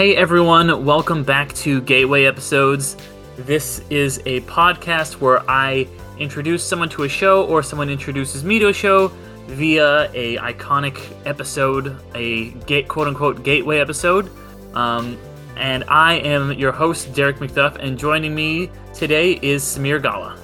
Hey 0.00 0.16
everyone, 0.16 0.86
welcome 0.86 1.22
back 1.24 1.52
to 1.56 1.82
Gateway 1.82 2.24
Episodes. 2.24 2.96
This 3.36 3.82
is 3.90 4.16
a 4.24 4.40
podcast 4.40 5.20
where 5.20 5.42
I 5.46 5.86
introduce 6.18 6.64
someone 6.64 6.88
to 6.88 7.02
a 7.02 7.08
show 7.10 7.44
or 7.44 7.62
someone 7.62 7.90
introduces 7.90 8.42
me 8.42 8.58
to 8.60 8.68
a 8.68 8.72
show 8.72 9.08
via 9.46 10.10
a 10.14 10.38
iconic 10.38 11.14
episode, 11.26 12.00
a 12.14 12.48
gate 12.64 12.88
quote 12.88 13.08
unquote 13.08 13.42
gateway 13.42 13.78
episode. 13.78 14.30
Um, 14.72 15.18
and 15.56 15.84
I 15.86 16.14
am 16.14 16.54
your 16.54 16.72
host, 16.72 17.12
Derek 17.12 17.36
McDuff, 17.36 17.76
and 17.76 17.98
joining 17.98 18.34
me 18.34 18.70
today 18.94 19.32
is 19.42 19.62
Samir 19.62 20.00
Gala. 20.00 20.38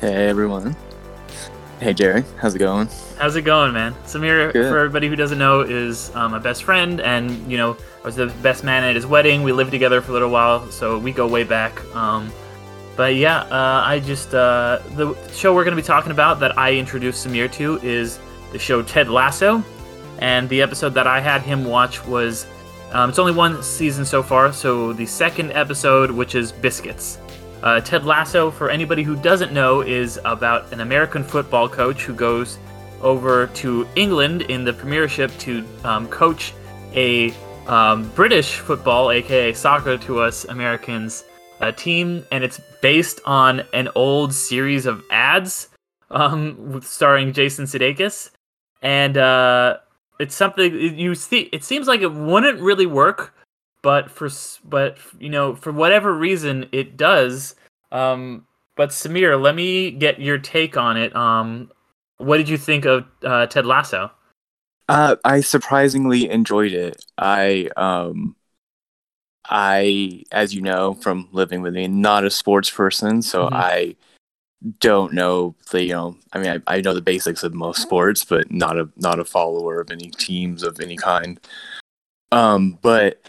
Hey 0.00 0.28
everyone. 0.28 0.76
Hey 1.80 1.94
Jerry, 1.94 2.24
how's 2.36 2.54
it 2.54 2.58
going? 2.58 2.90
How's 3.16 3.36
it 3.36 3.42
going, 3.42 3.72
man? 3.72 3.94
Samir, 4.04 4.52
Good. 4.52 4.68
for 4.70 4.76
everybody 4.76 5.08
who 5.08 5.16
doesn't 5.16 5.38
know, 5.38 5.62
is 5.62 6.14
um, 6.14 6.32
my 6.32 6.38
best 6.38 6.64
friend, 6.64 7.00
and 7.00 7.50
you 7.50 7.56
know, 7.56 7.74
I 8.02 8.06
was 8.06 8.16
the 8.16 8.26
best 8.42 8.64
man 8.64 8.84
at 8.84 8.96
his 8.96 9.06
wedding. 9.06 9.42
We 9.42 9.52
lived 9.52 9.70
together 9.70 10.02
for 10.02 10.10
a 10.10 10.12
little 10.12 10.28
while, 10.28 10.70
so 10.70 10.98
we 10.98 11.10
go 11.10 11.26
way 11.26 11.42
back. 11.42 11.82
Um, 11.96 12.30
but 12.96 13.14
yeah, 13.14 13.44
uh, 13.44 13.82
I 13.82 13.98
just 14.00 14.34
uh, 14.34 14.80
the 14.94 15.16
show 15.32 15.54
we're 15.54 15.64
going 15.64 15.74
to 15.74 15.82
be 15.82 15.86
talking 15.86 16.12
about 16.12 16.38
that 16.40 16.58
I 16.58 16.74
introduced 16.74 17.26
Samir 17.26 17.50
to 17.52 17.78
is 17.78 18.18
the 18.52 18.58
show 18.58 18.82
Ted 18.82 19.08
Lasso, 19.08 19.64
and 20.18 20.50
the 20.50 20.60
episode 20.60 20.92
that 20.92 21.06
I 21.06 21.18
had 21.18 21.40
him 21.40 21.64
watch 21.64 22.04
was 22.04 22.46
um, 22.92 23.08
it's 23.08 23.18
only 23.18 23.32
one 23.32 23.62
season 23.62 24.04
so 24.04 24.22
far, 24.22 24.52
so 24.52 24.92
the 24.92 25.06
second 25.06 25.52
episode, 25.52 26.10
which 26.10 26.34
is 26.34 26.52
Biscuits. 26.52 27.16
Uh, 27.62 27.80
Ted 27.80 28.04
Lasso, 28.04 28.50
for 28.50 28.70
anybody 28.70 29.02
who 29.02 29.16
doesn't 29.16 29.52
know, 29.52 29.82
is 29.82 30.18
about 30.24 30.72
an 30.72 30.80
American 30.80 31.22
football 31.22 31.68
coach 31.68 32.02
who 32.04 32.14
goes 32.14 32.58
over 33.02 33.48
to 33.48 33.86
England 33.96 34.42
in 34.42 34.64
the 34.64 34.72
Premiership 34.72 35.30
to 35.38 35.64
um, 35.84 36.08
coach 36.08 36.54
a 36.94 37.34
um, 37.66 38.10
British 38.14 38.56
football, 38.56 39.10
aka 39.10 39.52
soccer 39.52 39.98
to 39.98 40.20
us 40.20 40.44
Americans, 40.44 41.24
uh, 41.60 41.70
team, 41.72 42.24
and 42.32 42.42
it's 42.42 42.60
based 42.80 43.20
on 43.26 43.62
an 43.74 43.88
old 43.94 44.32
series 44.32 44.86
of 44.86 45.02
ads 45.10 45.68
um, 46.10 46.80
starring 46.82 47.32
Jason 47.32 47.66
Sudeikis, 47.66 48.30
and 48.82 49.16
uh, 49.16 49.76
it's 50.18 50.34
something 50.34 50.98
you 50.98 51.14
see. 51.14 51.48
It 51.52 51.62
seems 51.62 51.86
like 51.86 52.00
it 52.00 52.12
wouldn't 52.12 52.60
really 52.60 52.86
work, 52.86 53.34
but 53.82 54.10
for 54.10 54.28
but 54.64 54.98
you 55.18 55.28
know 55.30 55.54
for 55.54 55.72
whatever 55.72 56.12
reason 56.12 56.66
it 56.72 56.96
does. 56.96 57.54
Um, 57.92 58.46
but 58.76 58.90
Samir, 58.90 59.40
let 59.40 59.54
me 59.54 59.90
get 59.90 60.20
your 60.20 60.38
take 60.38 60.76
on 60.76 60.96
it. 60.96 61.14
Um, 61.14 61.70
what 62.18 62.36
did 62.36 62.48
you 62.48 62.56
think 62.56 62.84
of 62.84 63.04
uh, 63.24 63.46
Ted 63.46 63.66
Lasso? 63.66 64.10
Uh, 64.88 65.16
I 65.24 65.40
surprisingly 65.40 66.28
enjoyed 66.30 66.72
it. 66.72 67.04
I 67.16 67.70
um, 67.76 68.36
I, 69.48 70.22
as 70.32 70.54
you 70.54 70.62
know 70.62 70.94
from 70.94 71.28
living 71.32 71.62
with 71.62 71.74
me, 71.74 71.88
not 71.88 72.24
a 72.24 72.30
sports 72.30 72.70
person, 72.70 73.22
so 73.22 73.48
Mhm. 73.48 73.52
I 73.52 73.96
don't 74.78 75.12
know 75.12 75.54
the 75.70 75.82
you 75.82 75.92
know. 75.92 76.16
I 76.32 76.38
mean, 76.38 76.62
I, 76.66 76.76
I 76.76 76.80
know 76.80 76.94
the 76.94 77.00
basics 77.00 77.42
of 77.42 77.54
most 77.54 77.80
sports, 77.82 78.24
but 78.24 78.50
not 78.50 78.78
a 78.78 78.88
not 78.96 79.18
a 79.18 79.24
follower 79.24 79.80
of 79.80 79.90
any 79.90 80.10
teams 80.10 80.62
of 80.62 80.80
any 80.80 80.96
kind. 80.96 81.40
Um, 82.32 82.78
but 82.82 83.28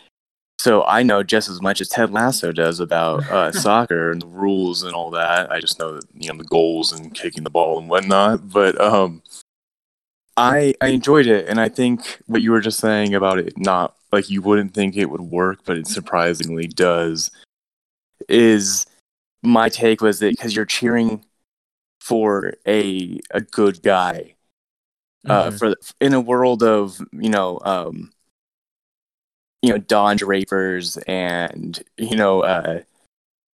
so 0.62 0.84
I 0.84 1.02
know 1.02 1.24
just 1.24 1.50
as 1.50 1.60
much 1.60 1.82
as 1.82 1.88
Ted 1.90 2.12
Lasso 2.12 2.52
does 2.52 2.80
about 2.80 3.28
uh, 3.32 3.52
soccer 3.66 4.12
and 4.12 4.22
the 4.22 4.28
rules 4.28 4.84
and 4.84 4.94
all 4.94 5.10
that. 5.10 5.52
I 5.52 5.60
just 5.60 5.80
know 5.80 5.94
that 5.96 6.06
you 6.14 6.32
know 6.32 6.38
the 6.38 6.44
goals 6.44 6.92
and 6.92 7.12
kicking 7.16 7.44
the 7.44 7.50
ball 7.50 7.80
and 7.80 7.90
whatnot. 7.90 8.48
But 8.52 8.80
um, 8.80 9.24
I 10.38 10.76
I 10.80 10.90
enjoyed 10.90 11.26
it, 11.26 11.48
and 11.50 11.60
I 11.60 11.68
think 11.68 12.22
what 12.28 12.44
you 12.44 12.52
were 12.52 12.62
just 12.62 12.80
saying 12.80 13.16
about 13.16 13.40
it 13.40 13.58
not 13.58 13.96
like 14.12 14.30
you 14.30 14.44
wouldn't 14.44 14.76
think 14.76 14.96
it 14.96 15.10
would 15.10 15.22
work, 15.22 15.62
but 15.66 15.78
it 15.78 15.88
surprisingly 15.88 16.68
does. 16.68 17.32
Is 18.30 18.86
my 19.42 19.68
take 19.68 20.00
was 20.00 20.20
that 20.20 20.30
because 20.38 20.56
you're 20.56 20.66
cheering 20.66 21.26
for 22.02 22.54
a 22.68 23.20
a 23.32 23.42
good 23.42 23.82
guy, 23.82 24.36
uh, 25.28 25.50
Mhm. 25.50 25.58
for 25.58 25.76
in 26.00 26.14
a 26.14 26.22
world 26.22 26.62
of 26.62 27.00
you 27.14 27.30
know 27.30 27.60
um, 27.66 28.12
you 29.62 29.70
know 29.70 29.78
Don 29.78 30.18
Drapers 30.18 30.98
and 31.08 31.82
you 31.98 32.16
know 32.16 32.42
uh, 32.42 32.82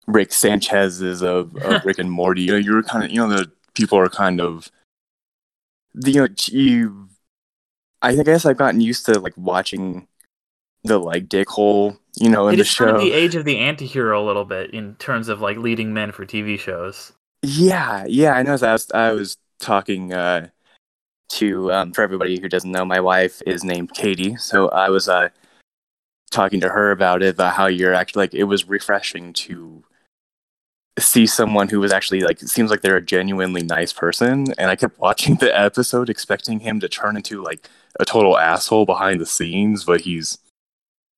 Rick 0.07 0.31
Sanchez's 0.31 1.21
of, 1.21 1.55
of 1.57 1.85
Rick 1.85 1.99
and 1.99 2.11
Morty. 2.11 2.43
You 2.43 2.51
know, 2.51 2.57
you're 2.57 2.83
kind 2.83 3.03
of 3.03 3.11
you 3.11 3.17
know 3.17 3.29
the 3.29 3.51
people 3.73 3.97
are 3.97 4.09
kind 4.09 4.39
of 4.41 4.69
the, 5.93 6.11
you 6.11 6.21
know 6.21 6.27
you. 6.47 7.09
I 8.01 8.16
guess 8.16 8.45
I've 8.45 8.57
gotten 8.57 8.81
used 8.81 9.05
to 9.07 9.19
like 9.19 9.35
watching 9.35 10.07
the 10.83 10.99
like 10.99 11.27
dick 11.27 11.49
hole, 11.49 11.97
you 12.16 12.29
know, 12.29 12.47
in 12.47 12.53
it 12.53 12.57
the 12.57 12.61
is 12.61 12.75
kind 12.75 12.91
of 12.91 13.01
the 13.01 13.13
age 13.13 13.35
of 13.35 13.45
the 13.45 13.57
anti-hero 13.57 14.23
a 14.23 14.25
little 14.25 14.45
bit 14.45 14.72
in 14.72 14.95
terms 14.95 15.27
of 15.27 15.41
like 15.41 15.57
leading 15.57 15.93
men 15.93 16.11
for 16.11 16.25
TV 16.25 16.59
shows. 16.59 17.13
Yeah, 17.41 18.05
yeah, 18.07 18.33
I 18.33 18.43
know. 18.43 18.57
I 18.61 18.72
was, 18.73 18.91
I 18.91 19.11
was 19.11 19.37
talking 19.59 20.13
uh, 20.13 20.49
to 21.29 21.72
um, 21.72 21.91
for 21.93 22.03
everybody 22.03 22.39
who 22.39 22.47
doesn't 22.47 22.72
know, 22.72 22.85
my 22.85 22.99
wife 22.99 23.41
is 23.45 23.63
named 23.63 23.93
Katie, 23.93 24.35
so 24.37 24.69
I 24.69 24.89
was 24.89 25.09
uh, 25.09 25.29
talking 26.31 26.59
to 26.62 26.69
her 26.69 26.91
about 26.91 27.24
it, 27.24 27.36
about 27.36 27.53
how 27.56 27.68
you're 27.68 27.94
actually 27.94 28.24
like 28.24 28.34
it 28.34 28.46
was 28.46 28.68
refreshing 28.68 29.34
to 29.34 29.84
see 30.97 31.25
someone 31.28 31.68
who 31.68 31.80
was 31.80 31.91
actually 31.91 32.22
like 32.22 32.41
it 32.41 32.47
seems 32.47 32.72
like 32.72 32.81
they're 32.81 32.97
a 32.97 33.02
genuinely 33.02 33.63
nice 33.63 33.94
person, 33.94 34.47
and 34.58 34.69
I 34.72 34.75
kept 34.75 35.00
watching 35.00 35.35
the 35.40 35.58
episode 35.58 36.09
expecting 36.09 36.59
him 36.59 36.80
to 36.80 36.90
turn 36.90 37.16
into 37.18 37.44
like 37.44 37.68
a 38.00 38.06
total 38.06 38.38
asshole 38.38 38.85
behind 38.85 39.19
the 39.22 39.25
scenes, 39.25 39.84
but 39.84 40.02
he's 40.02 40.38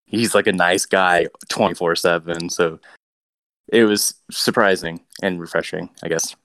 he's 0.06 0.34
like 0.36 0.48
a 0.48 0.54
nice 0.54 0.86
guy 0.86 1.28
twenty 1.50 1.76
four 1.76 1.96
seven, 1.96 2.50
so 2.50 2.80
it 3.70 3.84
was 3.84 4.16
surprising 4.32 5.02
and 5.22 5.42
refreshing, 5.42 5.90
I 6.04 6.08
guess. 6.08 6.36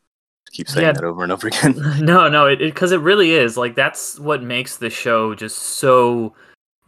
Keep 0.52 0.68
saying 0.68 0.86
Yeah. 0.86 0.92
that 0.92 1.04
over 1.04 1.22
and 1.22 1.32
over 1.32 1.46
again. 1.46 1.74
no, 2.00 2.28
no, 2.28 2.46
it 2.46 2.58
because 2.58 2.92
it, 2.92 3.00
really 3.00 3.32
is 3.32 3.56
like 3.56 3.74
that's 3.74 4.18
what 4.18 4.42
makes 4.42 4.76
the 4.76 4.90
show 4.90 5.34
just 5.34 5.56
so 5.56 6.34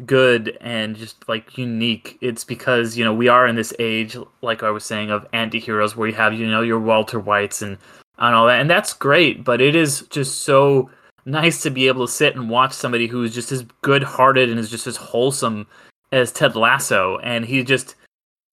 good 0.05 0.59
and 0.61 0.97
just 0.97 1.29
like 1.29 1.57
unique. 1.57 2.19
It's 2.21 2.45
because 2.45 2.97
you 2.97 3.05
know 3.05 3.15
we 3.15 3.29
are 3.29 3.47
in 3.47 3.57
this 3.57 3.73
age, 3.79 4.17
like 4.43 4.63
I 4.63 4.71
was 4.71 4.85
saying, 4.85 5.11
of 5.11 5.27
anti-heroes 5.33 5.97
where 5.97 6.09
you 6.09 6.15
have 6.15 6.35
you 6.35 6.47
know 6.47 6.63
your 6.63 6.81
Walter 6.81 7.19
Whites 7.21 7.63
and 7.63 7.79
and 8.19 8.35
all 8.35 8.47
that, 8.47 8.61
and 8.61 8.71
that's 8.71 8.93
great. 8.93 9.45
But 9.45 9.61
it 9.61 9.75
is 9.75 10.03
just 10.11 10.43
so 10.43 10.91
nice 11.27 11.63
to 11.63 11.71
be 11.71 11.89
able 11.89 12.07
to 12.07 12.13
sit 12.13 12.37
and 12.37 12.51
watch 12.51 12.73
somebody 12.73 13.07
who 13.07 13.23
is 13.23 13.35
just 13.35 13.51
as 13.51 13.65
good-hearted 13.83 14.51
and 14.51 14.59
is 14.59 14.71
just 14.71 14.87
as 14.87 14.97
wholesome 14.97 15.67
as 16.13 16.31
Ted 16.31 16.55
Lasso, 16.55 17.19
and 17.19 17.45
he 17.45 17.63
just 17.63 17.97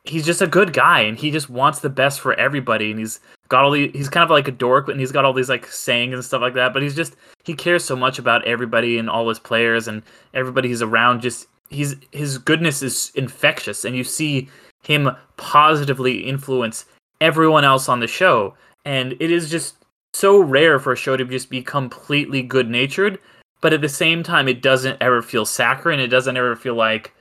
he's 0.03 0.25
just 0.25 0.41
a 0.41 0.47
good 0.47 0.73
guy 0.73 1.01
and 1.01 1.17
he 1.17 1.31
just 1.31 1.49
wants 1.49 1.79
the 1.79 1.89
best 1.89 2.19
for 2.19 2.33
everybody 2.33 2.89
and 2.89 2.99
he's 2.99 3.19
got 3.49 3.63
all 3.63 3.71
the 3.71 3.89
he's 3.89 4.09
kind 4.09 4.23
of 4.23 4.29
like 4.29 4.47
a 4.47 4.51
dork 4.51 4.87
and 4.87 4.99
he's 4.99 5.11
got 5.11 5.25
all 5.25 5.33
these 5.33 5.49
like 5.49 5.67
sayings 5.67 6.13
and 6.13 6.23
stuff 6.23 6.41
like 6.41 6.53
that 6.53 6.73
but 6.73 6.81
he's 6.81 6.95
just 6.95 7.15
he 7.43 7.53
cares 7.53 7.83
so 7.83 7.95
much 7.95 8.17
about 8.17 8.45
everybody 8.45 8.97
and 8.97 9.09
all 9.09 9.27
his 9.27 9.39
players 9.39 9.87
and 9.87 10.01
everybody 10.33 10.69
he's 10.69 10.81
around 10.81 11.21
just 11.21 11.47
he's 11.69 11.95
his 12.11 12.37
goodness 12.37 12.81
is 12.81 13.11
infectious 13.15 13.85
and 13.85 13.95
you 13.95 14.03
see 14.03 14.49
him 14.83 15.09
positively 15.37 16.19
influence 16.19 16.85
everyone 17.19 17.63
else 17.63 17.87
on 17.87 17.99
the 17.99 18.07
show 18.07 18.55
and 18.85 19.13
it 19.19 19.29
is 19.29 19.49
just 19.49 19.75
so 20.13 20.39
rare 20.39 20.79
for 20.79 20.93
a 20.93 20.97
show 20.97 21.15
to 21.15 21.23
just 21.25 21.49
be 21.49 21.61
completely 21.61 22.41
good 22.41 22.69
natured 22.69 23.19
but 23.61 23.73
at 23.73 23.81
the 23.81 23.89
same 23.89 24.23
time 24.23 24.47
it 24.47 24.61
doesn't 24.61 24.97
ever 24.99 25.21
feel 25.21 25.45
saccharine 25.45 25.99
it 25.99 26.07
doesn't 26.07 26.37
ever 26.37 26.55
feel 26.55 26.73
like 26.73 27.13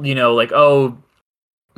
you 0.00 0.14
know 0.14 0.34
like 0.34 0.52
oh 0.52 0.96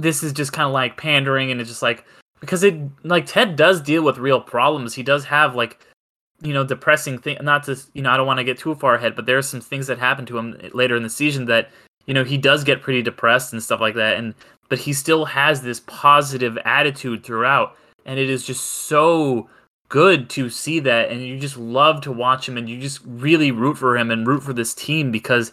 this 0.03 0.23
is 0.23 0.33
just 0.33 0.53
kind 0.53 0.67
of 0.67 0.73
like 0.73 0.97
pandering 0.97 1.51
and 1.51 1.61
it's 1.61 1.71
just 1.71 1.83
like 1.83 2.05
because 2.41 2.63
it 2.63 2.75
like 3.05 3.27
ted 3.27 3.57
does 3.57 3.81
deal 3.81 4.03
with 4.03 4.19
real 4.19 4.41
problems. 4.41 4.95
He 4.95 5.03
does 5.03 5.25
have 5.27 5.55
like 5.55 5.87
you 6.43 6.55
know 6.55 6.65
depressing 6.65 7.19
thing 7.19 7.37
not 7.43 7.65
to 7.65 7.79
you 7.95 8.03
know 8.03 8.11
i 8.11 8.17
don't 8.17 8.27
want 8.27 8.39
to 8.39 8.45
get 8.45 8.59
too 8.59 8.75
far 8.75 8.95
ahead 8.95 9.15
but 9.15 9.27
there 9.27 9.39
are 9.39 9.43
some 9.43 9.61
things 9.61 9.87
that 9.87 9.99
happen 9.99 10.25
to 10.27 10.39
him 10.39 10.59
later 10.73 10.97
in 10.97 11.03
the 11.03 11.11
season 11.11 11.45
that 11.45 11.71
you 12.07 12.15
know 12.15 12.25
he 12.25 12.39
does 12.39 12.65
get 12.65 12.83
pretty 12.83 13.03
depressed 13.03 13.53
and 13.53 13.63
stuff 13.63 13.81
like 13.81 13.95
that 13.95 14.17
and 14.17 14.35
but 14.69 14.79
he 14.79 14.93
still 14.93 15.25
has 15.25 15.63
this 15.63 15.81
positive 15.81 16.57
attitude 16.65 17.23
throughout 17.25 17.77
and 18.07 18.19
it 18.19 18.31
is 18.31 18.45
just 18.45 18.65
so 18.65 19.49
good 19.89 20.31
to 20.31 20.49
see 20.49 20.81
that 20.81 21.11
and 21.11 21.21
you 21.23 21.39
just 21.39 21.57
love 21.57 22.01
to 22.01 22.13
watch 22.13 22.49
him 22.49 22.57
and 22.57 22.71
you 22.71 22.81
just 22.81 23.01
really 23.05 23.51
root 23.51 23.77
for 23.77 23.97
him 23.97 24.11
and 24.11 24.27
root 24.27 24.43
for 24.43 24.53
this 24.53 24.73
team 24.73 25.11
because 25.11 25.53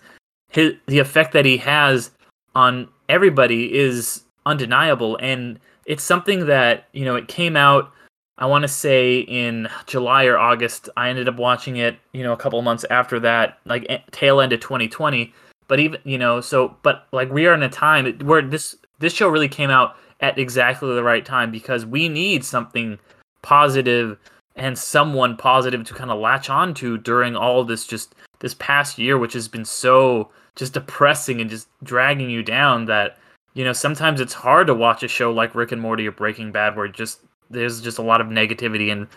his 0.50 0.74
the 0.86 1.00
effect 1.00 1.34
that 1.34 1.46
he 1.46 1.58
has 1.58 2.12
on 2.56 2.88
everybody 3.10 3.76
is 3.76 4.24
undeniable. 4.48 5.18
And 5.22 5.60
it's 5.88 6.04
something 6.04 6.46
that 6.46 6.86
you 6.94 7.06
know 7.06 7.16
it 7.16 7.28
came 7.28 7.56
out 7.56 7.92
i 8.38 8.46
want 8.46 8.62
to 8.62 8.68
say 8.68 9.20
in 9.20 9.68
july 9.88 10.26
or 10.26 10.38
august. 10.38 10.90
I 10.96 11.10
ended 11.10 11.28
up 11.28 11.38
watching 11.38 11.78
it 11.78 11.98
you 12.12 12.22
know 12.22 12.34
a 12.34 12.38
couple 12.38 12.62
months 12.62 12.86
after 12.92 13.20
that 13.22 13.58
like 13.66 13.90
e- 13.90 14.04
tail 14.12 14.40
end 14.40 14.54
of 14.54 14.60
2020 14.60 15.34
but 15.68 15.80
even 15.80 16.00
you 16.04 16.20
know 16.20 16.42
so 16.42 16.76
but 16.84 17.08
like 17.12 17.32
we 17.32 17.48
are 17.48 17.54
in 17.56 17.64
a 17.64 17.70
time 17.70 18.20
where 18.20 18.44
this 18.44 18.76
this 19.00 19.14
show 19.14 19.30
really 19.30 19.48
came 19.48 19.72
out 19.72 19.96
at 20.20 20.38
exactly 20.38 20.94
the 20.94 21.04
right 21.04 21.26
time 21.26 21.52
because 21.52 21.86
we 21.86 22.10
need 22.10 22.44
something 22.44 23.00
positive 23.42 24.18
and 24.56 24.78
someone 24.78 25.38
positive 25.38 25.84
to 25.86 25.94
kind 25.94 26.12
of 26.12 26.20
latch 26.20 26.50
on 26.50 26.74
to 26.74 26.98
during 26.98 27.36
all 27.36 27.64
this 27.64 27.88
just 27.88 28.14
this 28.40 28.56
past 28.56 28.98
year 28.98 29.18
which 29.18 29.34
has 29.34 29.48
been 29.48 29.66
so 29.66 30.30
just 30.56 30.74
depressing 30.74 31.40
and 31.40 31.50
just 31.50 31.68
dragging 31.84 32.30
you 32.30 32.44
down 32.44 32.86
that 32.86 33.18
you 33.58 33.64
know, 33.64 33.74
sometimes 33.74 34.22
it's 34.22 34.36
hard 34.36 34.68
to 34.68 34.76
watch 34.76 35.02
a 35.02 35.08
show 35.08 35.32
like 35.32 35.56
Rick 35.56 35.72
and 35.72 35.82
Morty 35.82 36.08
or 36.08 36.12
Breaking 36.12 36.52
Bad 36.52 36.76
where 36.76 36.88
just 36.88 37.22
there's 37.50 37.82
just 37.82 37.98
a 37.98 38.04
lot 38.04 38.22
of 38.22 38.28
negativity 38.28 38.92
and 38.92 39.08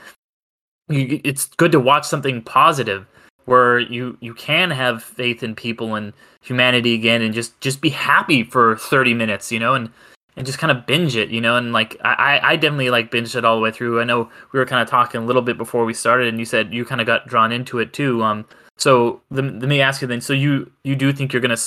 you, 0.88 1.20
it's 1.24 1.44
good 1.44 1.72
to 1.72 1.78
watch 1.78 2.06
something 2.06 2.40
positive 2.40 3.04
where 3.44 3.78
you 3.78 4.16
you 4.20 4.32
can 4.32 4.70
have 4.70 5.02
faith 5.02 5.42
in 5.42 5.54
people 5.54 5.94
and 5.94 6.14
humanity 6.40 6.94
again 6.94 7.20
and 7.20 7.34
just 7.34 7.60
just 7.60 7.82
be 7.82 7.90
happy 7.90 8.42
for 8.42 8.76
30 8.76 9.12
minutes 9.12 9.52
you 9.52 9.58
know 9.58 9.74
and 9.74 9.90
and 10.36 10.46
just 10.46 10.58
kind 10.58 10.70
of 10.70 10.86
binge 10.86 11.16
it 11.16 11.28
you 11.28 11.40
know 11.40 11.56
and 11.56 11.72
like 11.72 11.96
i 12.02 12.40
i 12.42 12.56
definitely 12.56 12.88
like 12.88 13.10
binged 13.10 13.36
it 13.36 13.44
all 13.44 13.56
the 13.56 13.62
way 13.62 13.70
through. 13.70 14.00
I 14.00 14.04
know 14.04 14.30
we 14.52 14.58
were 14.58 14.64
kind 14.64 14.80
of 14.80 14.88
talking 14.88 15.22
a 15.22 15.26
little 15.26 15.42
bit 15.42 15.58
before 15.58 15.84
we 15.84 15.92
started 15.92 16.28
and 16.28 16.38
you 16.38 16.46
said 16.46 16.72
you 16.72 16.86
kind 16.86 17.02
of 17.02 17.06
got 17.06 17.26
drawn 17.26 17.52
into 17.52 17.78
it 17.78 17.92
too 17.92 18.22
um 18.22 18.46
so 18.80 19.20
let, 19.30 19.44
let 19.44 19.68
me 19.68 19.82
ask 19.82 20.00
you 20.00 20.08
then. 20.08 20.22
So 20.22 20.32
you 20.32 20.72
you 20.84 20.96
do 20.96 21.12
think 21.12 21.32
you're 21.32 21.42
gonna 21.42 21.58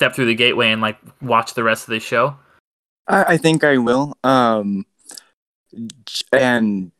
step 0.00 0.14
through 0.14 0.24
the 0.24 0.34
gateway 0.34 0.70
and 0.72 0.80
like 0.80 0.96
watch 1.20 1.52
the 1.52 1.62
rest 1.62 1.84
of 1.84 1.92
the 1.92 2.00
show 2.00 2.34
I, 3.10 3.34
I 3.34 3.36
think 3.36 3.64
I 3.64 3.76
will. 3.78 4.16
Um, 4.24 4.86
and 6.32 6.92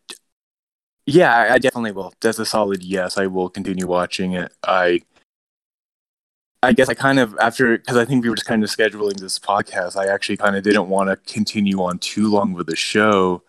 yeah, 1.07 1.53
I, 1.53 1.59
definitely 1.59 1.93
will. 1.93 2.13
That's 2.21 2.39
a 2.39 2.45
solid 2.45 2.83
yes. 2.83 3.17
I 3.17 3.27
will 3.27 3.49
continue 3.49 3.87
watching 3.87 4.33
it. 4.33 4.53
I, 4.65 5.01
I 6.63 6.73
guess 6.73 6.89
I 6.89 6.95
kind 6.95 7.19
of 7.19 7.37
after 7.41 7.79
because 7.79 7.97
I 7.97 8.05
think 8.05 8.23
we 8.23 8.29
were 8.29 8.37
just 8.37 8.47
kind 8.47 8.63
of 8.63 8.69
scheduling 8.69 9.19
this 9.19 9.39
podcast. 9.39 9.97
I 9.97 10.13
actually 10.13 10.37
kind 10.37 10.57
of 10.57 10.63
didn't 10.63 10.89
want 10.89 11.09
to 11.09 11.33
continue 11.33 11.83
on 11.83 11.99
too 11.99 12.31
long 12.31 12.53
with 12.53 12.67
the 12.67 12.77
show 12.77 13.43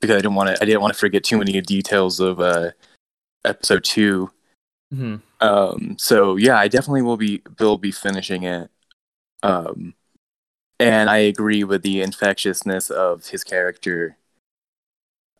because 0.00 0.14
I 0.14 0.18
didn't 0.18 0.34
want 0.34 0.50
to. 0.54 0.62
I 0.62 0.66
didn't 0.66 0.82
want 0.82 0.92
to 0.92 0.98
forget 0.98 1.24
too 1.24 1.38
many 1.38 1.58
details 1.62 2.20
of 2.20 2.40
uh, 2.40 2.72
episode 3.46 3.84
2 3.84 4.30
mm-hmm. 4.94 5.16
Um, 5.40 5.96
so 5.98 6.36
yeah, 6.36 6.58
I 6.58 6.68
definitely 6.68 7.02
will 7.02 7.16
be 7.16 7.42
will 7.58 7.78
be 7.78 7.90
finishing 7.90 8.42
it. 8.42 8.70
Um, 9.44 9.94
and 10.80 11.08
I 11.08 11.18
agree 11.18 11.62
with 11.62 11.82
the 11.82 12.00
infectiousness 12.00 12.90
of 12.90 13.28
his 13.28 13.44
character. 13.44 14.16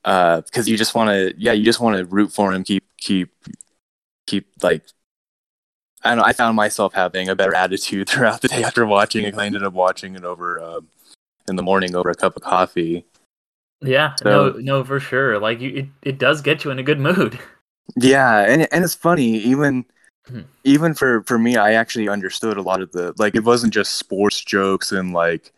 Uh, 0.05 0.43
because 0.43 0.69
you 0.69 0.77
just 0.77 0.95
want 0.95 1.09
to, 1.09 1.35
yeah, 1.39 1.53
you 1.53 1.65
just 1.65 1.81
want 1.81 1.97
to 1.97 2.05
root 2.05 2.31
for 2.31 2.53
him. 2.53 2.62
Keep, 2.62 2.85
keep, 2.99 3.35
keep 4.27 4.47
like. 4.62 4.83
I 6.03 6.11
don't 6.11 6.19
know. 6.19 6.25
I 6.25 6.35
found 6.35 6.55
myself 6.55 6.93
having 6.93 7.31
a 7.31 7.35
better 7.35 7.55
attitude 7.55 8.09
throughout 8.11 8.43
the 8.43 8.49
day 8.49 8.62
after 8.62 8.85
watching 8.85 9.25
it. 9.25 9.37
I 9.37 9.47
ended 9.47 9.65
up 9.65 9.73
watching 9.73 10.15
it 10.15 10.25
over 10.25 10.62
um, 10.62 10.89
in 11.49 11.56
the 11.56 11.62
morning 11.62 11.97
over 11.97 12.11
a 12.11 12.15
cup 12.15 12.37
of 12.37 12.43
coffee. 12.43 13.06
Yeah, 13.81 14.15
so, 14.17 14.51
no, 14.51 14.59
no, 14.59 14.85
for 14.85 15.01
sure. 15.01 15.39
Like 15.39 15.61
you, 15.61 15.71
it, 15.71 15.87
it 16.03 16.19
does 16.19 16.43
get 16.43 16.65
you 16.65 16.71
in 16.71 16.79
a 16.79 16.85
good 16.85 17.01
mood. 17.01 17.39
Yeah, 17.97 18.41
and 18.41 18.67
and 18.73 18.83
it's 18.83 18.95
funny 18.95 19.37
even 19.41 19.85
Hmm. 20.26 20.43
Even 20.65 20.94
for 20.94 21.23
for 21.25 21.38
me, 21.38 21.56
I 21.56 21.73
actually 21.73 22.09
understood 22.09 22.56
a 22.56 22.62
lot 22.62 22.81
of 22.81 22.93
the 22.93 23.12
like. 23.19 23.35
It 23.35 23.44
wasn't 23.44 23.75
just 23.75 23.97
sports 23.97 24.43
jokes 24.43 24.91
and 24.91 25.12
like 25.12 25.53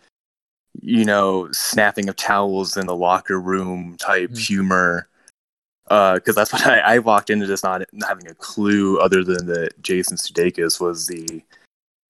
you 0.83 1.05
know 1.05 1.49
snapping 1.53 2.09
of 2.09 2.17
towels 2.17 2.77
in 2.77 2.87
the 2.87 2.97
locker 2.97 3.41
room 3.41 3.97
type 3.99 4.31
mm. 4.31 4.39
humor. 4.39 5.09
Because 5.85 6.21
uh, 6.31 6.33
that's 6.35 6.53
what 6.53 6.67
I, 6.67 6.79
I 6.81 6.99
walked 6.99 7.31
into 7.31 7.47
this 7.47 7.63
not, 7.63 7.83
not 7.93 8.09
having 8.09 8.27
a 8.27 8.35
clue 8.35 8.99
other 8.99 9.23
than 9.23 9.47
that 9.47 9.81
Jason 9.83 10.17
Sudeikis 10.17 10.81
was 10.81 11.07
the 11.07 11.43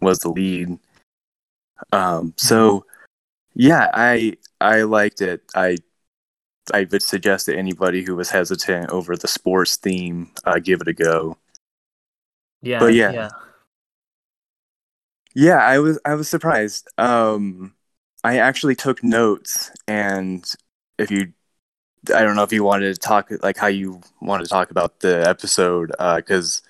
was 0.01 0.21
the 0.21 0.31
lead. 0.31 0.79
Um, 1.93 2.33
so 2.37 2.79
mm-hmm. 2.79 2.89
yeah, 3.55 3.91
I 3.93 4.39
I 4.63 4.83
liked 4.83 5.21
it. 5.21 5.43
I 5.55 5.77
I 6.73 6.87
would 6.91 7.03
suggest 7.03 7.47
that 7.47 7.59
anybody 7.59 8.03
who 8.03 8.17
was 8.17 8.31
hesitant 8.31 8.91
over 8.91 9.15
the 9.15 9.29
sports 9.29 9.77
theme, 9.77 10.31
uh, 10.45 10.59
give 10.59 10.81
it 10.81 10.89
a 10.89 10.93
go. 10.93 11.37
Yeah. 12.67 12.81
But 12.81 12.95
yeah. 12.95 13.13
Yeah. 13.13 13.29
Yeah, 15.35 15.59
I 15.59 15.79
was 15.79 15.99
I 16.05 16.15
was 16.15 16.29
surprised. 16.29 16.89
Um 16.99 17.75
I 18.25 18.39
actually 18.39 18.75
took 18.75 19.05
notes 19.05 19.71
and 19.87 20.45
if 20.99 21.11
you 21.11 21.33
I 22.15 22.23
don't 22.23 22.37
know 22.37 22.43
if 22.43 22.53
you 22.53 22.65
wanted 22.65 22.95
to 22.95 23.01
talk 23.01 23.31
like 23.43 23.57
how 23.57 23.69
you 23.69 24.01
wanted 24.21 24.45
to 24.45 24.51
talk 24.51 24.71
about 24.71 25.01
the 25.01 25.27
episode 25.29 25.93
uh 25.99 26.21
cuz 26.23 26.63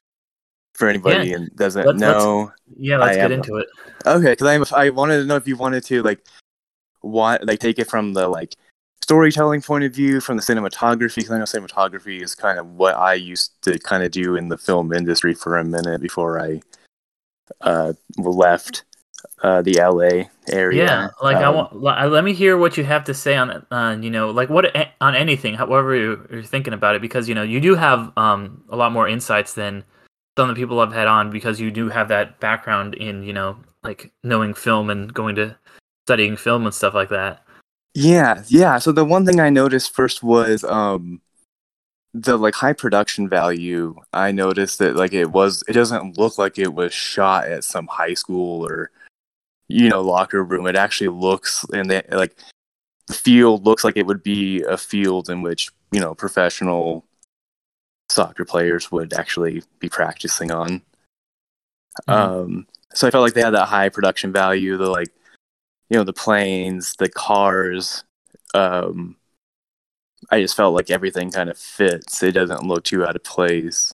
for 0.74 0.88
anybody 0.88 1.30
yeah. 1.30 1.36
and 1.36 1.56
doesn't 1.56 1.86
let's, 1.86 1.98
know 1.98 2.52
let's, 2.68 2.78
yeah 2.78 2.98
let's 2.98 3.12
I 3.12 3.20
get 3.20 3.32
am, 3.32 3.32
into 3.32 3.56
it 3.56 3.68
okay 4.04 4.32
because 4.32 4.72
i 4.72 4.84
i 4.84 4.90
wanted 4.90 5.18
to 5.20 5.24
know 5.24 5.36
if 5.36 5.48
you 5.48 5.56
wanted 5.56 5.82
to 5.84 6.02
like 6.02 6.20
want 7.02 7.46
like 7.46 7.60
take 7.60 7.78
it 7.78 7.88
from 7.88 8.12
the 8.12 8.28
like 8.28 8.56
storytelling 9.06 9.62
point 9.62 9.84
of 9.84 9.94
view, 9.94 10.20
from 10.20 10.36
the 10.36 10.42
cinematography, 10.42 11.14
because 11.14 11.30
I 11.30 11.38
know 11.38 11.44
cinematography 11.44 12.20
is 12.20 12.34
kind 12.34 12.58
of 12.58 12.66
what 12.74 12.96
I 12.96 13.14
used 13.14 13.52
to 13.62 13.78
kind 13.78 14.02
of 14.02 14.10
do 14.10 14.34
in 14.34 14.48
the 14.48 14.58
film 14.58 14.92
industry 14.92 15.32
for 15.32 15.58
a 15.58 15.64
minute 15.64 16.00
before 16.00 16.40
I 16.40 16.60
uh, 17.60 17.92
left 18.18 18.82
uh, 19.44 19.62
the 19.62 19.74
LA 19.74 20.24
area. 20.52 20.84
Yeah, 20.84 21.08
like 21.22 21.36
um, 21.36 21.44
I 21.44 21.50
want. 21.50 22.12
Let 22.12 22.24
me 22.24 22.32
hear 22.32 22.56
what 22.56 22.76
you 22.76 22.82
have 22.82 23.04
to 23.04 23.14
say 23.14 23.36
on, 23.36 23.64
uh, 23.70 23.96
you 24.00 24.10
know, 24.10 24.30
like 24.30 24.50
what 24.50 24.76
on 25.00 25.14
anything, 25.14 25.54
however 25.54 25.94
you're, 25.94 26.26
you're 26.28 26.42
thinking 26.42 26.72
about 26.72 26.96
it, 26.96 27.00
because 27.00 27.28
you 27.28 27.34
know 27.36 27.44
you 27.44 27.60
do 27.60 27.76
have 27.76 28.12
um, 28.16 28.64
a 28.70 28.76
lot 28.76 28.90
more 28.90 29.06
insights 29.06 29.54
than 29.54 29.84
some 30.36 30.50
of 30.50 30.56
the 30.56 30.60
people 30.60 30.80
I've 30.80 30.92
had 30.92 31.06
on, 31.06 31.30
because 31.30 31.60
you 31.60 31.70
do 31.70 31.88
have 31.90 32.08
that 32.08 32.40
background 32.40 32.94
in, 32.96 33.22
you 33.22 33.32
know, 33.32 33.56
like 33.84 34.10
knowing 34.24 34.52
film 34.52 34.90
and 34.90 35.14
going 35.14 35.36
to 35.36 35.56
studying 36.06 36.36
film 36.36 36.66
and 36.66 36.74
stuff 36.74 36.92
like 36.92 37.10
that. 37.10 37.45
Yeah, 37.98 38.42
yeah. 38.48 38.76
So 38.76 38.92
the 38.92 39.06
one 39.06 39.24
thing 39.24 39.40
I 39.40 39.48
noticed 39.48 39.94
first 39.94 40.22
was 40.22 40.62
um 40.64 41.22
the 42.12 42.36
like 42.36 42.54
high 42.54 42.74
production 42.74 43.26
value. 43.26 43.96
I 44.12 44.32
noticed 44.32 44.80
that 44.80 44.96
like 44.96 45.14
it 45.14 45.30
was 45.30 45.64
it 45.66 45.72
doesn't 45.72 46.18
look 46.18 46.36
like 46.36 46.58
it 46.58 46.74
was 46.74 46.92
shot 46.92 47.48
at 47.48 47.64
some 47.64 47.86
high 47.86 48.12
school 48.12 48.66
or 48.66 48.90
you 49.68 49.88
know 49.88 50.02
locker 50.02 50.44
room. 50.44 50.66
It 50.66 50.76
actually 50.76 51.08
looks 51.08 51.64
and 51.72 51.90
the 51.90 52.04
like 52.10 52.36
the 53.06 53.14
field 53.14 53.64
looks 53.64 53.82
like 53.82 53.96
it 53.96 54.04
would 54.04 54.22
be 54.22 54.60
a 54.64 54.76
field 54.76 55.30
in 55.30 55.40
which, 55.40 55.70
you 55.90 56.00
know, 56.00 56.14
professional 56.14 57.06
soccer 58.10 58.44
players 58.44 58.92
would 58.92 59.14
actually 59.14 59.62
be 59.78 59.88
practicing 59.88 60.50
on. 60.50 60.82
Mm-hmm. 62.06 62.12
Um 62.12 62.66
so 62.92 63.06
I 63.06 63.10
felt 63.10 63.22
like 63.22 63.32
they 63.32 63.42
had 63.42 63.54
that 63.54 63.68
high 63.68 63.88
production 63.88 64.32
value, 64.34 64.76
the 64.76 64.90
like 64.90 65.08
you 65.88 65.96
know 65.96 66.04
the 66.04 66.12
planes 66.12 66.94
the 66.98 67.08
cars 67.08 68.04
um 68.54 69.16
i 70.30 70.40
just 70.40 70.56
felt 70.56 70.74
like 70.74 70.90
everything 70.90 71.30
kind 71.30 71.50
of 71.50 71.58
fits. 71.58 72.22
It 72.22 72.32
doesn't 72.32 72.64
look 72.64 72.84
too 72.84 73.04
out 73.04 73.16
of 73.16 73.24
place. 73.24 73.92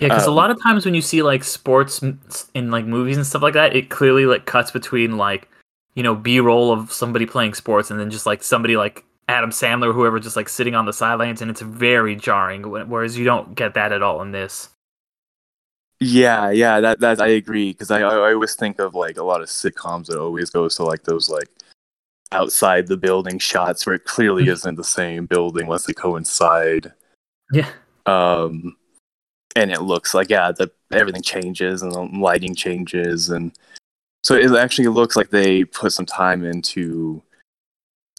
Yeah 0.00 0.08
because 0.08 0.26
um, 0.26 0.32
a 0.32 0.36
lot 0.36 0.50
of 0.50 0.60
times 0.60 0.84
when 0.84 0.94
you 0.94 1.02
see 1.02 1.22
like 1.22 1.44
sports 1.44 2.02
in 2.54 2.70
like 2.70 2.84
movies 2.84 3.16
and 3.16 3.24
stuff 3.24 3.42
like 3.42 3.54
that 3.54 3.76
it 3.76 3.90
clearly 3.90 4.26
like 4.26 4.44
cuts 4.44 4.72
between 4.72 5.16
like 5.16 5.48
you 5.94 6.02
know 6.02 6.16
b-roll 6.16 6.72
of 6.72 6.92
somebody 6.92 7.26
playing 7.26 7.54
sports 7.54 7.92
and 7.92 8.00
then 8.00 8.10
just 8.10 8.26
like 8.26 8.42
somebody 8.42 8.76
like 8.76 9.04
adam 9.28 9.50
sandler 9.50 9.90
or 9.90 9.92
whoever 9.92 10.18
just 10.18 10.34
like 10.34 10.48
sitting 10.48 10.74
on 10.74 10.84
the 10.84 10.92
sidelines 10.92 11.40
and 11.40 11.48
it's 11.48 11.60
very 11.60 12.16
jarring 12.16 12.62
whereas 12.88 13.16
you 13.16 13.24
don't 13.24 13.54
get 13.54 13.74
that 13.74 13.92
at 13.92 14.02
all 14.02 14.20
in 14.20 14.32
this 14.32 14.68
yeah, 16.04 16.50
yeah, 16.50 16.80
that 16.80 17.00
that 17.00 17.20
I 17.20 17.28
agree 17.28 17.72
because 17.72 17.90
I 17.90 18.00
I 18.00 18.32
always 18.32 18.54
think 18.54 18.78
of 18.78 18.94
like 18.94 19.16
a 19.16 19.22
lot 19.22 19.40
of 19.40 19.48
sitcoms 19.48 20.06
that 20.06 20.18
always 20.18 20.50
goes 20.50 20.76
to 20.76 20.84
like 20.84 21.04
those 21.04 21.28
like 21.28 21.48
outside 22.32 22.86
the 22.86 22.96
building 22.96 23.38
shots 23.38 23.86
where 23.86 23.94
it 23.94 24.04
clearly 24.04 24.44
mm-hmm. 24.44 24.52
isn't 24.52 24.74
the 24.76 24.84
same 24.84 25.26
building 25.26 25.66
once 25.66 25.84
they 25.84 25.92
coincide. 25.92 26.92
Yeah. 27.52 27.68
Um, 28.06 28.76
and 29.56 29.70
it 29.70 29.82
looks 29.82 30.14
like 30.14 30.30
yeah, 30.30 30.52
the 30.52 30.70
everything 30.90 31.22
changes 31.22 31.82
and 31.82 31.92
the 31.92 32.00
lighting 32.00 32.54
changes 32.54 33.30
and 33.30 33.52
so 34.22 34.34
it 34.34 34.50
actually 34.56 34.88
looks 34.88 35.16
like 35.16 35.28
they 35.28 35.64
put 35.64 35.92
some 35.92 36.06
time 36.06 36.44
into 36.44 37.22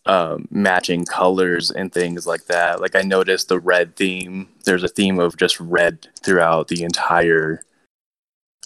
um, 0.05 0.47
matching 0.51 1.03
colors 1.03 1.71
and 1.71 1.91
things 1.91 2.27
like 2.27 2.45
that. 2.45 2.79
Like 2.79 2.95
I 2.95 3.01
noticed 3.01 3.47
the 3.47 3.59
red 3.59 3.95
theme. 3.95 4.47
There's 4.65 4.83
a 4.83 4.87
theme 4.87 5.19
of 5.19 5.35
just 5.35 5.59
red 5.59 6.07
throughout 6.21 6.67
the 6.67 6.83
entire 6.83 7.63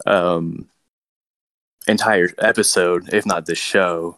um, 0.06 0.70
entire 1.88 2.30
episode, 2.38 3.14
if 3.14 3.26
not 3.26 3.46
the 3.46 3.56
show. 3.56 4.18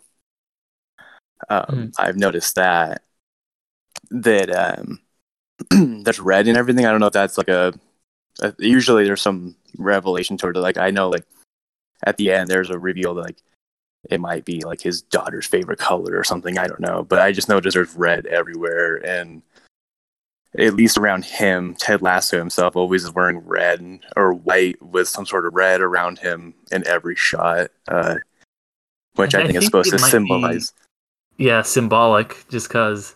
Um, 1.50 1.66
mm. 1.70 1.94
I've 1.98 2.18
noticed 2.18 2.56
that 2.56 3.04
that 4.12 4.50
um, 4.50 5.00
that's 6.04 6.20
red 6.20 6.48
and 6.48 6.58
everything. 6.58 6.86
I 6.86 6.92
don't 6.92 7.00
know 7.00 7.08
if 7.08 7.14
that's 7.14 7.38
like 7.38 7.50
a, 7.50 7.74
a 8.42 8.54
usually 8.60 9.06
there's 9.06 9.22
some 9.22 9.56
revelation 9.78 10.38
toward 10.38 10.58
it. 10.58 10.62
Like 10.62 10.78
I 10.78 10.92
know 10.92 11.10
like 11.10 11.26
at 12.04 12.18
the 12.18 12.32
end 12.32 12.48
there's 12.48 12.70
a 12.70 12.80
reveal 12.80 13.16
that 13.16 13.24
like 13.24 13.38
it 14.10 14.20
might 14.20 14.46
be 14.46 14.62
like 14.62 14.82
his 14.82 15.02
daughter's 15.02 15.46
favorite 15.46 15.80
color 15.80 16.18
or 16.18 16.24
something. 16.24 16.58
I 16.58 16.68
don't 16.68 16.80
know, 16.80 17.04
but 17.04 17.20
I 17.20 17.32
just 17.32 17.50
noticed 17.50 17.76
there's 17.76 17.96
red 17.96 18.26
everywhere 18.26 18.98
and 19.06 19.42
at 20.58 20.74
least 20.74 20.98
around 20.98 21.26
him, 21.26 21.76
Ted 21.76 22.02
Lasso 22.02 22.38
himself 22.38 22.76
always 22.76 23.04
is 23.04 23.14
wearing 23.14 23.40
red 23.40 24.00
or 24.18 24.34
white 24.34 24.82
with 24.82 25.08
some 25.08 25.26
sort 25.26 25.46
of 25.46 25.54
red 25.54 25.82
around 25.82 26.20
him 26.20 26.54
in 26.72 26.86
every 26.88 27.16
shot, 27.16 27.72
uh, 27.88 28.16
which 29.16 29.34
I, 29.34 29.40
I 29.40 29.42
think, 29.44 29.54
think, 29.54 29.60
is 29.60 29.66
supposed 29.66 29.92
to 29.92 30.00
symbolize. 30.00 30.74
Be, 31.38 31.46
yeah, 31.46 31.62
symbolic, 31.62 32.46
just 32.50 32.68
because 32.68 33.16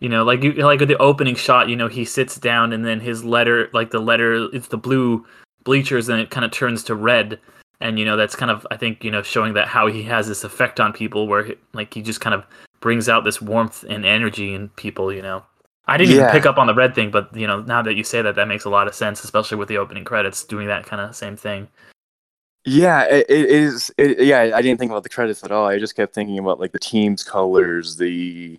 you 0.00 0.08
know, 0.08 0.24
like 0.24 0.42
you 0.42 0.52
like 0.52 0.80
the 0.80 0.98
opening 0.98 1.34
shot, 1.34 1.68
you 1.68 1.76
know, 1.76 1.88
he 1.88 2.04
sits 2.04 2.36
down 2.36 2.72
and 2.72 2.84
then 2.84 3.00
his 3.00 3.24
letter, 3.24 3.70
like 3.72 3.90
the 3.90 4.00
letter, 4.00 4.48
it's 4.52 4.68
the 4.68 4.76
blue 4.76 5.24
bleachers, 5.64 6.08
and 6.08 6.20
it 6.20 6.30
kind 6.30 6.44
of 6.44 6.50
turns 6.50 6.82
to 6.84 6.94
red, 6.94 7.38
and 7.80 7.98
you 7.98 8.04
know 8.04 8.16
that's 8.16 8.36
kind 8.36 8.50
of 8.50 8.66
I 8.70 8.76
think 8.76 9.04
you 9.04 9.10
know 9.10 9.22
showing 9.22 9.54
that 9.54 9.68
how 9.68 9.86
he 9.86 10.02
has 10.04 10.28
this 10.28 10.44
effect 10.44 10.80
on 10.80 10.92
people 10.92 11.26
where 11.26 11.44
he, 11.44 11.54
like 11.72 11.94
he 11.94 12.02
just 12.02 12.20
kind 12.20 12.34
of 12.34 12.44
brings 12.80 13.08
out 13.08 13.24
this 13.24 13.40
warmth 13.40 13.84
and 13.84 14.04
energy 14.04 14.54
in 14.54 14.68
people. 14.70 15.12
You 15.12 15.22
know, 15.22 15.44
I 15.86 15.96
didn't 15.96 16.14
Yeah. 16.14 16.22
even 16.22 16.30
pick 16.32 16.46
up 16.46 16.56
on 16.56 16.66
the 16.66 16.74
red 16.74 16.94
thing, 16.94 17.10
but 17.10 17.34
you 17.36 17.46
know 17.46 17.60
now 17.60 17.82
that 17.82 17.94
you 17.94 18.04
say 18.04 18.22
that, 18.22 18.36
that 18.36 18.48
makes 18.48 18.64
a 18.64 18.70
lot 18.70 18.86
of 18.88 18.94
sense, 18.94 19.22
especially 19.24 19.58
with 19.58 19.68
the 19.68 19.78
opening 19.78 20.04
credits 20.04 20.44
doing 20.44 20.66
that 20.68 20.86
kind 20.86 21.00
of 21.02 21.14
same 21.14 21.36
thing. 21.36 21.68
Yeah, 22.64 23.02
it, 23.04 23.26
it 23.28 23.50
is. 23.50 23.92
It, 23.98 24.20
yeah, 24.20 24.52
I 24.54 24.62
didn't 24.62 24.78
think 24.78 24.90
about 24.90 25.02
the 25.02 25.10
credits 25.10 25.44
at 25.44 25.52
all. 25.52 25.66
I 25.66 25.78
just 25.78 25.94
kept 25.96 26.14
thinking 26.14 26.38
about 26.38 26.58
like 26.58 26.72
the 26.72 26.78
team's 26.78 27.22
colors, 27.22 27.96
the 27.96 28.58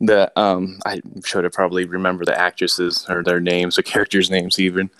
the 0.00 0.30
um. 0.38 0.78
I 0.84 1.00
should 1.24 1.44
have 1.44 1.54
probably 1.54 1.86
remember 1.86 2.26
the 2.26 2.38
actresses 2.38 3.06
or 3.08 3.22
their 3.22 3.40
names, 3.40 3.78
or 3.78 3.82
characters' 3.82 4.30
names 4.30 4.58
even. 4.58 4.90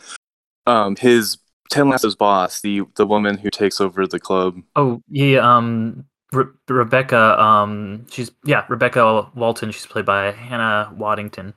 Um, 0.67 0.97
his 0.97 1.37
Ted 1.71 1.87
Lasso's 1.87 2.17
boss, 2.17 2.63
the 2.63 2.83
the 2.95 3.07
woman 3.07 3.37
who 3.37 3.51
takes 3.51 3.81
over 3.83 4.07
the 4.07 4.21
club. 4.21 4.63
Oh 4.75 5.03
yeah, 5.11 5.41
um, 5.41 6.07
Re- 6.35 6.53
Rebecca, 6.69 7.41
um, 7.41 8.07
she's 8.11 8.31
yeah 8.45 8.65
Rebecca 8.69 9.31
Welton. 9.35 9.71
She's 9.71 9.87
played 9.87 10.05
by 10.07 10.33
Hannah 10.33 10.93
Waddingham. 10.97 11.55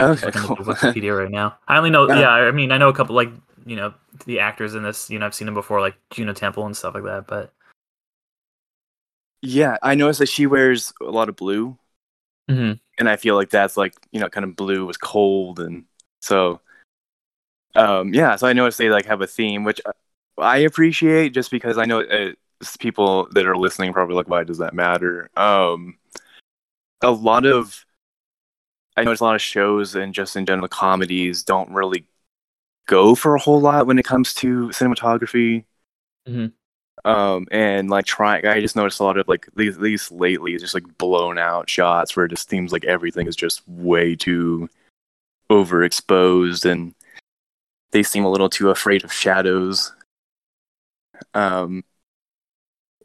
Okay, 0.00 0.26
looking 0.26 0.42
cool. 0.42 0.56
Wikipedia 0.56 1.16
right 1.16 1.30
now. 1.30 1.58
I 1.68 1.76
only 1.76 1.90
know, 1.90 2.06
Yeah. 2.08 2.20
yeah. 2.20 2.28
I 2.30 2.50
mean, 2.50 2.72
I 2.72 2.78
know 2.78 2.88
a 2.88 2.94
couple 2.94 3.14
like 3.14 3.30
you 3.66 3.76
know 3.76 3.94
the 4.26 4.40
actors 4.40 4.74
in 4.74 4.82
this. 4.82 5.10
You 5.10 5.18
know, 5.18 5.26
I've 5.26 5.34
seen 5.34 5.46
them 5.46 5.54
before, 5.54 5.80
like 5.80 5.96
Juno 6.10 6.32
Temple 6.32 6.66
and 6.66 6.76
stuff 6.76 6.94
like 6.94 7.04
that. 7.04 7.26
But 7.26 7.52
yeah, 9.42 9.76
I 9.82 9.94
noticed 9.94 10.20
that 10.20 10.28
she 10.28 10.46
wears 10.46 10.92
a 11.00 11.10
lot 11.10 11.28
of 11.28 11.36
blue, 11.36 11.76
Mhm. 12.50 12.78
and 12.98 13.08
I 13.08 13.16
feel 13.16 13.34
like 13.34 13.50
that's 13.50 13.76
like 13.76 13.94
you 14.12 14.20
know 14.20 14.28
kind 14.28 14.44
of 14.44 14.56
blue 14.56 14.86
was 14.86 14.96
cold, 14.96 15.60
and 15.60 15.84
so 16.20 16.60
um 17.74 18.12
yeah. 18.14 18.36
So 18.36 18.46
I 18.46 18.52
noticed 18.52 18.78
they 18.78 18.90
like 18.90 19.06
have 19.06 19.20
a 19.20 19.26
theme, 19.26 19.64
which 19.64 19.80
I 20.38 20.58
appreciate 20.58 21.30
just 21.30 21.50
because 21.50 21.78
I 21.78 21.84
know 21.84 22.00
uh, 22.02 22.32
people 22.78 23.28
that 23.32 23.46
are 23.46 23.56
listening 23.56 23.92
probably 23.92 24.14
like, 24.14 24.28
why 24.28 24.44
does 24.44 24.58
that 24.58 24.74
matter? 24.74 25.30
Um, 25.36 25.98
a 27.00 27.10
lot 27.10 27.44
of 27.46 27.84
I 28.96 29.04
notice 29.04 29.20
a 29.20 29.24
lot 29.24 29.34
of 29.34 29.42
shows 29.42 29.94
and 29.94 30.12
just 30.12 30.36
in 30.36 30.46
general 30.46 30.68
comedies 30.68 31.42
don't 31.42 31.70
really 31.72 32.04
go 32.86 33.14
for 33.14 33.34
a 33.34 33.40
whole 33.40 33.60
lot 33.60 33.86
when 33.86 33.98
it 33.98 34.04
comes 34.04 34.34
to 34.34 34.68
cinematography. 34.68 35.64
Mhm. 36.28 36.52
Um, 37.04 37.46
and 37.50 37.90
like 37.90 38.04
trying, 38.04 38.46
I 38.46 38.60
just 38.60 38.76
noticed 38.76 39.00
a 39.00 39.04
lot 39.04 39.16
of 39.16 39.26
like 39.28 39.48
these 39.56 39.78
least 39.78 40.12
lately, 40.12 40.52
it's 40.52 40.62
just 40.62 40.74
like 40.74 40.98
blown 40.98 41.38
out 41.38 41.68
shots 41.68 42.14
where 42.14 42.26
it 42.26 42.30
just 42.30 42.48
seems 42.48 42.70
like 42.70 42.84
everything 42.84 43.26
is 43.26 43.34
just 43.34 43.66
way 43.66 44.14
too 44.14 44.68
overexposed 45.50 46.70
and 46.70 46.94
they 47.90 48.02
seem 48.02 48.24
a 48.24 48.30
little 48.30 48.48
too 48.48 48.70
afraid 48.70 49.04
of 49.04 49.12
shadows. 49.12 49.92
Um, 51.34 51.84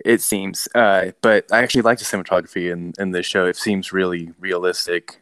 it 0.06 0.22
seems, 0.22 0.68
uh, 0.76 1.12
but 1.22 1.46
I 1.52 1.60
actually 1.64 1.82
like 1.84 2.00
the 2.00 2.06
cinematography 2.06 2.72
in, 2.72 2.94
in 3.00 3.12
this 3.12 3.26
show. 3.26 3.46
It 3.46 3.56
seems 3.56 3.92
really 3.94 4.32
realistic. 4.40 5.22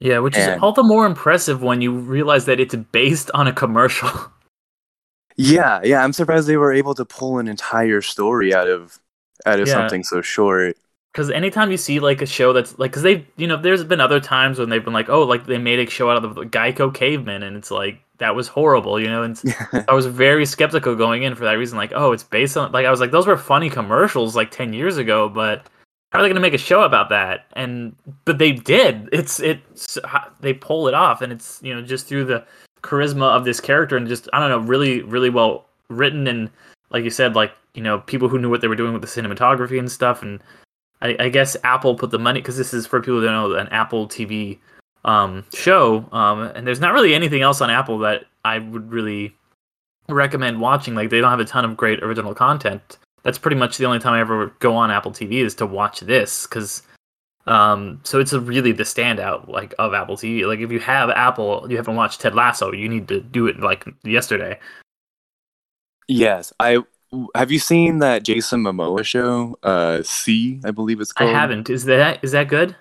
yeah, 0.00 0.18
which 0.18 0.36
is 0.36 0.48
all 0.60 0.72
the 0.72 0.82
more 0.82 1.06
impressive 1.06 1.62
when 1.62 1.80
you 1.80 1.92
realize 1.98 2.44
that 2.46 2.60
it's 2.60 2.74
based 2.74 3.30
on 3.34 3.46
a 3.46 3.52
commercial. 3.52 4.10
Yeah, 5.36 5.80
yeah, 5.82 6.04
I'm 6.04 6.12
surprised 6.12 6.46
they 6.46 6.56
were 6.56 6.72
able 6.72 6.94
to 6.94 7.04
pull 7.04 7.38
an 7.40 7.48
entire 7.48 8.00
story 8.00 8.54
out 8.54 8.68
of 8.68 9.00
out 9.44 9.58
of 9.58 9.66
Yeah. 9.66 9.74
something 9.74 10.04
so 10.04 10.22
short. 10.22 10.76
Because 11.12 11.30
anytime 11.30 11.70
you 11.72 11.76
see 11.76 11.98
like 12.00 12.22
a 12.22 12.26
show 12.26 12.52
that's 12.52 12.78
like, 12.78 12.92
because 12.92 13.02
they, 13.02 13.26
you 13.36 13.46
know, 13.48 13.56
there's 13.60 13.82
been 13.84 14.00
other 14.00 14.20
times 14.20 14.58
when 14.60 14.68
they've 14.68 14.84
been 14.84 14.92
like, 14.92 15.08
oh, 15.08 15.22
like 15.24 15.46
they 15.46 15.58
made 15.58 15.80
a 15.80 15.90
show 15.90 16.10
out 16.10 16.24
of 16.24 16.34
the 16.36 16.42
Geico 16.42 16.92
Caveman, 16.94 17.42
and 17.42 17.56
it's 17.56 17.70
like 17.72 18.00
that 18.18 18.34
was 18.34 18.48
horrible, 18.48 19.00
you 19.00 19.08
know. 19.08 19.22
And 19.22 19.40
I 19.88 19.94
was 19.94 20.06
very 20.06 20.46
skeptical 20.46 20.94
going 20.94 21.22
in 21.22 21.34
for 21.34 21.44
that 21.44 21.52
reason. 21.52 21.76
Like, 21.76 21.92
oh, 21.94 22.12
it's 22.12 22.22
based 22.22 22.56
on 22.56 22.72
like 22.72 22.86
I 22.86 22.90
was 22.90 23.00
like, 23.00 23.10
those 23.10 23.26
were 23.26 23.36
funny 23.36 23.70
commercials 23.70 24.36
like 24.36 24.50
ten 24.50 24.72
years 24.72 24.96
ago, 24.96 25.28
but 25.28 25.66
how 26.12 26.20
are 26.20 26.22
they 26.22 26.28
going 26.28 26.36
to 26.36 26.40
make 26.40 26.54
a 26.54 26.58
show 26.58 26.82
about 26.82 27.08
that? 27.08 27.46
And 27.54 27.94
but 28.24 28.38
they 28.38 28.52
did. 28.52 29.08
It's 29.12 29.40
it's 29.40 29.98
they 30.40 30.52
pull 30.52 30.88
it 30.88 30.94
off, 30.94 31.22
and 31.22 31.32
it's 31.32 31.60
you 31.62 31.74
know 31.74 31.82
just 31.82 32.06
through 32.06 32.26
the 32.26 32.44
charisma 32.82 33.34
of 33.34 33.44
this 33.44 33.60
character 33.60 33.96
and 33.96 34.06
just 34.06 34.28
I 34.32 34.40
don't 34.40 34.50
know, 34.50 34.58
really 34.58 35.02
really 35.02 35.30
well 35.30 35.66
written 35.88 36.26
and 36.26 36.50
like 36.90 37.02
you 37.02 37.10
said, 37.10 37.34
like 37.34 37.52
you 37.74 37.82
know 37.82 37.98
people 38.00 38.28
who 38.28 38.38
knew 38.38 38.48
what 38.48 38.60
they 38.60 38.68
were 38.68 38.76
doing 38.76 38.92
with 38.92 39.02
the 39.02 39.08
cinematography 39.08 39.78
and 39.78 39.90
stuff. 39.90 40.22
And 40.22 40.40
I, 41.02 41.16
I 41.18 41.28
guess 41.28 41.56
Apple 41.64 41.96
put 41.96 42.10
the 42.10 42.18
money 42.18 42.40
because 42.40 42.56
this 42.56 42.72
is 42.72 42.86
for 42.86 43.00
people 43.00 43.20
who 43.20 43.26
don't 43.26 43.50
know 43.50 43.56
an 43.56 43.68
Apple 43.68 44.06
TV 44.06 44.58
um, 45.04 45.44
show, 45.52 46.06
um, 46.12 46.42
and 46.42 46.66
there's 46.66 46.80
not 46.80 46.92
really 46.92 47.14
anything 47.14 47.42
else 47.42 47.60
on 47.60 47.70
Apple 47.70 47.98
that 47.98 48.24
I 48.44 48.58
would 48.58 48.90
really 48.90 49.34
recommend 50.08 50.60
watching. 50.60 50.94
Like 50.94 51.10
they 51.10 51.20
don't 51.20 51.30
have 51.30 51.40
a 51.40 51.44
ton 51.44 51.64
of 51.64 51.76
great 51.76 52.02
original 52.02 52.34
content. 52.34 52.98
That's 53.22 53.38
pretty 53.38 53.56
much 53.56 53.78
the 53.78 53.86
only 53.86 53.98
time 53.98 54.14
I 54.14 54.20
ever 54.20 54.54
go 54.58 54.76
on 54.76 54.90
Apple 54.90 55.12
TV 55.12 55.44
is 55.44 55.54
to 55.56 55.66
watch 55.66 56.00
this 56.00 56.46
because 56.46 56.82
um 57.46 58.00
so 58.04 58.20
it's 58.20 58.32
a 58.32 58.40
really 58.40 58.72
the 58.72 58.84
standout 58.84 59.48
like 59.48 59.74
of 59.78 59.94
Apple 59.94 60.16
TV. 60.16 60.46
Like 60.46 60.60
if 60.60 60.70
you 60.72 60.80
have 60.80 61.10
Apple, 61.10 61.66
you 61.68 61.76
haven't 61.76 61.96
watched 61.96 62.20
Ted 62.20 62.34
Lasso, 62.34 62.72
you 62.72 62.88
need 62.88 63.08
to 63.08 63.20
do 63.20 63.46
it 63.46 63.60
like 63.60 63.86
yesterday. 64.02 64.58
Yes, 66.06 66.52
I 66.60 66.82
have 67.34 67.50
you 67.50 67.58
seen 67.58 68.00
that 68.00 68.24
Jason 68.24 68.62
Momoa 68.62 69.04
show? 69.04 69.56
Uh, 69.62 70.02
See, 70.02 70.60
I 70.64 70.70
believe 70.70 71.00
it's 71.00 71.12
called. 71.12 71.30
I 71.30 71.32
haven't. 71.32 71.70
Is 71.70 71.84
that 71.84 72.22
is 72.22 72.32
that 72.32 72.48
good? 72.48 72.76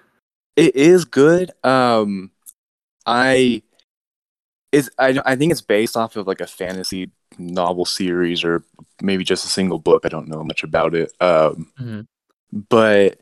It 0.55 0.75
is 0.75 1.05
good. 1.05 1.51
Um, 1.63 2.31
I 3.05 3.63
is 4.71 4.89
I 4.97 5.19
I 5.25 5.35
think 5.35 5.51
it's 5.51 5.61
based 5.61 5.97
off 5.97 6.15
of 6.15 6.27
like 6.27 6.41
a 6.41 6.47
fantasy 6.47 7.11
novel 7.37 7.85
series 7.85 8.43
or 8.43 8.63
maybe 9.01 9.23
just 9.23 9.45
a 9.45 9.49
single 9.49 9.79
book. 9.79 10.03
I 10.05 10.09
don't 10.09 10.27
know 10.27 10.43
much 10.43 10.63
about 10.63 10.93
it. 10.95 11.11
Um, 11.19 11.71
Mhm. 11.79 12.07
but 12.69 13.19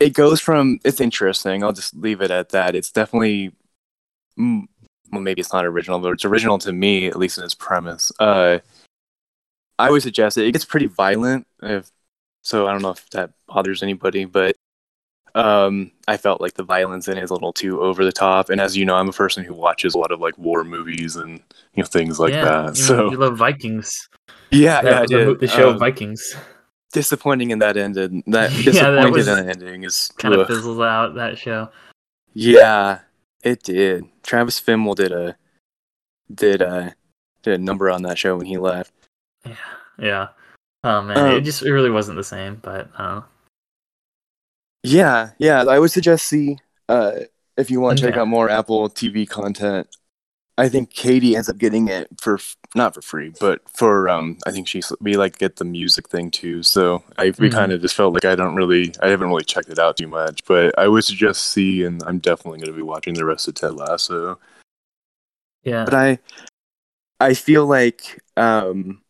it 0.00 0.14
goes 0.14 0.40
from 0.40 0.80
it's 0.84 1.00
interesting. 1.00 1.62
I'll 1.62 1.72
just 1.72 1.94
leave 1.94 2.20
it 2.20 2.30
at 2.30 2.50
that. 2.50 2.74
It's 2.74 2.90
definitely 2.92 3.52
mm, 4.38 4.64
well, 5.12 5.20
maybe 5.20 5.40
it's 5.40 5.52
not 5.52 5.64
original, 5.66 5.98
but 6.00 6.12
it's 6.12 6.24
original 6.24 6.58
to 6.58 6.72
me 6.72 7.06
at 7.06 7.16
least 7.16 7.38
in 7.38 7.44
its 7.44 7.54
premise. 7.54 8.10
Uh, 8.18 8.58
I 9.78 9.90
would 9.90 10.02
suggest 10.02 10.38
it. 10.38 10.46
It 10.46 10.52
gets 10.52 10.64
pretty 10.64 10.86
violent, 10.86 11.46
if, 11.62 11.90
so 12.42 12.66
I 12.66 12.72
don't 12.72 12.82
know 12.82 12.90
if 12.90 13.08
that 13.10 13.32
bothers 13.48 13.82
anybody, 13.82 14.24
but 14.24 14.56
um, 15.34 15.90
I 16.06 16.16
felt 16.16 16.40
like 16.40 16.54
the 16.54 16.62
violence 16.62 17.08
in 17.08 17.18
it 17.18 17.24
is 17.24 17.30
a 17.30 17.34
little 17.34 17.52
too 17.52 17.80
over 17.80 18.04
the 18.04 18.12
top. 18.12 18.50
And 18.50 18.60
as 18.60 18.76
you 18.76 18.84
know, 18.84 18.94
I'm 18.94 19.08
a 19.08 19.12
person 19.12 19.44
who 19.44 19.54
watches 19.54 19.94
a 19.94 19.98
lot 19.98 20.12
of 20.12 20.20
like 20.20 20.36
war 20.38 20.64
movies 20.64 21.16
and 21.16 21.40
you 21.74 21.82
know 21.82 21.86
things 21.86 22.20
like 22.20 22.32
yeah, 22.32 22.44
that. 22.44 22.76
you, 22.76 22.82
So 22.82 23.10
you 23.10 23.16
love 23.16 23.36
Vikings. 23.36 24.08
yeah, 24.50 24.80
That 24.82 24.90
yeah, 24.90 24.96
I 25.00 25.06
the, 25.06 25.06
did. 25.26 25.40
the 25.40 25.48
show 25.48 25.70
Um, 25.70 25.78
Disappointing 25.78 26.16
disappointing 26.92 27.50
in 27.50 27.58
that 27.58 27.76
ending. 27.76 28.22
That 28.28 28.52
Yeah, 28.56 28.62
disappointed 28.62 28.96
that 29.02 29.10
was 29.10 29.28
in 29.28 29.46
that 29.46 29.48
ending 29.48 29.82
is 29.82 30.12
kind 30.18 30.34
of 30.34 30.40
ugh. 30.42 30.46
fizzles 30.46 30.80
out 30.80 31.14
that 31.16 31.36
show. 31.38 31.68
Yeah, 32.34 33.00
it 33.42 33.62
did. 33.62 34.04
Travis 34.22 34.60
Fimmel 34.60 34.94
did 34.94 35.12
a 35.12 35.36
did 36.32 36.62
a 36.62 36.94
did 37.42 37.54
a 37.60 37.62
number 37.62 37.90
on 37.90 38.02
that 38.02 38.18
show 38.18 38.36
when 38.36 38.46
he 38.46 38.56
left. 38.56 38.92
Yeah, 39.44 39.56
yeah. 39.98 40.28
Oh 40.84 41.02
man, 41.02 41.16
it 41.32 41.38
Um, 41.38 41.44
just 41.44 41.62
it 41.62 41.72
really 41.72 41.90
wasn't 41.90 42.16
the 42.16 42.24
same. 42.24 42.56
But 42.62 42.88
know. 42.98 43.24
Yeah, 44.84 45.30
yeah. 45.38 45.64
I 45.64 45.78
would 45.78 45.90
suggest 45.90 46.26
see 46.28 46.58
uh, 46.88 47.12
if 47.56 47.70
you 47.70 47.80
want 47.80 47.98
to 47.98 48.04
check 48.06 48.16
out 48.16 48.28
more 48.28 48.50
Apple 48.50 48.88
TV 48.90 49.26
content. 49.28 49.88
I 50.56 50.68
think 50.68 50.90
Katie 50.90 51.34
ends 51.34 51.48
up 51.48 51.58
getting 51.58 51.88
it 51.88 52.08
for 52.20 52.34
f- 52.34 52.56
not 52.76 52.94
for 52.94 53.02
free, 53.02 53.32
but 53.40 53.62
for 53.68 54.08
um. 54.08 54.38
I 54.46 54.52
think 54.52 54.68
she's 54.68 54.92
we 55.00 55.16
like 55.16 55.38
get 55.38 55.56
the 55.56 55.64
music 55.64 56.08
thing 56.08 56.30
too. 56.30 56.62
So 56.62 57.02
I 57.18 57.32
we 57.38 57.48
Mhm. 57.48 57.52
kind 57.52 57.72
of 57.72 57.80
just 57.80 57.96
felt 57.96 58.14
like 58.14 58.24
I 58.24 58.36
don't 58.36 58.54
really 58.54 58.94
I 59.02 59.08
haven't 59.08 59.28
really 59.28 59.42
checked 59.44 59.68
it 59.70 59.80
out 59.80 59.96
too 59.96 60.06
much, 60.06 60.44
but 60.46 60.78
I 60.78 60.86
would 60.86 61.02
suggest 61.04 61.46
see, 61.46 61.82
and 61.82 62.02
I'm 62.04 62.18
definitely 62.18 62.60
going 62.60 62.70
to 62.70 62.76
be 62.76 62.82
watching 62.82 63.14
the 63.14 63.24
rest 63.24 63.48
of 63.48 63.54
Ted 63.54 63.74
Lasso. 63.74 64.38
Yeah, 65.64 65.84
but 65.86 65.94
I 65.94 66.18
I 67.18 67.34
feel 67.34 67.66
like 67.66 68.20
um 68.36 69.00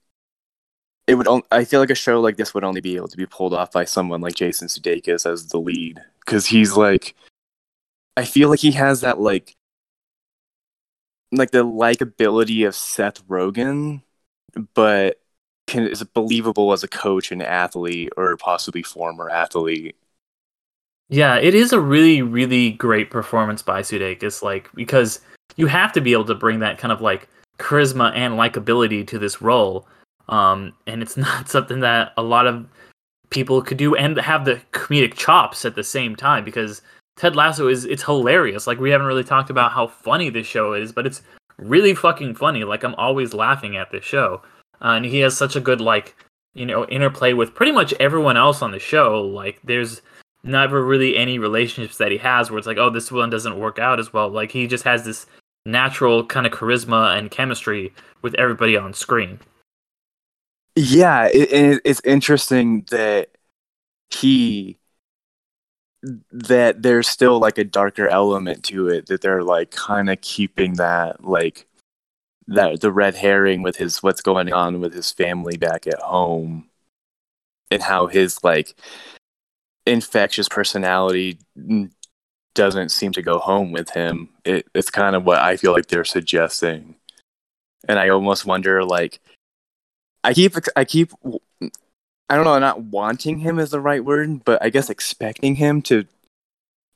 it 1.07 1.15
would 1.15 1.29
on, 1.29 1.43
I 1.51 1.65
feel 1.65 1.81
like 1.81 1.91
a 1.91 1.95
show 1.95 2.21
like 2.21 2.37
this 2.37 2.55
would 2.55 2.65
only 2.65 2.81
be 2.81 2.97
able 2.97 3.09
to 3.09 3.17
be 3.17 3.27
pulled 3.27 3.55
off 3.55 3.73
by 3.73 3.85
someone 3.85 4.21
like 4.21 4.35
Jason 4.35 4.69
Sudeikis 4.69 5.31
as 5.31 5.47
the 5.49 5.59
lead 5.59 6.03
cuz 6.27 6.47
he's 6.47 6.77
like 6.77 7.15
I 8.17 8.25
feel 8.25 8.49
like 8.49 8.61
he 8.61 8.73
has 8.73 9.01
that 9.03 9.21
like 9.21 9.55
like 11.33 11.51
the 11.51 11.65
likability 11.65 12.67
of 12.67 12.75
Seth 12.75 13.27
Rogen 13.27 14.03
but 14.75 15.21
can 15.67 15.87
is 15.87 16.03
believable 16.03 16.73
as 16.73 16.83
a 16.83 16.89
coach 16.89 17.33
and 17.33 17.43
athlete 17.43 18.11
or 18.17 18.37
possibly 18.37 18.83
former 18.83 19.31
athlete. 19.31 19.97
Yeah, 21.09 21.37
it 21.37 21.55
is 21.55 21.73
a 21.73 21.81
really, 21.81 22.23
really 22.23 22.73
great 22.73 23.11
performance 23.11 23.63
by 23.63 23.83
Sudeikis. 23.83 24.43
Like 24.43 24.71
because 24.75 25.21
you 25.57 25.67
have 25.67 25.93
to 25.93 26.01
be 26.01 26.13
able 26.13 26.25
to 26.27 26.35
bring 26.35 26.61
that 26.61 26.79
kind 26.79 26.93
of 26.93 27.01
like 27.01 27.29
charisma 27.59 28.13
and 28.15 28.35
likability 28.35 29.07
to 29.09 29.19
this 29.19 29.41
role, 29.41 29.87
um, 30.29 30.73
and 30.87 31.03
it's 31.03 31.17
not 31.29 31.49
something 31.49 31.81
that 31.81 32.13
a 32.17 32.23
lot 32.23 32.47
of 32.47 32.67
people 33.31 33.63
could 33.63 33.79
do 33.79 33.95
and 33.97 34.17
have 34.19 34.45
the 34.45 34.61
comedic 34.73 35.15
chops 35.15 35.65
at 35.65 35.75
the 35.75 35.85
same 35.85 36.15
time. 36.15 36.45
Because 36.45 36.83
Ted 37.17 37.37
Lasso 37.37 37.69
is 37.69 37.85
it's 37.85 38.03
hilarious. 38.03 38.67
Like 38.67 38.79
we 38.79 38.91
haven't 38.91 39.07
really 39.07 39.25
talked 39.25 39.51
about 39.51 39.73
how 39.73 39.87
funny 39.87 40.31
this 40.31 40.47
show 40.47 40.73
is, 40.75 40.93
but 40.93 41.07
it's 41.07 41.23
really 41.59 41.95
fucking 41.95 42.35
funny. 42.35 42.65
Like 42.65 42.83
I'm 42.83 42.95
always 42.97 43.35
laughing 43.35 43.77
at 43.77 43.91
this 43.91 44.05
show. 44.05 44.43
uh, 44.83 44.95
and 44.97 45.05
he 45.05 45.21
has 45.21 45.37
such 45.37 45.57
a 45.57 45.61
good 45.61 45.81
like 45.81 46.17
you 46.55 46.67
know 46.67 46.85
interplay 46.87 47.33
with 47.33 47.55
pretty 47.55 47.73
much 47.73 47.93
everyone 48.01 48.37
else 48.37 48.63
on 48.63 48.71
the 48.73 48.79
show. 48.79 49.23
Like 49.23 49.61
there's 49.65 50.03
never 50.43 50.85
really 50.85 51.17
any 51.17 51.39
relationships 51.39 51.97
that 51.99 52.13
he 52.13 52.19
has 52.19 52.51
where 52.51 52.59
it's 52.59 52.67
like, 52.67 52.77
oh, 52.77 52.91
this 52.91 53.11
one 53.11 53.31
doesn't 53.31 53.59
work 53.59 53.79
out 53.79 53.99
as 53.99 54.13
well. 54.13 54.29
Like 54.29 54.51
he 54.53 54.67
just 54.67 54.85
has 54.85 55.05
this 55.05 55.27
natural 55.65 56.25
kind 56.27 56.47
of 56.47 56.53
charisma 56.53 57.17
and 57.19 57.31
chemistry 57.31 57.93
with 58.23 58.35
everybody 58.35 58.77
on 58.77 58.93
screen. 58.93 59.41
Yeah, 60.77 61.27
it, 61.27 61.53
it, 61.53 61.83
it's 61.85 62.01
interesting 62.05 62.85
that 62.91 63.31
he 64.11 64.79
that 66.31 66.83
there's 66.83 67.09
still 67.09 67.39
like 67.39 67.57
a 67.59 67.65
darker 67.65 68.09
element 68.09 68.63
to 68.65 68.89
it 68.89 69.07
that 69.07 69.23
they're 69.23 69.43
like 69.43 69.71
kind 69.71 70.11
of 70.11 70.21
keeping 70.21 70.75
that 70.75 71.25
like 71.25 71.67
that 72.47 72.81
the 72.81 72.93
red 72.93 73.15
herring 73.15 73.63
with 73.63 73.77
his 73.77 74.03
what's 74.03 74.21
going 74.21 74.53
on 74.53 74.81
with 74.81 74.93
his 74.93 75.11
family 75.11 75.57
back 75.57 75.87
at 75.87 76.01
home 76.01 76.69
and 77.71 77.83
how 77.83 78.07
his 78.07 78.43
like 78.45 78.75
infectious 79.87 80.49
personality 80.49 81.39
doesn't 82.55 82.91
seem 82.91 83.13
to 83.13 83.23
go 83.23 83.39
home 83.39 83.73
with 83.73 83.91
him. 83.91 84.29
It, 84.45 84.67
it's 84.75 84.91
kind 84.91 85.17
of 85.17 85.25
what 85.25 85.39
I 85.39 85.57
feel 85.57 85.73
like 85.73 85.87
they're 85.87 86.05
suggesting, 86.05 86.97
and 87.89 87.99
I 87.99 88.11
almost 88.11 88.47
wonder 88.47 88.85
like 88.85 89.21
I 90.25 90.35
keep 90.35 90.55
I 90.75 90.85
keep 90.85 91.13
I 92.29 92.37
don't 92.37 92.45
know, 92.45 92.59
not 92.59 92.83
wanting 92.83 93.39
him 93.39 93.59
is 93.59 93.71
the 93.71 93.81
right 93.81 94.05
word, 94.05 94.45
but 94.45 94.63
I 94.63 94.71
guess 94.71 94.89
expecting 94.91 95.57
him 95.57 95.83
to. 95.83 96.07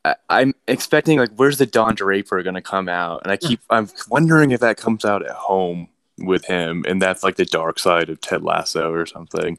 I, 0.04 0.14
I'm 0.30 0.54
expecting 0.66 1.18
like, 1.18 1.32
where's 1.36 1.58
the 1.58 1.66
Don 1.66 1.94
Draper 1.94 2.42
gonna 2.42 2.62
come 2.62 2.88
out? 2.88 3.22
And 3.22 3.32
I 3.32 3.36
keep, 3.36 3.60
I'm 3.68 3.88
wondering 4.08 4.52
if 4.52 4.60
that 4.60 4.78
comes 4.78 5.04
out 5.04 5.24
at 5.24 5.32
home 5.32 5.88
with 6.18 6.46
him, 6.46 6.84
and 6.88 7.00
that's 7.00 7.22
like 7.22 7.36
the 7.36 7.44
dark 7.44 7.78
side 7.78 8.08
of 8.08 8.20
Ted 8.20 8.42
Lasso 8.42 8.90
or 8.90 9.04
something. 9.04 9.58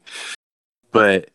But 0.90 1.30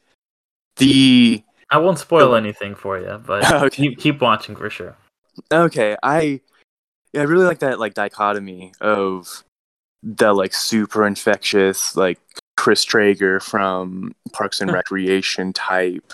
the 0.76 1.42
I 1.70 1.78
won't 1.78 2.00
spoil 2.00 2.32
oh. 2.32 2.36
anything 2.36 2.76
for 2.76 3.00
you, 3.00 3.22
but 3.26 3.50
okay. 3.52 3.70
keep 3.70 4.00
keep 4.00 4.22
watching 4.22 4.56
for 4.56 4.70
sure. 4.70 4.98
Okay, 5.52 5.96
I 6.04 6.42
yeah, 7.14 7.22
I 7.22 7.24
really 7.24 7.46
like 7.46 7.60
that 7.60 7.80
like 7.80 7.94
dichotomy 7.94 8.74
of 8.82 9.44
the 10.06 10.32
like 10.34 10.54
super 10.54 11.06
infectious 11.06 11.96
like 11.98 12.20
Chris 12.56 12.84
Traeger 12.84 13.40
from 13.40 14.14
Parks 14.32 14.62
and 14.62 14.72
Recreation 14.72 15.52
type 15.52 16.14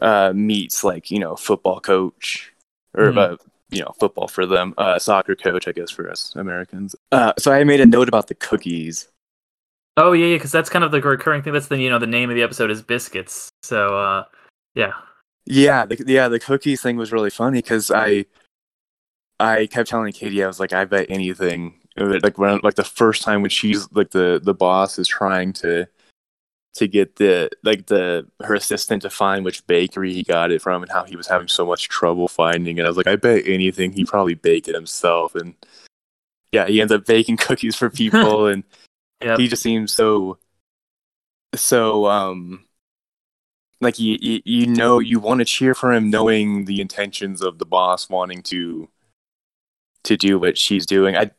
uh, 0.00 0.32
meets 0.34 0.84
like 0.84 1.10
you 1.10 1.18
know 1.18 1.36
football 1.36 1.80
coach 1.80 2.52
or 2.94 3.06
mm. 3.06 3.18
uh, 3.18 3.36
you 3.70 3.80
know 3.80 3.92
football 3.98 4.28
for 4.28 4.46
them, 4.46 4.72
uh, 4.78 4.98
soccer 4.98 5.34
coach 5.34 5.66
I 5.66 5.72
guess 5.72 5.90
for 5.90 6.08
us 6.08 6.32
Americans. 6.36 6.94
Uh, 7.10 7.32
so 7.38 7.52
I 7.52 7.64
made 7.64 7.80
a 7.80 7.86
note 7.86 8.08
about 8.08 8.28
the 8.28 8.34
cookies. 8.34 9.08
Oh 9.96 10.12
yeah, 10.12 10.26
yeah, 10.26 10.36
because 10.36 10.52
that's 10.52 10.70
kind 10.70 10.84
of 10.84 10.92
the 10.92 11.02
recurring 11.02 11.42
thing. 11.42 11.52
That's 11.52 11.66
the 11.66 11.76
you 11.76 11.90
know 11.90 11.98
the 11.98 12.06
name 12.06 12.30
of 12.30 12.36
the 12.36 12.42
episode 12.42 12.70
is 12.70 12.82
biscuits. 12.82 13.50
So 13.62 13.98
uh, 13.98 14.24
yeah. 14.74 14.92
Yeah, 15.46 15.86
the, 15.86 16.02
yeah, 16.06 16.28
the 16.28 16.38
cookies 16.38 16.80
thing 16.80 16.96
was 16.96 17.12
really 17.12 17.30
funny 17.30 17.58
because 17.58 17.90
I, 17.90 18.26
I 19.40 19.66
kept 19.66 19.88
telling 19.88 20.12
Katie 20.12 20.44
I 20.44 20.46
was 20.46 20.60
like, 20.60 20.72
I 20.72 20.84
bet 20.84 21.06
anything 21.08 21.79
like 21.96 22.38
when 22.38 22.60
like 22.62 22.74
the 22.74 22.84
first 22.84 23.22
time 23.22 23.42
when 23.42 23.50
she's 23.50 23.90
like 23.92 24.10
the 24.10 24.40
the 24.42 24.54
boss 24.54 24.98
is 24.98 25.08
trying 25.08 25.52
to 25.52 25.86
to 26.74 26.86
get 26.86 27.16
the 27.16 27.50
like 27.64 27.86
the 27.86 28.26
her 28.42 28.54
assistant 28.54 29.02
to 29.02 29.10
find 29.10 29.44
which 29.44 29.66
bakery 29.66 30.12
he 30.12 30.22
got 30.22 30.52
it 30.52 30.62
from 30.62 30.82
and 30.82 30.92
how 30.92 31.04
he 31.04 31.16
was 31.16 31.26
having 31.26 31.48
so 31.48 31.66
much 31.66 31.88
trouble 31.88 32.28
finding 32.28 32.78
it. 32.78 32.84
I 32.84 32.88
was 32.88 32.96
like, 32.96 33.08
I 33.08 33.16
bet 33.16 33.42
anything 33.46 33.92
he 33.92 34.04
probably 34.04 34.34
baked 34.34 34.68
it 34.68 34.74
himself 34.74 35.34
and 35.34 35.54
yeah, 36.52 36.66
he 36.66 36.80
ends 36.80 36.92
up 36.92 37.06
baking 37.06 37.36
cookies 37.38 37.76
for 37.76 37.90
people 37.90 38.46
and 38.46 38.62
yep. 39.22 39.38
he 39.38 39.48
just 39.48 39.62
seems 39.62 39.92
so 39.92 40.38
so 41.54 42.06
um 42.06 42.64
like 43.80 43.98
you, 43.98 44.16
you, 44.20 44.40
you 44.44 44.66
know 44.66 45.00
you 45.00 45.18
want 45.18 45.38
to 45.40 45.44
cheer 45.44 45.74
for 45.74 45.92
him 45.92 46.10
knowing 46.10 46.66
the 46.66 46.80
intentions 46.80 47.42
of 47.42 47.58
the 47.58 47.64
boss 47.64 48.08
wanting 48.08 48.42
to 48.42 48.88
to 50.04 50.16
do 50.16 50.38
what 50.38 50.56
she's 50.56 50.86
doing. 50.86 51.16
I 51.16 51.30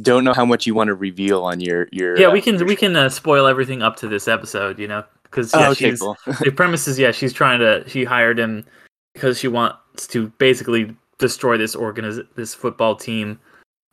don't 0.00 0.24
know 0.24 0.32
how 0.32 0.44
much 0.44 0.66
you 0.66 0.74
want 0.74 0.88
to 0.88 0.94
reveal 0.94 1.44
on 1.44 1.60
your 1.60 1.88
your. 1.92 2.18
Yeah, 2.18 2.32
we 2.32 2.40
can 2.40 2.60
uh, 2.60 2.64
we 2.64 2.76
can 2.76 2.96
uh, 2.96 3.08
spoil 3.08 3.46
everything 3.46 3.82
up 3.82 3.96
to 3.96 4.08
this 4.08 4.26
episode, 4.28 4.78
you 4.78 4.88
know, 4.88 5.04
because 5.24 5.52
yeah, 5.52 5.68
oh, 5.68 5.70
okay, 5.72 5.90
she's 5.90 6.00
cool. 6.00 6.16
the 6.26 6.50
premise 6.50 6.88
is 6.88 6.98
yeah, 6.98 7.12
she's 7.12 7.32
trying 7.32 7.60
to 7.60 7.88
she 7.88 8.04
hired 8.04 8.38
him 8.38 8.64
because 9.12 9.38
she 9.38 9.48
wants 9.48 10.06
to 10.08 10.28
basically 10.38 10.94
destroy 11.18 11.56
this 11.56 11.76
organiz 11.76 12.26
this 12.34 12.54
football 12.54 12.96
team, 12.96 13.38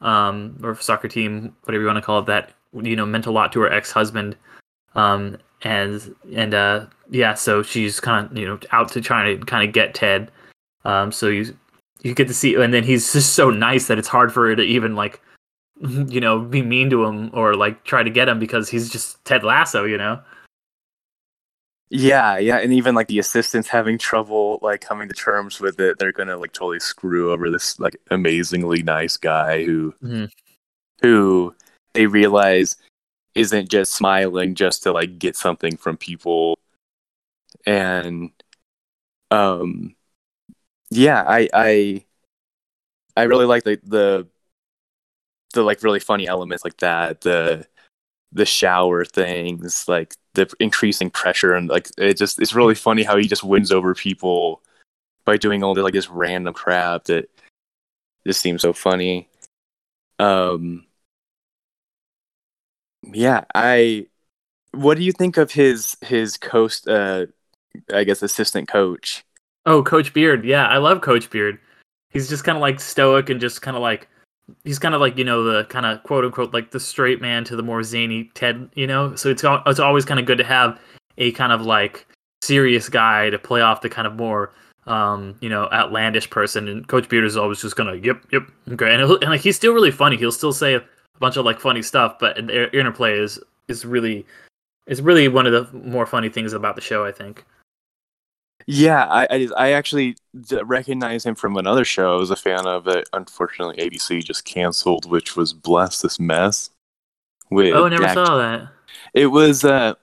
um, 0.01 0.57
or 0.63 0.75
soccer 0.75 1.07
team, 1.07 1.55
whatever 1.63 1.81
you 1.81 1.87
want 1.87 1.97
to 1.97 2.01
call 2.01 2.19
it. 2.19 2.25
That 2.25 2.53
you 2.73 2.95
know 2.95 3.05
meant 3.05 3.27
a 3.27 3.31
lot 3.31 3.51
to 3.53 3.59
her 3.61 3.71
ex 3.71 3.91
husband, 3.91 4.35
um, 4.95 5.37
and 5.61 6.15
and 6.33 6.53
uh, 6.53 6.85
yeah, 7.11 7.35
so 7.35 7.61
she's 7.61 7.99
kind 7.99 8.31
of 8.31 8.37
you 8.37 8.47
know 8.47 8.59
out 8.71 8.89
to 8.93 9.01
try 9.01 9.35
to 9.35 9.45
kind 9.45 9.67
of 9.67 9.73
get 9.73 9.93
Ted, 9.93 10.31
um, 10.83 11.11
so 11.11 11.27
you 11.27 11.55
you 12.01 12.15
get 12.15 12.27
to 12.27 12.33
see, 12.33 12.55
and 12.55 12.73
then 12.73 12.83
he's 12.83 13.13
just 13.13 13.33
so 13.33 13.51
nice 13.51 13.85
that 13.87 13.99
it's 13.99 14.07
hard 14.07 14.33
for 14.33 14.47
her 14.47 14.55
to 14.55 14.63
even 14.63 14.95
like 14.95 15.21
you 16.07 16.19
know, 16.21 16.39
be 16.39 16.61
mean 16.61 16.89
to 16.91 17.03
him 17.05 17.31
or 17.33 17.55
like 17.55 17.83
try 17.83 18.03
to 18.03 18.09
get 18.09 18.29
him 18.29 18.39
because 18.39 18.69
he's 18.69 18.89
just 18.89 19.23
Ted 19.25 19.43
Lasso, 19.43 19.85
you 19.85 19.97
know? 19.97 20.21
Yeah, 21.89 22.37
yeah, 22.37 22.59
and 22.59 22.71
even 22.71 22.95
like 22.95 23.07
the 23.07 23.19
assistants 23.19 23.67
having 23.67 23.97
trouble 23.97 24.59
like 24.61 24.79
coming 24.79 25.09
to 25.09 25.13
terms 25.13 25.59
with 25.59 25.79
it, 25.79 25.99
they're 25.99 26.13
gonna 26.13 26.37
like 26.37 26.53
totally 26.53 26.79
screw 26.79 27.33
over 27.33 27.49
this 27.49 27.79
like 27.79 27.97
amazingly 28.09 28.81
nice 28.81 29.17
guy 29.17 29.65
who 29.65 29.93
mm-hmm. 30.01 30.25
who 31.01 31.53
they 31.93 32.05
realize 32.07 32.77
isn't 33.35 33.69
just 33.69 33.93
smiling 33.93 34.55
just 34.55 34.83
to 34.83 34.91
like 34.93 35.19
get 35.19 35.35
something 35.35 35.75
from 35.77 35.97
people. 35.97 36.57
And 37.65 38.31
um 39.31 39.95
yeah, 40.91 41.23
I 41.27 41.49
I 41.53 42.05
I 43.17 43.23
really 43.23 43.45
like 43.45 43.63
the 43.63 43.79
the 43.83 44.27
the 45.51 45.63
like 45.63 45.83
really 45.83 45.99
funny 45.99 46.27
elements 46.27 46.63
like 46.63 46.77
that 46.77 47.21
the 47.21 47.65
the 48.31 48.45
shower 48.45 49.03
things 49.03 49.85
like 49.87 50.15
the 50.33 50.49
increasing 50.59 51.09
pressure 51.09 51.53
and 51.53 51.69
like 51.69 51.89
it 51.97 52.17
just 52.17 52.39
it's 52.39 52.53
really 52.53 52.75
funny 52.75 53.03
how 53.03 53.17
he 53.17 53.27
just 53.27 53.43
wins 53.43 53.71
over 53.71 53.93
people 53.93 54.61
by 55.25 55.37
doing 55.37 55.63
all 55.63 55.73
the 55.73 55.83
like 55.83 55.93
this 55.93 56.09
random 56.09 56.53
crap 56.53 57.05
that 57.05 57.29
just 58.25 58.39
seems 58.39 58.61
so 58.61 58.73
funny. 58.73 59.27
Um 60.19 60.85
yeah 63.03 63.43
i 63.55 64.05
what 64.73 64.95
do 64.95 65.03
you 65.03 65.11
think 65.11 65.37
of 65.37 65.51
his 65.51 65.97
his 66.01 66.37
coast 66.37 66.87
uh 66.87 67.25
i 67.91 68.03
guess 68.03 68.21
assistant 68.21 68.67
coach? 68.67 69.25
Oh 69.65 69.83
coach 69.83 70.13
beard. 70.13 70.45
Yeah 70.45 70.67
i 70.67 70.77
love 70.77 71.01
coach 71.01 71.29
beard. 71.29 71.59
He's 72.09 72.29
just 72.29 72.43
kind 72.43 72.57
of 72.57 72.61
like 72.61 72.79
stoic 72.79 73.29
and 73.29 73.41
just 73.41 73.61
kind 73.61 73.75
of 73.75 73.81
like 73.81 74.07
he's 74.63 74.79
kind 74.79 74.95
of 74.95 75.01
like 75.01 75.17
you 75.17 75.23
know 75.23 75.43
the 75.43 75.65
kind 75.65 75.85
of 75.85 76.03
quote 76.03 76.25
unquote 76.25 76.53
like 76.53 76.71
the 76.71 76.79
straight 76.79 77.21
man 77.21 77.43
to 77.45 77.55
the 77.55 77.63
more 77.63 77.83
zany 77.83 78.29
Ted, 78.33 78.69
you 78.75 78.87
know. 78.87 79.15
So 79.15 79.29
it's 79.29 79.43
it's 79.45 79.79
always 79.79 80.05
kind 80.05 80.19
of 80.19 80.25
good 80.25 80.37
to 80.37 80.43
have 80.43 80.79
a 81.17 81.31
kind 81.33 81.51
of 81.51 81.61
like 81.61 82.07
serious 82.41 82.89
guy 82.89 83.29
to 83.29 83.37
play 83.37 83.61
off 83.61 83.81
the 83.81 83.89
kind 83.89 84.07
of 84.07 84.15
more 84.15 84.51
um 84.87 85.35
you 85.41 85.49
know 85.49 85.67
outlandish 85.71 86.29
person. 86.29 86.67
And 86.67 86.87
Coach 86.87 87.09
Beard 87.09 87.23
is 87.23 87.37
always 87.37 87.61
just 87.61 87.75
gonna 87.75 87.95
yep 87.95 88.23
yep 88.31 88.43
okay, 88.71 88.93
and, 88.93 89.03
and 89.03 89.29
like 89.29 89.41
he's 89.41 89.55
still 89.55 89.73
really 89.73 89.91
funny. 89.91 90.17
He'll 90.17 90.31
still 90.31 90.53
say 90.53 90.75
a 90.75 90.83
bunch 91.19 91.37
of 91.37 91.45
like 91.45 91.59
funny 91.59 91.81
stuff, 91.81 92.17
but 92.19 92.35
the 92.35 92.77
interplay 92.77 93.19
is 93.19 93.39
is 93.67 93.85
really 93.85 94.25
is 94.87 95.01
really 95.01 95.27
one 95.27 95.45
of 95.45 95.53
the 95.53 95.77
more 95.77 96.05
funny 96.05 96.29
things 96.29 96.53
about 96.53 96.75
the 96.75 96.81
show. 96.81 97.05
I 97.05 97.11
think. 97.11 97.45
Yeah, 98.65 99.05
I, 99.05 99.27
I, 99.29 99.47
I 99.57 99.71
actually 99.71 100.15
recognize 100.63 101.25
him 101.25 101.35
from 101.35 101.57
another 101.57 101.85
show 101.85 102.15
I 102.15 102.19
was 102.19 102.31
a 102.31 102.35
fan 102.35 102.65
of 102.65 102.87
It. 102.87 103.07
unfortunately 103.13 103.77
ABC 103.77 104.23
just 104.23 104.45
canceled, 104.45 105.09
which 105.09 105.35
was 105.35 105.53
Bless 105.53 106.01
This 106.01 106.19
Mess. 106.19 106.69
With 107.49 107.73
oh, 107.73 107.85
I 107.85 107.89
never 107.89 108.03
Dak, 108.03 108.13
saw 108.13 108.37
that. 108.37 108.69
It 109.13 109.27
was 109.27 109.65
uh, 109.65 109.95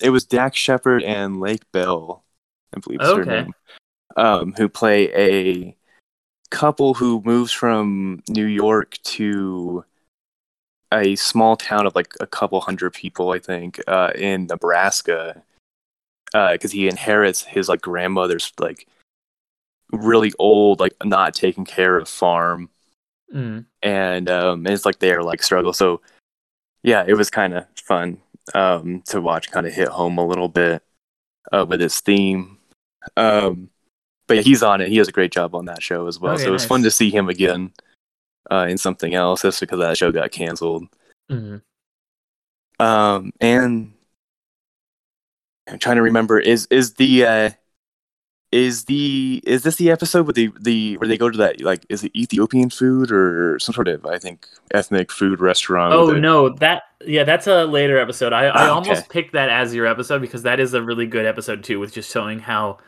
it 0.00 0.10
was 0.10 0.24
Dax 0.24 0.56
Shepard 0.56 1.02
and 1.02 1.40
Lake 1.40 1.62
Bell, 1.72 2.24
I 2.74 2.80
believe 2.80 3.00
is 3.00 3.08
okay. 3.08 3.18
her 3.18 3.42
name, 3.42 3.52
um, 4.16 4.54
who 4.56 4.68
play 4.68 5.12
a 5.14 5.76
couple 6.50 6.94
who 6.94 7.22
moves 7.24 7.52
from 7.52 8.22
New 8.28 8.46
York 8.46 8.96
to 9.04 9.84
a 10.92 11.16
small 11.16 11.56
town 11.56 11.86
of 11.86 11.94
like 11.94 12.14
a 12.20 12.26
couple 12.26 12.60
hundred 12.60 12.92
people, 12.92 13.30
I 13.30 13.38
think, 13.38 13.80
uh, 13.86 14.10
in 14.14 14.46
Nebraska 14.46 15.42
because 16.52 16.72
uh, 16.72 16.74
he 16.74 16.88
inherits 16.88 17.42
his 17.42 17.68
like 17.68 17.80
grandmother's 17.80 18.52
like 18.58 18.86
really 19.92 20.32
old 20.38 20.80
like 20.80 20.94
not 21.04 21.34
taking 21.34 21.64
care 21.64 21.96
of 21.96 22.08
farm 22.08 22.68
mm. 23.32 23.64
and 23.82 24.28
um 24.28 24.66
it's 24.66 24.84
like 24.84 24.98
their 24.98 25.22
like 25.22 25.42
struggle 25.42 25.72
so 25.72 26.00
yeah 26.82 27.04
it 27.06 27.14
was 27.14 27.30
kind 27.30 27.54
of 27.54 27.64
fun 27.76 28.18
um 28.54 29.02
to 29.06 29.20
watch 29.20 29.50
kind 29.50 29.66
of 29.66 29.72
hit 29.72 29.88
home 29.88 30.18
a 30.18 30.26
little 30.26 30.48
bit 30.48 30.82
uh, 31.52 31.64
with 31.68 31.80
his 31.80 32.00
theme 32.00 32.58
um 33.16 33.70
but 34.26 34.42
he's 34.42 34.62
on 34.62 34.80
it 34.80 34.88
he 34.88 34.96
does 34.96 35.08
a 35.08 35.12
great 35.12 35.30
job 35.30 35.54
on 35.54 35.66
that 35.66 35.82
show 35.82 36.08
as 36.08 36.18
well 36.18 36.34
okay, 36.34 36.42
so 36.42 36.48
it 36.48 36.52
was 36.52 36.62
nice. 36.62 36.68
fun 36.68 36.82
to 36.82 36.90
see 36.90 37.10
him 37.10 37.28
again 37.28 37.72
uh 38.50 38.66
in 38.68 38.76
something 38.76 39.14
else 39.14 39.42
just 39.42 39.60
because 39.60 39.78
that 39.78 39.96
show 39.96 40.10
got 40.10 40.32
canceled 40.32 40.84
mm-hmm. 41.30 41.58
Um, 42.78 43.32
and 43.40 43.92
I'm 45.68 45.78
trying 45.78 45.96
to 45.96 46.02
remember 46.02 46.38
is 46.38 46.66
is 46.70 46.94
the 46.94 47.24
uh, 47.26 47.50
is 48.52 48.84
the 48.84 49.42
is 49.44 49.64
this 49.64 49.76
the 49.76 49.90
episode 49.90 50.26
where 50.26 50.32
the 50.32 50.50
the 50.60 50.96
where 50.98 51.08
they 51.08 51.18
go 51.18 51.28
to 51.28 51.38
that 51.38 51.60
like 51.60 51.84
is 51.88 52.04
it 52.04 52.14
Ethiopian 52.16 52.70
food 52.70 53.10
or 53.10 53.58
some 53.58 53.74
sort 53.74 53.88
of 53.88 54.06
I 54.06 54.18
think 54.18 54.46
ethnic 54.72 55.10
food 55.10 55.40
restaurant? 55.40 55.92
Oh 55.92 56.06
with 56.12 56.18
no, 56.22 56.48
that 56.50 56.84
yeah, 57.04 57.24
that's 57.24 57.46
a 57.46 57.64
later 57.64 57.98
episode. 57.98 58.32
I, 58.32 58.46
I 58.46 58.68
Oh, 58.68 58.74
almost 58.74 59.00
okay. 59.02 59.06
picked 59.10 59.32
that 59.32 59.48
as 59.50 59.74
your 59.74 59.86
episode 59.86 60.20
because 60.20 60.42
that 60.44 60.60
is 60.60 60.74
a 60.74 60.82
really 60.82 61.06
good 61.06 61.26
episode 61.26 61.64
too, 61.64 61.80
with 61.80 61.92
just 61.92 62.10
showing 62.12 62.38
how 62.38 62.78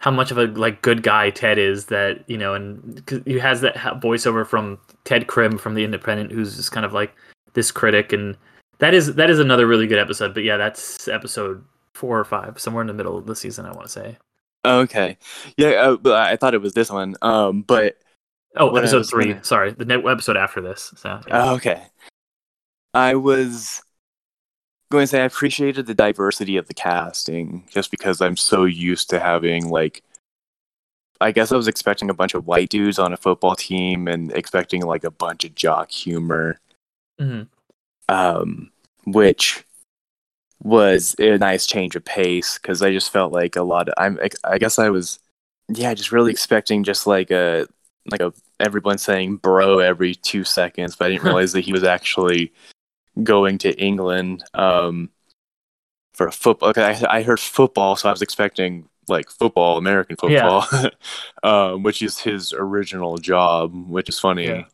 how 0.00 0.10
much 0.10 0.30
of 0.30 0.38
a 0.38 0.46
like 0.46 0.82
good 0.82 1.02
guy 1.02 1.30
Ted 1.30 1.58
is. 1.58 1.86
That 1.86 2.24
you 2.28 2.38
know, 2.38 2.54
and 2.54 3.04
'cause 3.06 3.20
he 3.26 3.38
has 3.38 3.60
that 3.60 3.76
voiceover 4.00 4.46
from 4.46 4.78
Ted 5.04 5.26
Crimm 5.26 5.58
from 5.58 5.74
The 5.74 5.84
Independent, 5.84 6.32
who's 6.32 6.56
just 6.56 6.72
kind 6.72 6.86
of 6.86 6.94
like 6.94 7.14
this 7.52 7.70
critic, 7.70 8.12
and 8.14 8.34
that 8.78 8.94
is 8.94 9.14
that 9.16 9.28
is 9.28 9.38
another 9.38 9.66
really 9.66 9.86
good 9.86 9.98
episode. 9.98 10.32
But 10.32 10.42
yeah, 10.44 10.56
that's 10.56 11.06
episode 11.06 11.62
four 11.94 12.18
or 12.18 12.24
five, 12.24 12.58
somewhere 12.60 12.80
in 12.82 12.86
the 12.88 12.94
middle 12.94 13.16
of 13.16 13.26
the 13.26 13.36
season. 13.36 13.66
I 13.66 13.72
want 13.72 13.84
to 13.84 13.88
say. 13.92 14.18
Okay, 14.64 15.18
yeah, 15.56 15.96
uh, 16.04 16.12
I 16.12 16.36
thought 16.36 16.54
it 16.54 16.60
was 16.62 16.72
this 16.74 16.90
one. 16.90 17.16
Um, 17.22 17.62
but 17.62 17.96
Oh, 18.56 18.74
episode 18.76 19.08
three. 19.08 19.28
gonna- 19.32 19.44
Sorry, 19.44 19.72
the 19.72 20.02
episode 20.06 20.36
after 20.36 20.60
this. 20.60 20.92
So 20.96 21.20
yeah. 21.26 21.44
Oh, 21.50 21.54
okay. 21.56 21.82
I 22.94 23.14
was 23.14 23.82
going 24.90 25.04
to 25.04 25.06
say 25.06 25.22
I 25.22 25.24
appreciated 25.24 25.86
the 25.86 25.94
diversity 25.94 26.58
of 26.58 26.68
the 26.68 26.74
casting 26.74 27.66
just 27.70 27.90
because 27.90 28.20
I'm 28.20 28.36
so 28.36 28.64
used 28.64 29.08
to 29.10 29.18
having 29.20 29.70
like 29.70 30.02
I 31.18 31.30
guess 31.32 31.50
I 31.52 31.56
was 31.56 31.68
expecting 31.68 32.10
a 32.10 32.14
bunch 32.14 32.34
of 32.34 32.46
white 32.46 32.68
dudes 32.68 32.98
on 32.98 33.12
a 33.12 33.16
football 33.16 33.54
team 33.54 34.06
and 34.08 34.30
expecting 34.32 34.82
like 34.82 35.04
a 35.04 35.10
bunch 35.10 35.44
of 35.44 35.54
jock 35.54 35.90
humor 35.90 36.60
Mhm. 37.20 37.48
um 38.10 38.70
which 39.06 39.64
was 40.62 41.14
a 41.18 41.38
nice 41.38 41.66
change 41.66 41.96
of 41.96 42.04
pace 42.04 42.58
cuz 42.58 42.82
I 42.82 42.92
just 42.92 43.10
felt 43.12 43.32
like 43.32 43.56
a 43.56 43.62
lot 43.62 43.88
of 43.88 43.94
I'm 43.98 44.18
I 44.44 44.58
guess 44.58 44.78
I 44.78 44.90
was 44.90 45.18
yeah, 45.68 45.94
just 45.94 46.12
really 46.12 46.30
expecting 46.32 46.84
just 46.84 47.06
like 47.06 47.30
a 47.30 47.66
like 48.10 48.20
a 48.20 48.32
everyone 48.60 48.98
saying 48.98 49.36
bro 49.36 49.78
every 49.80 50.14
2 50.14 50.44
seconds, 50.44 50.96
but 50.96 51.06
I 51.06 51.10
didn't 51.10 51.22
realize 51.24 51.52
that 51.52 51.62
he 51.64 51.72
was 51.72 51.84
actually 51.84 52.52
going 53.24 53.58
to 53.58 53.72
England 53.80 54.44
um 54.54 55.10
for 56.14 56.26
a 56.26 56.32
football. 56.32 56.70
Okay, 56.70 56.82
I, 57.08 57.18
I 57.18 57.22
heard 57.22 57.40
football, 57.40 57.96
so 57.96 58.08
I 58.08 58.12
was 58.12 58.22
expecting 58.22 58.88
like 59.08 59.30
football, 59.30 59.78
American 59.78 60.16
Yeah. 60.24 60.54
football, 60.62 60.66
um, 61.42 61.82
which 61.82 62.02
is 62.02 62.18
his 62.18 62.52
original 62.52 63.18
job, 63.18 63.72
which 63.88 64.08
is 64.08 64.18
funny. 64.18 64.44
Yeah. 64.46 64.64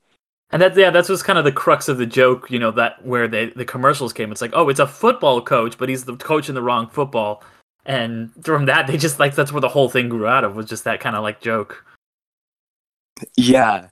And 0.51 0.63
that 0.63 0.77
yeah, 0.77 0.91
that's 0.91 1.09
what's 1.09 1.23
kind 1.23 1.39
of 1.39 1.45
the 1.45 1.53
crux 1.53 1.89
of 1.89 1.99
the 1.99 2.07
joke, 2.07 2.51
you 2.51 2.59
know, 2.59 2.71
that 2.73 3.05
where 3.05 3.29
they 3.29 3.47
the 3.51 3.65
commercials 3.67 4.13
came. 4.15 4.33
It's 4.33 4.41
like, 4.41 4.53
oh, 4.55 4.69
it's 4.69 4.81
a 4.81 4.87
football 4.87 5.43
coach, 5.43 5.77
but 5.77 5.89
he's 5.89 6.05
the 6.07 6.17
coach 6.17 6.49
in 6.49 6.55
the 6.55 6.63
wrong 6.63 6.89
football. 6.89 7.43
And 7.85 8.33
from 8.45 8.67
that, 8.67 8.87
they 8.87 8.97
just 8.97 9.19
like 9.19 9.35
that's 9.35 9.53
where 9.53 9.61
the 9.61 9.69
whole 9.69 9.89
thing 9.91 10.09
grew 10.09 10.27
out 10.27 10.45
of 10.45 10.57
was 10.57 10.67
just 10.67 10.85
that 10.85 11.01
kind 11.01 11.17
of 11.17 11.23
like 11.23 11.41
joke. 11.41 11.85
Yeah, 13.37 13.89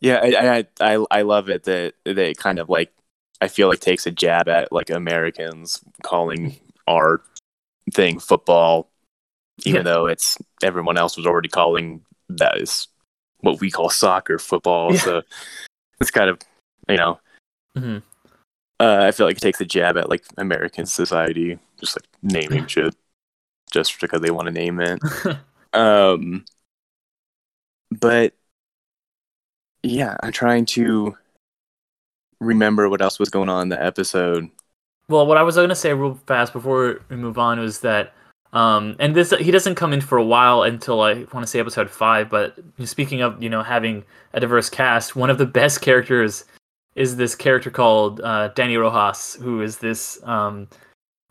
yeah, 0.00 0.20
I, 0.22 0.64
I 0.80 0.94
I 0.94 1.06
I 1.10 1.22
love 1.22 1.48
it 1.48 1.64
that 1.64 1.94
they 2.04 2.34
kind 2.34 2.58
of 2.58 2.68
like 2.68 2.92
I 3.40 3.48
feel 3.48 3.68
like 3.68 3.80
takes 3.80 4.06
a 4.06 4.10
jab 4.10 4.48
at 4.48 4.72
like 4.72 4.90
Americans 4.90 5.80
calling 6.02 6.58
our 6.88 7.22
thing 7.92 8.18
football, 8.18 8.90
even 9.64 9.84
Yeah. 9.86 9.92
though 9.92 10.06
it's 10.06 10.38
everyone 10.62 10.96
else 10.98 11.16
was 11.16 11.26
already 11.26 11.48
calling 11.48 12.02
that 12.28 12.58
is 12.58 12.88
what 13.40 13.60
we 13.60 13.70
call 13.70 13.90
soccer 13.90 14.38
football. 14.38 14.92
Yeah. 14.94 15.00
So 15.00 15.22
it's 16.02 16.10
kind 16.10 16.28
of 16.28 16.38
you 16.88 16.96
know 16.96 17.18
hmm 17.76 17.98
uh, 18.80 19.04
I 19.06 19.12
feel 19.12 19.26
like 19.26 19.36
it 19.36 19.40
takes 19.40 19.60
a 19.60 19.64
jab 19.64 19.96
at 19.96 20.10
like 20.10 20.24
American 20.36 20.86
society, 20.86 21.56
just 21.78 21.96
like 21.96 22.08
naming 22.20 22.66
shit 22.66 22.96
just 23.70 24.00
because 24.00 24.20
they 24.20 24.32
want 24.32 24.46
to 24.46 24.52
name 24.52 24.80
it. 24.80 25.00
Um, 25.74 26.44
but 27.90 28.34
yeah, 29.82 30.18
I'm 30.22 30.32
trying 30.32 30.66
to 30.66 31.16
remember 32.40 32.90
what 32.90 33.00
else 33.00 33.18
was 33.18 33.30
going 33.30 33.48
on 33.48 33.62
in 33.62 33.68
the 33.70 33.82
episode. 33.82 34.50
Well, 35.08 35.26
what 35.26 35.38
I 35.38 35.42
was 35.42 35.56
going 35.56 35.70
to 35.70 35.74
say 35.74 35.94
real 35.94 36.20
fast 36.26 36.52
before 36.52 37.00
we 37.08 37.16
move 37.16 37.38
on 37.38 37.58
was 37.58 37.80
that, 37.80 38.12
um, 38.52 38.96
and 38.98 39.14
this 39.16 39.30
he 39.30 39.50
doesn't 39.50 39.76
come 39.76 39.92
in 39.92 40.00
for 40.00 40.18
a 40.18 40.24
while 40.24 40.62
until 40.62 41.00
I 41.00 41.14
want 41.32 41.40
to 41.40 41.46
say 41.46 41.58
episode 41.58 41.90
five. 41.90 42.28
But 42.28 42.58
speaking 42.84 43.22
of 43.22 43.42
you 43.42 43.48
know 43.48 43.62
having 43.62 44.04
a 44.34 44.40
diverse 44.40 44.68
cast, 44.68 45.16
one 45.16 45.30
of 45.30 45.38
the 45.38 45.46
best 45.46 45.80
characters 45.80 46.44
is 46.94 47.16
this 47.16 47.34
character 47.34 47.70
called 47.70 48.20
uh, 48.20 48.50
Dani 48.54 48.78
Rojas, 48.78 49.34
who 49.40 49.62
is 49.62 49.78
this. 49.78 50.22
Um, 50.24 50.68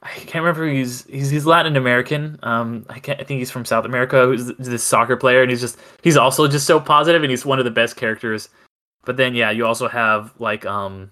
I 0.02 0.10
can't 0.10 0.44
remember 0.44 0.68
he's 0.68 1.06
he's 1.06 1.30
he's 1.30 1.46
Latin 1.46 1.76
American. 1.76 2.40
Um, 2.42 2.88
I 2.90 2.98
can't. 2.98 3.20
I 3.20 3.24
think 3.24 3.38
he's 3.38 3.52
from 3.52 3.66
South 3.66 3.86
America. 3.86 4.26
Who's 4.26 4.48
this 4.58 4.84
soccer 4.84 5.16
player, 5.16 5.44
and 5.44 5.52
he's 5.52 5.62
just 5.62 5.78
he's 6.02 6.18
also 6.18 6.48
just 6.48 6.66
so 6.66 6.80
positive, 6.80 7.22
and 7.22 7.30
he's 7.30 7.46
one 7.46 7.60
of 7.60 7.66
the 7.66 7.72
best 7.72 7.98
characters. 7.98 8.50
But 9.06 9.18
then 9.18 9.36
yeah, 9.36 9.52
you 9.52 9.66
also 9.66 9.88
have 9.88 10.34
like 10.40 10.66
um 10.66 11.12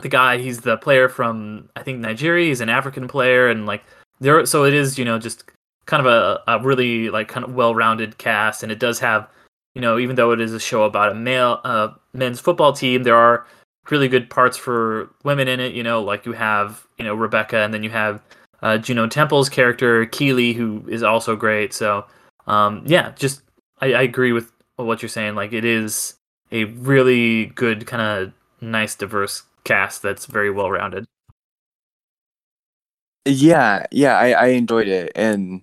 the 0.00 0.08
guy 0.08 0.38
he's 0.38 0.60
the 0.60 0.76
player 0.76 1.08
from 1.08 1.68
i 1.74 1.82
think 1.82 1.98
nigeria 1.98 2.46
he's 2.46 2.60
an 2.60 2.68
african 2.68 3.08
player 3.08 3.48
and 3.48 3.66
like 3.66 3.82
there 4.20 4.44
so 4.46 4.64
it 4.64 4.74
is 4.74 4.98
you 4.98 5.04
know 5.04 5.18
just 5.18 5.44
kind 5.86 6.04
of 6.04 6.06
a, 6.06 6.40
a 6.46 6.62
really 6.62 7.10
like 7.10 7.28
kind 7.28 7.44
of 7.44 7.54
well-rounded 7.54 8.18
cast 8.18 8.62
and 8.62 8.70
it 8.70 8.78
does 8.78 8.98
have 8.98 9.28
you 9.74 9.80
know 9.80 9.98
even 9.98 10.16
though 10.16 10.32
it 10.32 10.40
is 10.40 10.52
a 10.52 10.60
show 10.60 10.84
about 10.84 11.12
a 11.12 11.14
male 11.14 11.60
uh 11.64 11.88
men's 12.12 12.40
football 12.40 12.72
team 12.72 13.02
there 13.02 13.16
are 13.16 13.46
really 13.90 14.08
good 14.08 14.28
parts 14.28 14.56
for 14.56 15.10
women 15.24 15.48
in 15.48 15.60
it 15.60 15.72
you 15.72 15.82
know 15.82 16.02
like 16.02 16.26
you 16.26 16.32
have 16.32 16.86
you 16.98 17.04
know 17.04 17.14
rebecca 17.14 17.58
and 17.58 17.72
then 17.72 17.82
you 17.82 17.90
have 17.90 18.22
uh 18.62 18.76
juno 18.76 19.06
temple's 19.06 19.48
character 19.48 20.04
keeley 20.06 20.52
who 20.52 20.84
is 20.88 21.02
also 21.02 21.34
great 21.34 21.72
so 21.72 22.04
um 22.46 22.82
yeah 22.86 23.12
just 23.12 23.42
i, 23.80 23.94
I 23.94 24.02
agree 24.02 24.32
with 24.32 24.52
what 24.76 25.00
you're 25.00 25.08
saying 25.08 25.34
like 25.34 25.52
it 25.52 25.64
is 25.64 26.14
a 26.52 26.64
really 26.64 27.46
good 27.46 27.86
kind 27.86 28.02
of 28.02 28.32
nice 28.60 28.94
diverse 28.94 29.42
cast 29.64 30.02
that's 30.02 30.26
very 30.26 30.50
well 30.50 30.70
rounded. 30.70 31.06
Yeah, 33.24 33.86
yeah, 33.90 34.16
I, 34.16 34.30
I 34.30 34.46
enjoyed 34.48 34.88
it, 34.88 35.12
and 35.14 35.62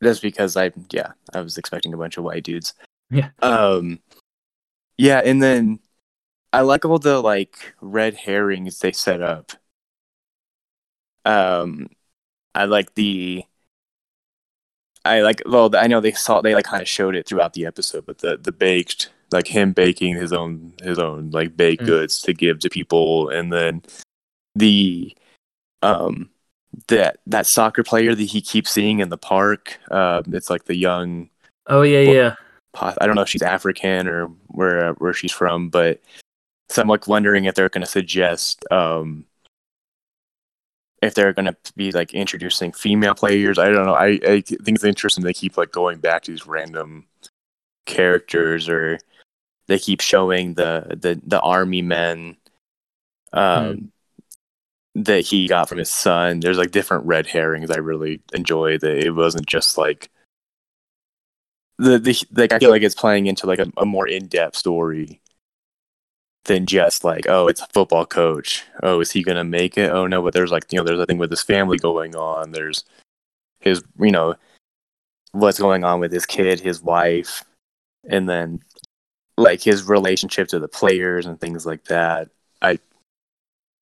that's 0.00 0.20
because 0.20 0.56
I 0.56 0.72
yeah 0.90 1.12
I 1.32 1.40
was 1.40 1.56
expecting 1.56 1.94
a 1.94 1.96
bunch 1.96 2.16
of 2.18 2.24
white 2.24 2.44
dudes. 2.44 2.74
Yeah. 3.10 3.30
Um. 3.40 4.00
Yeah, 4.98 5.20
and 5.24 5.42
then 5.42 5.80
I 6.52 6.60
like 6.60 6.84
all 6.84 6.98
the 6.98 7.20
like 7.20 7.74
red 7.80 8.14
herrings 8.14 8.78
they 8.78 8.92
set 8.92 9.22
up. 9.22 9.52
Um, 11.24 11.88
I 12.54 12.66
like 12.66 12.94
the. 12.94 13.44
I 15.06 15.20
like 15.20 15.42
well 15.46 15.74
I 15.76 15.86
know 15.86 16.00
they 16.00 16.12
saw 16.12 16.40
they 16.40 16.54
like 16.54 16.64
kind 16.64 16.80
of 16.82 16.88
showed 16.88 17.14
it 17.14 17.26
throughout 17.26 17.52
the 17.54 17.66
episode, 17.66 18.06
but 18.06 18.18
the 18.18 18.36
the 18.36 18.52
baked 18.52 19.10
like 19.32 19.46
him 19.48 19.72
baking 19.72 20.14
his 20.14 20.32
own 20.32 20.74
his 20.82 20.98
own 20.98 21.30
like 21.30 21.56
baked 21.56 21.82
Mm. 21.82 21.86
goods 21.86 22.20
to 22.22 22.32
give 22.32 22.58
to 22.60 22.70
people, 22.70 23.28
and 23.28 23.52
then 23.52 23.82
the 24.54 25.14
um 25.84 26.30
that 26.88 27.18
that 27.26 27.46
soccer 27.46 27.82
player 27.82 28.14
that 28.14 28.24
he 28.24 28.40
keeps 28.40 28.70
seeing 28.70 29.00
in 29.00 29.08
the 29.08 29.18
park. 29.18 29.78
Uh, 29.90 30.22
it's 30.32 30.50
like 30.50 30.64
the 30.64 30.74
young. 30.74 31.30
Oh 31.66 31.82
yeah, 31.82 32.00
yeah. 32.00 32.34
I 32.74 33.06
don't 33.06 33.14
know 33.14 33.22
if 33.22 33.28
she's 33.28 33.42
African 33.42 34.08
or 34.08 34.26
where 34.48 34.92
where 34.94 35.12
she's 35.12 35.32
from, 35.32 35.68
but 35.68 36.00
so 36.68 36.82
I'm 36.82 36.88
like 36.88 37.06
wondering 37.06 37.44
if 37.44 37.54
they're 37.54 37.68
going 37.68 37.84
to 37.84 37.90
suggest 37.90 38.64
um 38.72 39.26
if 41.02 41.14
they're 41.14 41.32
going 41.32 41.46
to 41.46 41.56
be 41.76 41.92
like 41.92 42.14
introducing 42.14 42.72
female 42.72 43.14
players. 43.14 43.58
I 43.58 43.70
don't 43.70 43.86
know. 43.86 43.94
I 43.94 44.18
I 44.26 44.40
think 44.40 44.68
it's 44.68 44.84
interesting 44.84 45.22
they 45.22 45.32
keep 45.32 45.56
like 45.56 45.70
going 45.70 45.98
back 45.98 46.22
to 46.24 46.32
these 46.32 46.46
random 46.46 47.06
characters 47.86 48.68
or 48.68 48.98
they 49.66 49.78
keep 49.78 50.00
showing 50.00 50.54
the 50.54 50.96
the 51.00 51.20
the 51.24 51.40
army 51.40 51.82
men 51.82 52.36
um 53.32 53.92
that 54.94 55.22
he 55.22 55.48
got 55.48 55.68
from 55.68 55.78
his 55.78 55.90
son. 55.90 56.40
There's 56.40 56.58
like 56.58 56.70
different 56.70 57.04
red 57.06 57.26
herrings 57.26 57.70
i 57.70 57.76
really 57.76 58.20
enjoy 58.32 58.78
that 58.78 59.04
it 59.04 59.10
wasn't 59.10 59.46
just 59.46 59.76
like 59.76 60.10
the, 61.78 61.98
the 61.98 62.24
like 62.32 62.52
i 62.52 62.58
feel 62.60 62.70
like 62.70 62.82
it's 62.82 62.94
playing 62.94 63.26
into 63.26 63.46
like 63.46 63.58
a, 63.58 63.66
a 63.76 63.84
more 63.84 64.06
in-depth 64.06 64.54
story 64.56 65.20
than 66.44 66.66
just 66.66 67.04
like 67.04 67.26
oh 67.28 67.48
it's 67.48 67.60
a 67.60 67.66
football 67.72 68.06
coach. 68.06 68.64
Oh 68.82 69.00
is 69.00 69.10
he 69.10 69.22
gonna 69.22 69.44
make 69.44 69.78
it? 69.78 69.90
Oh 69.90 70.06
no 70.06 70.22
but 70.22 70.34
there's 70.34 70.52
like 70.52 70.66
you 70.70 70.78
know 70.78 70.84
there's 70.84 71.00
a 71.00 71.06
thing 71.06 71.18
with 71.18 71.30
his 71.30 71.42
family 71.42 71.78
going 71.78 72.14
on. 72.14 72.52
There's 72.52 72.84
his 73.60 73.82
you 73.98 74.10
know 74.10 74.34
what's 75.32 75.58
going 75.58 75.84
on 75.84 76.00
with 76.00 76.12
his 76.12 76.26
kid 76.26 76.60
his 76.60 76.82
wife 76.82 77.44
and 78.08 78.28
then 78.28 78.60
like 79.36 79.60
his 79.62 79.84
relationship 79.84 80.48
to 80.48 80.58
the 80.60 80.68
players 80.68 81.26
and 81.26 81.40
things 81.40 81.66
like 81.66 81.84
that. 81.84 82.28
I 82.62 82.78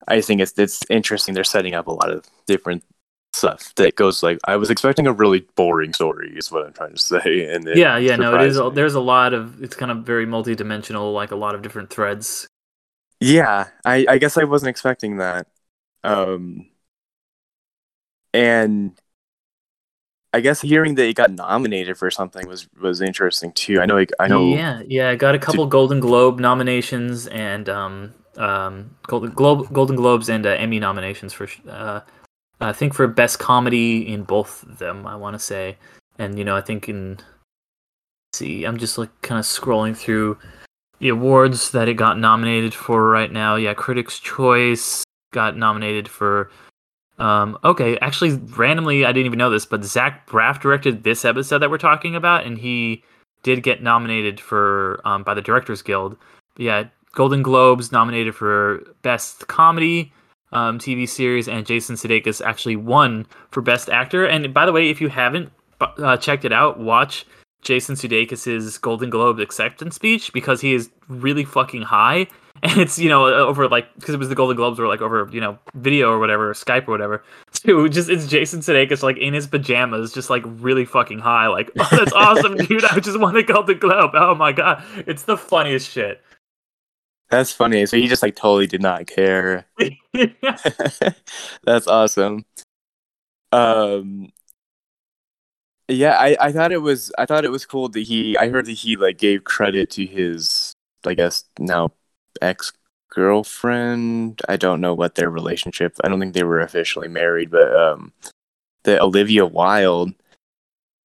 i 0.08 0.20
think 0.20 0.40
it's 0.40 0.58
it's 0.58 0.82
interesting 0.90 1.34
they're 1.34 1.44
setting 1.44 1.74
up 1.74 1.86
a 1.86 1.92
lot 1.92 2.10
of 2.10 2.24
different 2.46 2.84
stuff 3.32 3.74
that 3.76 3.96
goes 3.96 4.22
like 4.22 4.38
i 4.46 4.56
was 4.56 4.70
expecting 4.70 5.06
a 5.06 5.12
really 5.12 5.40
boring 5.56 5.92
story 5.92 6.32
is 6.36 6.50
what 6.50 6.66
i'm 6.66 6.72
trying 6.72 6.92
to 6.92 6.98
say 6.98 7.46
and 7.54 7.66
it 7.68 7.78
Yeah, 7.78 7.96
yeah, 7.96 8.16
no, 8.16 8.34
it 8.34 8.42
is. 8.42 8.60
There's 8.74 8.94
a 8.94 9.00
lot 9.00 9.32
of. 9.32 9.62
It's 9.62 9.74
kind 9.74 9.90
of 9.90 10.04
very 10.04 10.26
multi-dimensional, 10.26 11.12
like 11.12 11.30
a 11.30 11.36
lot 11.36 11.54
of 11.54 11.62
different 11.62 11.90
threads. 11.90 12.46
yeah 13.20 13.68
i 13.84 14.04
i 14.08 14.18
guess 14.18 14.36
i 14.36 14.44
wasn't 14.44 14.68
expecting 14.68 15.18
that 15.18 15.46
Um, 16.04 16.68
and 18.34 18.98
I 20.32 20.40
guess 20.40 20.62
hearing 20.62 20.94
that 20.94 21.04
he 21.04 21.12
got 21.12 21.30
nominated 21.30 21.98
for 21.98 22.10
something 22.10 22.48
was 22.48 22.68
was 22.80 23.00
interesting 23.02 23.52
too. 23.52 23.80
I 23.80 23.86
know, 23.86 23.98
he, 23.98 24.06
I 24.18 24.28
know. 24.28 24.54
Yeah, 24.54 24.82
yeah, 24.86 25.10
I 25.10 25.16
got 25.16 25.34
a 25.34 25.38
couple 25.38 25.66
Golden 25.66 26.00
Globe 26.00 26.38
nominations 26.40 27.26
and 27.26 27.68
um, 27.68 28.14
um, 28.36 28.94
Golden 29.06 29.30
Globe, 29.32 29.72
Golden 29.72 29.96
Globes 29.96 30.28
and 30.28 30.46
uh, 30.46 30.50
Emmy 30.50 30.78
nominations 30.78 31.32
for. 31.32 31.48
Uh, 31.68 32.00
I 32.60 32.72
think 32.72 32.94
for 32.94 33.06
best 33.08 33.38
comedy 33.38 34.06
in 34.12 34.22
both 34.22 34.62
of 34.62 34.78
them. 34.78 35.06
I 35.06 35.16
want 35.16 35.34
to 35.34 35.38
say, 35.38 35.76
and 36.18 36.38
you 36.38 36.44
know, 36.44 36.56
I 36.56 36.60
think 36.60 36.88
in. 36.88 37.18
See, 38.34 38.64
I'm 38.64 38.78
just 38.78 38.96
like 38.96 39.10
kind 39.20 39.38
of 39.38 39.44
scrolling 39.44 39.96
through 39.96 40.38
the 41.00 41.10
awards 41.10 41.72
that 41.72 41.88
it 41.88 41.94
got 41.94 42.18
nominated 42.18 42.72
for 42.72 43.08
right 43.08 43.30
now. 43.30 43.56
Yeah, 43.56 43.74
Critics' 43.74 44.18
Choice 44.18 45.04
got 45.32 45.56
nominated 45.56 46.08
for. 46.08 46.50
Um, 47.18 47.58
okay, 47.62 47.98
actually, 47.98 48.32
randomly, 48.56 49.04
I 49.04 49.12
didn't 49.12 49.26
even 49.26 49.38
know 49.38 49.50
this, 49.50 49.66
but 49.66 49.84
Zach 49.84 50.26
Braff 50.26 50.60
directed 50.60 51.04
this 51.04 51.24
episode 51.24 51.58
that 51.58 51.70
we're 51.70 51.78
talking 51.78 52.16
about, 52.16 52.46
and 52.46 52.56
he 52.56 53.04
did 53.42 53.62
get 53.62 53.82
nominated 53.82 54.40
for 54.40 55.00
um, 55.04 55.22
by 55.22 55.34
the 55.34 55.42
Directors 55.42 55.82
Guild. 55.82 56.16
But 56.54 56.62
yeah, 56.62 56.84
Golden 57.12 57.42
Globes 57.42 57.92
nominated 57.92 58.34
for 58.34 58.82
Best 59.02 59.46
Comedy 59.48 60.12
um, 60.52 60.78
TV 60.78 61.08
series, 61.08 61.48
and 61.48 61.66
Jason 61.66 61.96
Sudeikis 61.96 62.44
actually 62.44 62.76
won 62.76 63.26
for 63.50 63.60
Best 63.60 63.88
Actor. 63.88 64.26
And 64.26 64.52
by 64.52 64.66
the 64.66 64.72
way, 64.72 64.90
if 64.90 65.00
you 65.00 65.08
haven't 65.08 65.50
uh, 65.80 66.16
checked 66.16 66.44
it 66.44 66.52
out, 66.52 66.78
watch 66.78 67.26
Jason 67.62 67.94
Sudeikis's 67.94 68.78
Golden 68.78 69.10
Globe 69.10 69.38
acceptance 69.40 69.94
speech 69.94 70.32
because 70.32 70.60
he 70.60 70.74
is 70.74 70.90
really 71.08 71.44
fucking 71.44 71.82
high, 71.82 72.26
and 72.62 72.80
it's 72.80 72.98
you 72.98 73.08
know 73.08 73.26
over 73.26 73.68
like 73.68 73.92
because 73.94 74.14
it 74.14 74.18
was 74.18 74.28
the 74.28 74.34
Golden 74.34 74.56
Globes 74.56 74.78
or 74.80 74.88
like 74.88 75.00
over 75.00 75.28
you 75.32 75.40
know 75.40 75.58
video 75.74 76.10
or 76.10 76.18
whatever 76.18 76.50
or 76.50 76.54
Skype 76.54 76.88
or 76.88 76.92
whatever. 76.92 77.24
So 77.64 77.86
just 77.86 78.10
it's 78.10 78.26
Jason 78.26 78.58
Sudeikis 78.58 79.04
like 79.04 79.18
in 79.18 79.34
his 79.34 79.46
pajamas, 79.46 80.12
just 80.12 80.30
like 80.30 80.42
really 80.44 80.84
fucking 80.84 81.20
high. 81.20 81.46
Like 81.46 81.70
oh, 81.78 81.88
that's 81.92 82.12
awesome, 82.12 82.56
dude! 82.56 82.84
I 82.84 82.98
just 82.98 83.20
won 83.20 83.34
the 83.34 83.44
Golden 83.44 83.78
Globe. 83.78 84.10
Oh 84.14 84.34
my 84.34 84.50
god, 84.50 84.82
it's 85.06 85.22
the 85.22 85.36
funniest 85.36 85.88
shit. 85.88 86.20
That's 87.32 87.50
funny. 87.50 87.86
So 87.86 87.96
he 87.96 88.08
just 88.08 88.22
like 88.22 88.36
totally 88.36 88.66
did 88.66 88.82
not 88.82 89.06
care. 89.06 89.64
that's 91.64 91.86
awesome. 91.88 92.44
Um, 93.50 94.30
yeah, 95.88 96.18
I, 96.18 96.36
I 96.38 96.52
thought 96.52 96.72
it 96.72 96.82
was 96.82 97.10
I 97.16 97.24
thought 97.24 97.46
it 97.46 97.50
was 97.50 97.64
cool 97.64 97.88
that 97.88 98.00
he 98.02 98.36
I 98.36 98.50
heard 98.50 98.66
that 98.66 98.72
he 98.72 98.96
like 98.96 99.16
gave 99.16 99.44
credit 99.44 99.88
to 99.92 100.04
his 100.04 100.74
I 101.06 101.14
guess 101.14 101.44
now 101.58 101.92
ex 102.42 102.70
girlfriend. 103.08 104.42
I 104.46 104.56
don't 104.58 104.82
know 104.82 104.92
what 104.92 105.14
their 105.14 105.30
relationship. 105.30 105.96
I 106.04 106.08
don't 106.08 106.20
think 106.20 106.34
they 106.34 106.44
were 106.44 106.60
officially 106.60 107.08
married, 107.08 107.50
but 107.50 107.74
um, 107.74 108.12
that 108.84 109.00
Olivia 109.00 109.46
Wilde, 109.46 110.12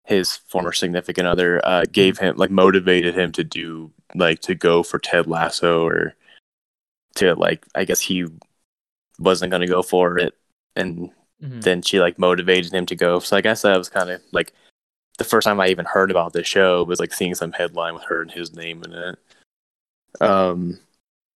his 0.03 0.35
former 0.35 0.73
significant 0.73 1.25
other, 1.27 1.65
uh, 1.65 1.85
gave 1.89 2.17
him 2.17 2.35
like 2.35 2.51
motivated 2.51 3.15
him 3.15 3.31
to 3.31 3.45
do 3.45 3.93
like 4.15 4.41
to 4.41 4.55
go 4.55 4.83
for 4.83 4.99
Ted 4.99 5.27
Lasso 5.27 5.85
or 5.87 6.15
to 7.17 7.35
like 7.35 7.65
I 7.75 7.85
guess 7.85 8.01
he 8.01 8.25
wasn't 9.19 9.51
gonna 9.51 9.67
go 9.67 9.81
for 9.81 10.17
it, 10.17 10.33
and 10.75 11.11
mm-hmm. 11.41 11.61
then 11.61 11.81
she 11.81 11.99
like 11.99 12.19
motivated 12.19 12.73
him 12.73 12.85
to 12.87 12.95
go. 12.95 13.19
So 13.19 13.37
I 13.37 13.41
guess 13.41 13.61
that 13.61 13.77
was 13.77 13.89
kind 13.89 14.09
of 14.09 14.21
like 14.31 14.53
the 15.17 15.23
first 15.23 15.45
time 15.45 15.59
I 15.59 15.67
even 15.67 15.85
heard 15.85 16.11
about 16.11 16.33
this 16.33 16.47
show 16.47 16.83
was 16.83 16.99
like 16.99 17.13
seeing 17.13 17.35
some 17.35 17.51
headline 17.51 17.93
with 17.93 18.03
her 18.03 18.21
and 18.21 18.31
his 18.31 18.55
name 18.55 18.83
in 18.83 18.93
it. 18.93 19.19
Um, 20.19 20.79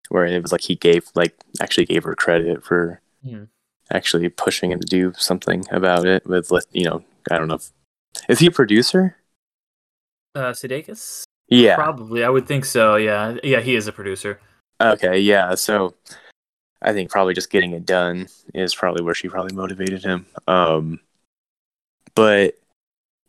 where 0.10 0.26
it 0.26 0.42
was 0.42 0.52
like 0.52 0.62
he 0.62 0.76
gave 0.76 1.08
like 1.16 1.36
actually 1.62 1.86
gave 1.86 2.04
her 2.04 2.16
credit 2.16 2.64
for 2.64 3.02
yeah. 3.24 3.46
actually 3.92 4.30
pushing 4.30 4.72
him 4.72 4.80
to 4.80 4.88
do 4.88 5.14
something 5.18 5.66
about 5.72 6.06
it 6.06 6.26
with 6.26 6.52
you 6.72 6.84
know 6.86 7.04
I 7.32 7.38
don't 7.38 7.48
know 7.48 7.56
if 7.56 7.72
is 8.28 8.40
he 8.40 8.48
a 8.48 8.52
producer? 8.52 9.16
Uh, 10.36 10.52
Sudeikis. 10.52 11.24
Yeah, 11.48 11.76
probably. 11.76 12.24
I 12.24 12.30
would 12.30 12.48
think 12.48 12.66
so. 12.66 12.96
Yeah, 12.96 13.38
yeah, 13.44 13.62
he 13.62 13.76
is 13.76 13.88
a 13.88 13.92
producer. 13.92 14.40
Okay, 14.82 15.20
yeah. 15.20 15.56
So 15.56 15.96
I 16.82 16.94
think 16.94 17.10
probably 17.10 17.34
just 17.34 17.50
getting 17.50 17.74
it 17.74 17.86
done 17.86 18.28
is 18.54 18.74
probably 18.74 19.04
where 19.04 19.14
she 19.16 19.28
probably 19.28 19.56
motivated 19.56 20.04
him. 20.04 20.26
Um, 20.48 21.00
but 22.16 22.60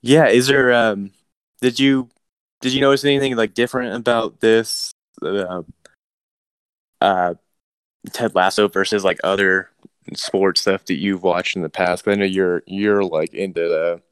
yeah, 0.03 0.29
is 0.29 0.47
there? 0.47 0.73
Um, 0.73 1.11
did 1.61 1.79
you 1.79 2.09
did 2.61 2.73
you 2.73 2.81
notice 2.81 3.05
anything 3.05 3.37
like 3.37 3.55
different 3.55 3.95
about 3.95 4.41
this? 4.41 4.93
Uh, 5.21 5.63
uh, 7.01 7.35
Ted 8.13 8.35
Lasso 8.35 8.69
versus 8.69 9.05
like 9.05 9.19
other 9.25 9.71
sports 10.15 10.63
stuff 10.63 10.85
that 10.87 10.99
you've 10.99 11.23
watched 11.23 11.57
in 11.57 11.63
the 11.63 11.69
past. 11.69 12.07
I 12.07 12.15
know 12.15 12.25
you're 12.25 12.63
you're 12.67 13.05
like 13.05 13.35
into 13.35 13.61
the 13.61 14.03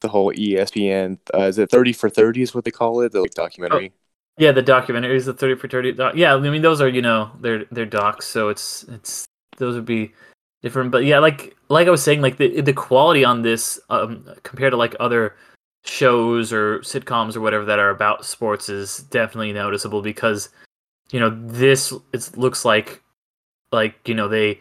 the 0.00 0.08
whole 0.08 0.32
ESPN. 0.32 1.18
Uh, 1.34 1.42
is 1.42 1.58
it 1.58 1.70
Thirty 1.70 1.92
for 1.92 2.08
Thirty? 2.08 2.42
Is 2.42 2.54
what 2.54 2.64
they 2.64 2.70
call 2.70 3.00
it, 3.00 3.12
the 3.12 3.22
like 3.22 3.32
documentary. 3.32 3.92
Yeah, 4.38 4.52
the 4.52 4.62
documentary 4.62 5.16
is 5.16 5.26
the 5.26 5.34
Thirty 5.34 5.54
for 5.54 5.68
Thirty. 5.68 5.92
Doc- 5.92 6.16
yeah, 6.16 6.34
I 6.34 6.38
mean 6.38 6.62
those 6.62 6.80
are 6.80 6.88
you 6.88 7.02
know 7.02 7.30
they're 7.40 7.64
they're 7.70 7.86
docs, 7.86 8.26
so 8.26 8.48
it's 8.48 8.84
it's 8.84 9.24
those 9.58 9.74
would 9.74 9.84
be 9.84 10.12
different. 10.62 10.90
But 10.90 11.04
yeah, 11.04 11.18
like 11.18 11.56
like 11.68 11.86
I 11.86 11.90
was 11.90 12.02
saying, 12.02 12.22
like 12.22 12.38
the 12.38 12.60
the 12.60 12.72
quality 12.72 13.24
on 13.24 13.42
this 13.42 13.78
um, 13.90 14.26
compared 14.42 14.72
to 14.72 14.76
like 14.76 14.96
other 15.00 15.36
shows 15.84 16.52
or 16.52 16.78
sitcoms 16.80 17.36
or 17.36 17.40
whatever 17.40 17.64
that 17.64 17.78
are 17.78 17.90
about 17.90 18.24
sports 18.24 18.68
is 18.68 18.98
definitely 19.10 19.52
noticeable 19.52 20.00
because 20.00 20.48
you 21.10 21.18
know 21.18 21.30
this 21.46 21.92
it 22.12 22.36
looks 22.36 22.64
like 22.64 23.02
like 23.72 23.96
you 24.06 24.14
know 24.14 24.28
they 24.28 24.60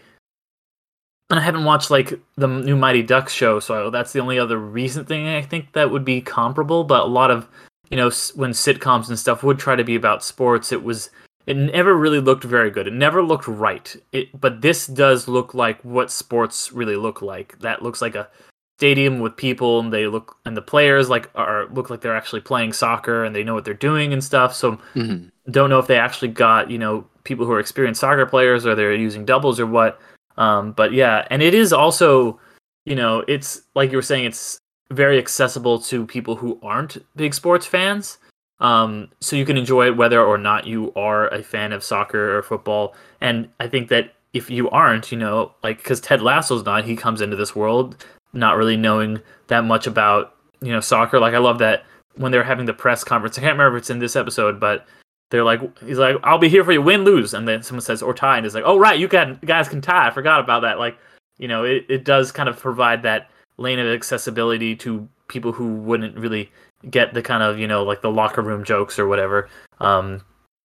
and 1.29 1.39
I 1.39 1.43
haven't 1.43 1.63
watched 1.63 1.89
like 1.89 2.19
the 2.35 2.47
new 2.47 2.75
Mighty 2.75 3.03
Ducks 3.03 3.31
show, 3.33 3.61
so 3.61 3.89
that's 3.89 4.11
the 4.11 4.19
only 4.19 4.37
other 4.37 4.57
recent 4.57 5.07
thing 5.07 5.27
I 5.27 5.41
think 5.41 5.71
that 5.73 5.89
would 5.89 6.03
be 6.03 6.19
comparable. 6.21 6.83
But 6.83 7.03
a 7.03 7.05
lot 7.05 7.31
of 7.31 7.47
you 7.91 7.97
know 7.97 8.09
when 8.35 8.51
sitcoms 8.51 9.09
and 9.09 9.19
stuff 9.19 9.43
would 9.43 9.59
try 9.59 9.75
to 9.75 9.83
be 9.83 9.95
about 9.95 10.23
sports, 10.23 10.71
it 10.71 10.83
was 10.83 11.09
it 11.45 11.57
never 11.57 11.95
really 11.95 12.19
looked 12.19 12.43
very 12.43 12.71
good. 12.71 12.87
It 12.87 12.93
never 12.93 13.21
looked 13.21 13.47
right. 13.47 13.95
It, 14.11 14.39
but 14.39 14.61
this 14.61 14.87
does 14.87 15.27
look 15.27 15.53
like 15.53 15.81
what 15.83 16.11
sports 16.11 16.71
really 16.71 16.95
look 16.95 17.21
like. 17.21 17.59
That 17.59 17.81
looks 17.81 18.01
like 18.01 18.15
a 18.15 18.29
stadium 18.77 19.19
with 19.19 19.35
people, 19.35 19.79
and 19.79 19.91
they 19.91 20.07
look 20.07 20.37
and 20.45 20.55
the 20.55 20.61
players 20.61 21.09
like 21.09 21.29
are 21.35 21.67
look 21.67 21.89
like 21.89 22.01
they're 22.01 22.15
actually 22.15 22.41
playing 22.41 22.73
soccer 22.73 23.25
and 23.25 23.35
they 23.35 23.43
know 23.43 23.53
what 23.53 23.65
they're 23.65 23.73
doing 23.73 24.13
and 24.13 24.23
stuff. 24.23 24.55
So 24.55 24.77
mm-hmm. 24.95 25.27
don't 25.51 25.69
know 25.69 25.79
if 25.79 25.87
they 25.87 25.97
actually 25.97 26.29
got 26.29 26.71
you 26.71 26.77
know 26.77 27.05
people 27.23 27.45
who 27.45 27.51
are 27.51 27.59
experienced 27.59 28.01
soccer 28.01 28.25
players 28.25 28.65
or 28.65 28.73
they're 28.73 28.95
using 28.95 29.25
doubles 29.25 29.59
or 29.59 29.67
what. 29.67 29.99
Um, 30.37 30.71
but 30.71 30.93
yeah, 30.93 31.27
and 31.29 31.41
it 31.41 31.53
is 31.53 31.73
also 31.73 32.39
you 32.85 32.95
know 32.95 33.25
it's 33.27 33.63
like 33.75 33.91
you 33.91 33.97
were 33.97 34.01
saying 34.01 34.25
it's 34.25 34.59
very 34.91 35.17
accessible 35.17 35.79
to 35.79 36.05
people 36.05 36.35
who 36.35 36.59
aren't 36.61 36.97
big 37.15 37.33
sports 37.33 37.65
fans. 37.65 38.17
Um, 38.59 39.09
so 39.19 39.35
you 39.35 39.45
can 39.45 39.57
enjoy 39.57 39.87
it 39.87 39.97
whether 39.97 40.23
or 40.23 40.37
not 40.37 40.67
you 40.67 40.93
are 40.95 41.27
a 41.29 41.41
fan 41.41 41.73
of 41.73 41.83
soccer 41.83 42.37
or 42.37 42.43
football. 42.43 42.95
And 43.19 43.49
I 43.59 43.67
think 43.67 43.89
that 43.89 44.13
if 44.33 44.49
you 44.49 44.69
aren't, 44.69 45.11
you 45.11 45.17
know, 45.17 45.53
like 45.63 45.77
because 45.77 45.99
Ted 45.99 46.21
Lasso's 46.21 46.63
not, 46.63 46.85
he 46.85 46.95
comes 46.95 47.21
into 47.21 47.35
this 47.35 47.55
world 47.55 48.05
not 48.33 48.57
really 48.57 48.77
knowing 48.77 49.19
that 49.47 49.65
much 49.65 49.87
about 49.87 50.35
you 50.61 50.71
know 50.71 50.79
soccer. 50.79 51.19
Like 51.19 51.33
I 51.33 51.39
love 51.39 51.59
that 51.59 51.83
when 52.15 52.31
they're 52.31 52.43
having 52.43 52.65
the 52.65 52.73
press 52.73 53.03
conference. 53.03 53.37
I 53.37 53.41
can't 53.41 53.53
remember 53.53 53.77
if 53.77 53.81
it's 53.81 53.89
in 53.89 53.99
this 53.99 54.15
episode, 54.15 54.59
but 54.59 54.85
they're 55.29 55.43
like, 55.43 55.61
he's 55.79 55.97
like, 55.97 56.17
I'll 56.23 56.37
be 56.37 56.49
here 56.49 56.63
for 56.63 56.73
you, 56.73 56.81
win, 56.81 57.03
lose, 57.03 57.33
and 57.33 57.47
then 57.47 57.63
someone 57.63 57.81
says 57.81 58.01
or 58.01 58.13
tie, 58.13 58.37
and 58.37 58.45
it's 58.45 58.55
like, 58.55 58.65
oh 58.65 58.77
right, 58.77 58.99
you 58.99 59.07
can 59.07 59.39
guys 59.45 59.69
can 59.69 59.81
tie. 59.81 60.07
I 60.07 60.11
forgot 60.11 60.39
about 60.39 60.61
that. 60.61 60.79
Like, 60.79 60.97
you 61.37 61.47
know, 61.47 61.63
it, 61.63 61.85
it 61.89 62.05
does 62.05 62.31
kind 62.31 62.49
of 62.49 62.59
provide 62.59 63.03
that 63.03 63.29
lane 63.61 63.79
of 63.79 63.87
accessibility 63.87 64.75
to 64.77 65.07
people 65.27 65.51
who 65.51 65.75
wouldn't 65.75 66.17
really 66.17 66.51
get 66.89 67.13
the 67.13 67.21
kind 67.21 67.43
of 67.43 67.59
you 67.59 67.67
know 67.67 67.83
like 67.83 68.01
the 68.01 68.11
locker 68.11 68.41
room 68.41 68.63
jokes 68.63 68.99
or 68.99 69.07
whatever. 69.07 69.49
Um, 69.79 70.21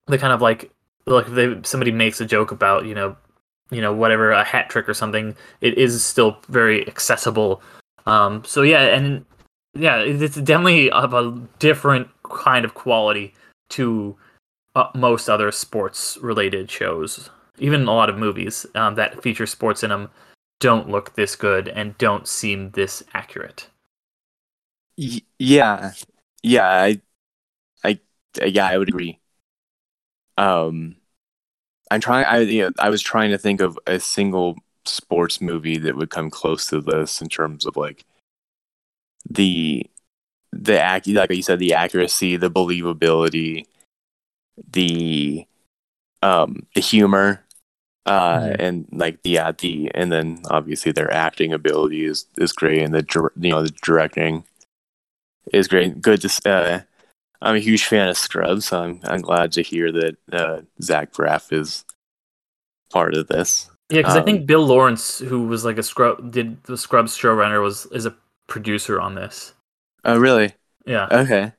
the 0.08 0.18
kind 0.18 0.34
of 0.34 0.42
like 0.42 0.72
like 1.06 1.28
if 1.28 1.34
they 1.34 1.56
somebody 1.64 1.92
makes 1.92 2.22
a 2.22 2.26
joke 2.26 2.52
about 2.52 2.86
you 2.86 2.94
know 2.94 3.16
you 3.70 3.82
know 3.82 3.94
whatever 3.94 4.32
a 4.32 4.44
hat 4.44 4.70
trick 4.70 4.88
or 4.88 4.94
something, 4.94 5.36
it 5.62 5.78
is 5.78 6.04
still 6.04 6.38
very 6.50 6.88
accessible. 6.88 7.62
Um, 8.06 8.44
so 8.46 8.62
yeah, 8.62 8.84
and 8.84 9.26
yeah, 9.74 9.98
it's 10.00 10.36
definitely 10.36 10.92
of 10.92 11.14
a 11.14 11.40
different 11.60 12.10
kind 12.24 12.66
of 12.66 12.74
quality 12.74 13.34
to 13.70 14.18
uh, 14.76 14.90
most 14.96 15.30
other 15.30 15.52
sports 15.52 16.18
related 16.22 16.70
shows. 16.70 17.30
Even 17.60 17.88
a 17.88 17.94
lot 17.94 18.10
of 18.10 18.18
movies 18.18 18.66
um, 18.76 18.96
that 18.96 19.22
feature 19.22 19.46
sports 19.46 19.84
in 19.84 19.90
them 19.90 20.10
don't 20.62 20.90
look 20.90 21.16
this 21.16 21.36
good 21.36 21.68
and 21.68 21.98
don't 21.98 22.30
seem 22.30 22.72
this 22.72 23.04
accurate 23.14 23.68
yeah, 25.40 25.94
yeah, 26.44 26.68
I, 26.68 27.02
I, 27.84 28.00
yeah, 28.46 28.68
I 28.68 28.78
would 28.78 28.90
agree. 28.90 29.20
Um, 30.38 30.98
I'm 31.90 32.02
trying. 32.02 32.26
I, 32.26 32.40
you 32.40 32.64
know, 32.64 32.72
I 32.80 32.90
was 32.90 33.02
trying 33.02 33.32
to 33.32 33.38
think 33.38 33.62
of 33.62 33.78
a 33.88 34.00
single 34.00 34.56
sports 34.86 35.42
movie 35.42 35.78
that 35.78 35.96
would 35.96 36.10
come 36.10 36.30
close 36.30 36.68
to 36.70 36.82
this 36.82 37.22
in 37.22 37.30
terms 37.30 37.66
of 37.66 37.78
like 37.78 38.06
the 39.30 39.86
the 40.52 40.80
act, 40.80 41.08
like 41.08 41.32
you 41.32 41.42
said, 41.42 41.60
the 41.60 41.74
accuracy, 41.74 42.38
the 42.38 42.52
believability, 42.52 43.66
the 44.72 45.46
um, 46.22 46.66
the 46.76 46.82
humor. 46.82 47.44
Uh, 48.06 48.52
Mhm. 48.52 48.56
and 48.60 48.88
like 48.92 49.20
yeah, 49.24 49.52
the 49.52 49.92
and 49.94 50.12
then 50.12 50.42
obviously 50.50 50.92
their 50.92 51.12
acting 51.14 51.54
ability 51.54 52.06
is 52.06 52.26
is 52.38 52.52
great, 52.54 52.82
and 52.82 52.94
the 52.94 53.32
you 53.40 53.52
know 53.52 53.64
the 53.64 53.72
directing 53.84 54.44
is 55.54 55.68
great. 55.68 56.02
Good 56.02 56.22
to 56.22 56.50
uh, 56.50 56.82
I'm 57.42 57.56
a 57.56 57.60
huge 57.60 57.86
fan 57.86 58.10
of 58.10 58.18
Scrubs, 58.18 58.68
so 58.68 58.82
I'm 58.84 59.00
I'm 59.04 59.22
glad 59.22 59.52
to 59.54 59.64
hear 59.64 59.92
that 59.92 60.18
uh, 60.32 60.62
Zach 60.82 61.14
Braff 61.14 61.54
is 61.54 61.86
part 62.92 63.16
of 63.16 63.28
this. 63.28 63.70
Yeah, 63.90 64.00
because 64.00 64.16
I 64.16 64.20
Um, 64.20 64.26
think 64.26 64.46
Bill 64.46 64.66
Lawrence, 64.66 65.20
who 65.20 65.48
was 65.48 65.66
like 65.66 65.78
a 65.78 65.84
scrub, 65.84 66.32
did 66.32 66.64
the 66.64 66.78
Scrubs 66.78 67.18
showrunner, 67.18 67.62
was 67.62 67.86
is 67.88 68.06
a 68.06 68.16
producer 68.48 69.00
on 69.02 69.16
this. 69.16 69.54
Oh, 70.04 70.18
really? 70.18 70.54
Yeah, 70.86 71.12
Okay. 71.12 71.54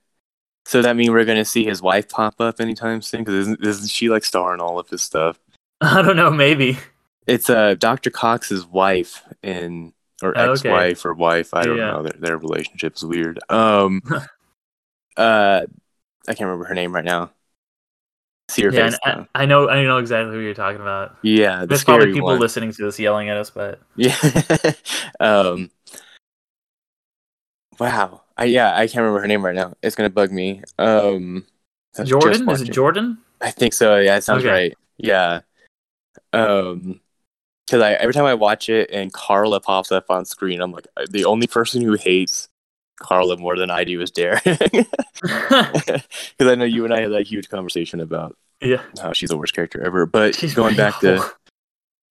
So 0.66 0.82
that 0.82 0.96
mean 0.96 1.12
we're 1.12 1.24
gonna 1.24 1.44
see 1.44 1.64
his 1.64 1.82
wife 1.82 2.08
pop 2.08 2.40
up 2.40 2.60
anytime 2.60 3.02
soon? 3.02 3.22
Because 3.22 3.34
isn't, 3.34 3.64
isn't 3.66 3.90
she 3.90 4.10
like 4.10 4.24
starring 4.24 4.60
all 4.60 4.78
of 4.78 4.88
his 4.90 5.02
stuff? 5.02 5.40
I 5.98 6.02
don't 6.02 6.16
know, 6.16 6.30
maybe. 6.30 6.78
It's 7.26 7.48
uh 7.48 7.74
Dr. 7.74 8.10
Cox's 8.10 8.66
wife 8.66 9.22
and 9.42 9.92
or 10.22 10.36
Oh, 10.36 10.52
ex-wife 10.52 11.04
or 11.04 11.14
wife. 11.14 11.54
I 11.54 11.66
don't 11.66 11.76
Yeah. 11.76 11.92
know. 11.92 12.02
Their 12.02 12.12
their 12.18 12.38
relationship's 12.38 13.04
weird. 13.04 13.38
Um, 13.48 14.02
uh, 15.16 15.62
I 16.28 16.34
can't 16.34 16.40
remember 16.40 16.66
her 16.66 16.74
name 16.74 16.94
right 16.94 17.04
now. 17.04 17.32
See 18.48 18.62
her 18.62 18.72
Yeah, 18.72 18.90
face. 18.90 18.98
I, 19.04 19.26
I 19.34 19.46
know, 19.46 19.68
I 19.68 19.82
know 19.82 19.98
exactly 19.98 20.34
who 20.34 20.40
you're 20.40 20.54
talking 20.54 20.80
about. 20.80 21.16
yeah, 21.22 21.60
the 21.60 21.68
There's 21.68 21.84
probably 21.84 22.12
people 22.12 22.28
one. 22.28 22.38
listening 22.40 22.72
to 22.72 22.82
this 22.84 22.98
yelling 22.98 23.28
at 23.30 23.36
us, 23.36 23.50
but 23.50 23.80
Yeah. 23.96 24.16
um. 25.20 25.70
Wow. 27.78 28.22
I 28.36 28.44
yeah 28.44 28.74
I 28.76 28.86
can't 28.86 28.96
remember 28.98 29.20
her 29.20 29.26
name 29.26 29.44
right 29.44 29.54
now. 29.54 29.74
It's 29.82 29.96
gonna 29.96 30.10
bug 30.10 30.30
me. 30.32 30.62
Um. 30.78 31.46
I 31.96 32.02
was 32.02 32.08
just 32.08 32.20
Jordan 32.20 32.48
is 32.50 32.62
it 32.62 32.70
Jordan? 32.70 33.18
I 33.40 33.50
think 33.50 33.74
so. 33.74 33.98
Yeah, 33.98 34.16
it 34.16 34.22
sounds 34.24 34.44
Okay. 34.44 34.50
right. 34.50 34.74
Yeah. 34.96 35.40
Um, 36.32 37.00
because 37.66 37.82
I 37.82 37.92
every 37.92 38.12
time 38.12 38.24
I 38.24 38.34
watch 38.34 38.68
it 38.68 38.90
and 38.90 39.12
Carla 39.12 39.60
pops 39.60 39.92
up 39.92 40.10
on 40.10 40.24
screen, 40.24 40.60
I'm 40.60 40.72
like, 40.72 40.86
the 41.08 41.24
only 41.24 41.46
person 41.46 41.80
who 41.80 41.94
hates 41.94 42.48
Carla 43.00 43.36
more 43.36 43.56
than 43.56 43.70
I 43.70 43.84
do 43.84 44.00
is 44.00 44.10
Derek. 44.10 44.44
Because 45.22 46.02
I 46.40 46.56
know 46.56 46.64
you 46.64 46.84
and 46.84 46.92
I 46.92 47.00
had 47.00 47.12
that 47.12 47.28
huge 47.28 47.48
conversation 47.48 48.00
about 48.00 48.36
yeah, 48.60 48.82
how 49.00 49.12
she's 49.12 49.28
the 49.28 49.36
worst 49.36 49.54
character 49.54 49.80
ever. 49.80 50.04
But 50.04 50.34
she's 50.34 50.52
going 50.54 50.74
back 50.76 50.98
to 51.00 51.30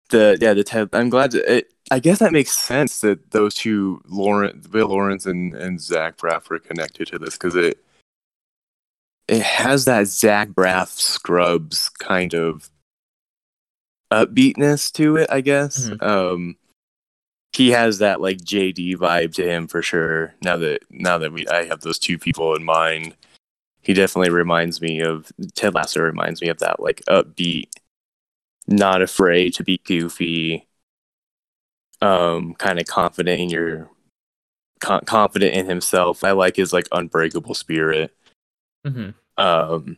the 0.09 0.37
yeah 0.39 0.53
the 0.53 0.63
Ted, 0.63 0.89
I'm 0.93 1.09
glad 1.09 1.31
to, 1.31 1.57
it. 1.57 1.73
I 1.89 1.99
guess 1.99 2.19
that 2.19 2.31
makes 2.31 2.51
sense 2.51 3.01
that 3.01 3.31
those 3.31 3.53
two 3.53 4.01
Lawrence, 4.07 4.67
Bill 4.67 4.87
Lawrence, 4.87 5.25
and 5.25 5.53
and 5.53 5.81
Zach 5.81 6.17
Braff 6.17 6.49
are 6.51 6.59
connected 6.59 7.07
to 7.07 7.19
this 7.19 7.33
because 7.33 7.55
it 7.55 7.83
it 9.27 9.41
has 9.41 9.85
that 9.85 10.07
Zach 10.07 10.49
Braff 10.49 10.87
Scrubs 10.87 11.89
kind 11.89 12.33
of 12.33 12.69
upbeatness 14.11 14.91
to 14.93 15.17
it. 15.17 15.29
I 15.31 15.41
guess 15.41 15.89
Mhm. 15.89 16.03
um, 16.03 16.55
he 17.53 17.69
has 17.71 17.97
that 17.99 18.21
like 18.21 18.37
JD 18.37 18.95
vibe 18.95 19.33
to 19.35 19.43
him 19.43 19.67
for 19.67 19.81
sure. 19.81 20.35
Now 20.43 20.57
that 20.57 20.83
now 20.89 21.17
that 21.17 21.33
we 21.33 21.47
I 21.47 21.65
have 21.65 21.81
those 21.81 21.99
two 21.99 22.17
people 22.17 22.55
in 22.55 22.63
mind, 22.63 23.15
he 23.81 23.93
definitely 23.93 24.29
reminds 24.31 24.81
me 24.81 25.01
of 25.01 25.31
Ted 25.55 25.73
Lasso. 25.73 26.01
Reminds 26.01 26.41
me 26.41 26.49
of 26.49 26.59
that 26.59 26.79
like 26.79 27.01
upbeat 27.09 27.69
not 28.67 29.01
afraid 29.01 29.53
to 29.55 29.63
be 29.63 29.79
goofy 29.79 30.67
um 32.01 32.53
kind 32.55 32.79
of 32.79 32.85
confident 32.87 33.39
in 33.41 33.49
your 33.49 33.89
con- 34.79 35.03
confident 35.05 35.53
in 35.53 35.65
himself 35.67 36.23
i 36.23 36.31
like 36.31 36.55
his 36.55 36.71
like 36.73 36.87
unbreakable 36.91 37.53
spirit 37.53 38.15
Mhm. 38.85 39.13
um 39.37 39.97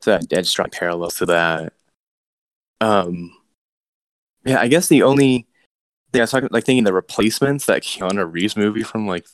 so 0.00 0.12
i, 0.14 0.16
I 0.16 0.20
just 0.42 0.56
draw 0.56 0.66
parallels 0.70 1.16
to 1.16 1.26
that 1.26 1.72
um 2.80 3.32
yeah 4.44 4.60
i 4.60 4.68
guess 4.68 4.88
the 4.88 5.02
only 5.02 5.46
thing 6.12 6.20
i 6.20 6.24
was 6.24 6.30
talking 6.30 6.48
like 6.50 6.64
thinking 6.64 6.84
the 6.84 6.92
replacements 6.92 7.66
that 7.66 7.82
keanu 7.82 8.30
reeves 8.30 8.56
movie 8.56 8.82
from 8.82 9.06
like 9.06 9.26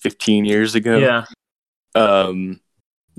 15 0.00 0.44
years 0.44 0.74
ago 0.74 0.98
Yeah, 0.98 1.24
um 1.94 2.60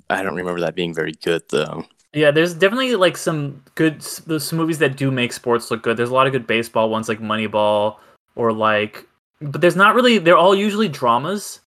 i 0.10 0.22
don't 0.22 0.36
remember 0.36 0.62
that 0.62 0.76
being 0.76 0.94
very 0.94 1.14
good 1.24 1.44
though 1.50 1.86
yeah. 2.16 2.32
There's 2.32 2.54
definitely 2.54 2.96
like 2.96 3.18
some 3.18 3.62
good 3.76 4.02
some 4.02 4.58
movies 4.58 4.80
that 4.80 4.96
do 4.96 5.12
make 5.12 5.34
sports 5.34 5.70
look 5.70 5.84
good. 5.84 5.98
There's 5.98 6.10
a 6.10 6.14
lot 6.14 6.28
of 6.28 6.32
good 6.32 6.48
baseball 6.48 6.90
ones 6.90 7.10
like 7.10 7.20
Moneyball 7.20 7.98
or 8.36 8.54
like, 8.54 9.06
but 9.42 9.60
there's 9.60 9.76
not 9.76 9.96
really. 9.96 10.18
They're 10.18 10.38
all 10.38 10.56
usually 10.56 10.88
dramas. 10.88 11.60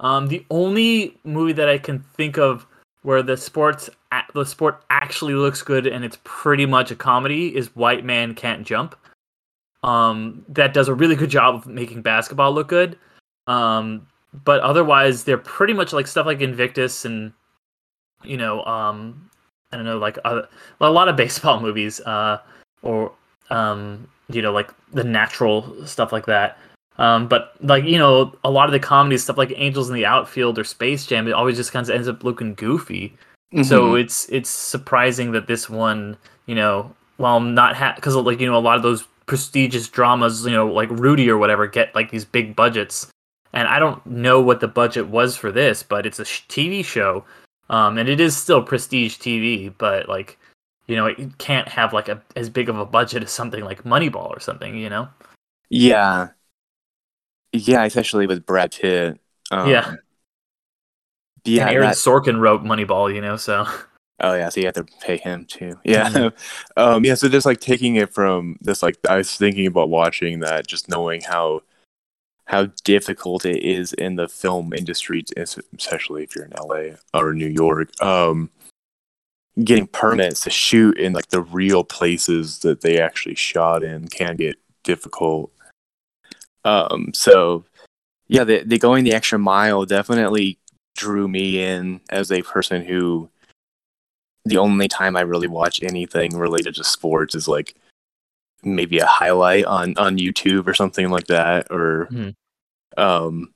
Um, 0.00 0.28
the 0.28 0.44
only 0.50 1.16
movie 1.24 1.54
that 1.54 1.70
I 1.70 1.78
can 1.78 2.00
think 2.00 2.36
of 2.36 2.66
where 3.08 3.22
the 3.22 3.38
sports 3.38 3.88
the 4.34 4.44
sport 4.44 4.84
actually 4.90 5.32
looks 5.32 5.62
good 5.62 5.86
and 5.86 6.04
it's 6.04 6.18
pretty 6.24 6.66
much 6.66 6.90
a 6.90 6.94
comedy 6.94 7.56
is 7.56 7.74
White 7.74 8.04
Man 8.04 8.34
Can't 8.34 8.66
Jump. 8.66 8.94
Um, 9.82 10.44
that 10.50 10.74
does 10.74 10.88
a 10.88 10.94
really 10.94 11.16
good 11.16 11.30
job 11.30 11.54
of 11.54 11.66
making 11.66 12.02
basketball 12.02 12.52
look 12.52 12.68
good. 12.68 12.98
Um, 13.46 14.06
but 14.44 14.60
otherwise, 14.60 15.24
they're 15.24 15.38
pretty 15.38 15.72
much 15.72 15.94
like 15.94 16.06
stuff 16.06 16.26
like 16.26 16.42
Invictus 16.42 17.06
and 17.06 17.32
you 18.24 18.36
know, 18.36 18.62
um, 18.66 19.30
I 19.72 19.76
don't 19.76 19.86
know, 19.86 19.96
like 19.96 20.18
other, 20.26 20.46
a 20.78 20.90
lot 20.90 21.08
of 21.08 21.16
baseball 21.24 21.60
movies, 21.60 22.00
uh, 22.00 22.42
or 22.82 23.10
um, 23.48 24.06
you 24.28 24.42
know, 24.42 24.52
like 24.52 24.70
the 24.92 25.04
natural 25.04 25.86
stuff 25.86 26.12
like 26.12 26.26
that. 26.26 26.58
Um, 26.98 27.28
but 27.28 27.54
like 27.60 27.84
you 27.84 27.98
know, 27.98 28.34
a 28.44 28.50
lot 28.50 28.66
of 28.68 28.72
the 28.72 28.80
comedy 28.80 29.18
stuff 29.18 29.38
like 29.38 29.52
Angels 29.56 29.88
in 29.88 29.94
the 29.94 30.06
Outfield 30.06 30.58
or 30.58 30.64
Space 30.64 31.06
Jam, 31.06 31.28
it 31.28 31.32
always 31.32 31.56
just 31.56 31.72
kind 31.72 31.88
of 31.88 31.94
ends 31.94 32.08
up 32.08 32.24
looking 32.24 32.54
goofy. 32.54 33.16
So 33.62 33.92
Mhm. 33.92 34.00
it's 34.00 34.28
it's 34.30 34.50
surprising 34.50 35.32
that 35.32 35.46
this 35.46 35.68
one, 35.70 36.16
you 36.46 36.54
know, 36.54 36.94
while 37.16 37.40
not 37.40 37.76
ha 37.76 37.92
because 37.96 38.14
like 38.16 38.40
you 38.40 38.46
know 38.50 38.58
a 38.58 38.60
lot 38.60 38.76
of 38.76 38.82
those 38.82 39.06
prestigious 39.26 39.88
dramas, 39.88 40.44
you 40.44 40.52
know, 40.52 40.66
like 40.66 40.90
Rudy 40.90 41.30
or 41.30 41.38
whatever, 41.38 41.66
get 41.66 41.94
like 41.94 42.10
these 42.10 42.24
big 42.24 42.56
budgets. 42.56 43.06
And 43.52 43.66
I 43.68 43.78
don't 43.78 44.04
know 44.06 44.40
what 44.40 44.60
the 44.60 44.68
budget 44.68 45.08
was 45.08 45.36
for 45.36 45.50
this, 45.52 45.82
but 45.82 46.04
it's 46.06 46.18
a 46.18 46.24
sh- 46.24 46.42
TV 46.48 46.84
show, 46.84 47.24
um, 47.70 47.96
and 47.98 48.08
it 48.08 48.20
is 48.20 48.36
still 48.36 48.62
prestige 48.62 49.16
TV. 49.18 49.68
But 49.78 50.08
like, 50.08 50.38
you 50.86 50.96
know, 50.96 51.06
it 51.06 51.38
can't 51.38 51.68
have 51.68 51.92
like 51.92 52.08
a 52.08 52.22
as 52.36 52.50
big 52.50 52.68
of 52.68 52.78
a 52.78 52.84
budget 52.86 53.22
as 53.22 53.30
something 53.32 53.64
like 53.64 53.84
Moneyball 53.84 54.30
or 54.30 54.40
something. 54.40 54.76
You 54.76 54.90
know? 54.90 55.08
Yeah. 55.70 56.30
Yeah, 57.58 57.84
especially 57.84 58.26
with 58.26 58.46
Brad 58.46 58.72
Pitt. 58.72 59.18
Um, 59.50 59.68
Yeah. 59.68 59.94
Yeah. 61.44 61.62
and 61.68 61.74
Aaron 61.76 61.86
that- 61.88 61.96
Sorkin 61.96 62.40
wrote 62.40 62.62
Moneyball. 62.62 63.12
You 63.14 63.20
know, 63.20 63.36
so 63.36 63.66
oh 64.20 64.34
yeah, 64.34 64.48
so 64.48 64.60
you 64.60 64.66
have 64.66 64.74
to 64.74 64.86
pay 65.00 65.16
him 65.16 65.44
too. 65.46 65.78
Yeah. 65.84 66.30
um 66.76 67.04
yeah, 67.04 67.14
so 67.14 67.28
just 67.28 67.46
like 67.46 67.60
taking 67.60 67.96
it 67.96 68.12
from 68.12 68.58
this 68.60 68.82
like 68.82 68.96
I 69.08 69.16
was 69.16 69.34
thinking 69.36 69.66
about 69.66 69.88
watching 69.88 70.40
that, 70.40 70.66
just 70.66 70.88
knowing 70.88 71.22
how 71.22 71.62
how 72.46 72.66
difficult 72.84 73.44
it 73.44 73.62
is 73.62 73.92
in 73.92 74.16
the 74.16 74.26
film 74.28 74.72
industry, 74.72 75.22
especially 75.36 76.24
if 76.24 76.34
you're 76.34 76.46
in 76.46 76.52
LA 76.58 76.96
or 77.14 77.34
New 77.34 77.48
York. 77.48 77.90
Um 78.02 78.50
getting 79.64 79.86
permits 79.88 80.40
to 80.42 80.50
shoot 80.50 80.96
in 80.98 81.12
like 81.12 81.28
the 81.28 81.40
real 81.42 81.82
places 81.82 82.60
that 82.60 82.80
they 82.82 83.00
actually 83.00 83.34
shot 83.34 83.82
in 83.82 84.06
can 84.08 84.36
get 84.36 84.56
difficult. 84.84 85.50
Um 86.64 87.12
so 87.14 87.64
yeah, 88.28 88.44
they 88.44 88.62
they 88.62 88.78
going 88.78 89.04
the 89.04 89.14
extra 89.14 89.38
mile 89.38 89.84
definitely 89.86 90.58
drew 90.96 91.28
me 91.28 91.62
in 91.62 92.00
as 92.10 92.30
a 92.32 92.42
person 92.42 92.84
who 92.84 93.28
the 94.44 94.58
only 94.58 94.88
time 94.88 95.16
I 95.16 95.20
really 95.20 95.46
watch 95.48 95.82
anything 95.82 96.36
related 96.36 96.74
to 96.76 96.84
sports 96.84 97.34
is 97.34 97.48
like 97.48 97.74
maybe 98.62 98.98
a 98.98 99.06
highlight 99.06 99.64
on 99.64 99.94
on 99.98 100.18
YouTube 100.18 100.66
or 100.66 100.74
something 100.74 101.10
like 101.10 101.26
that, 101.28 101.70
or 101.70 102.08
Mhm. 102.10 102.34
um 102.96 103.54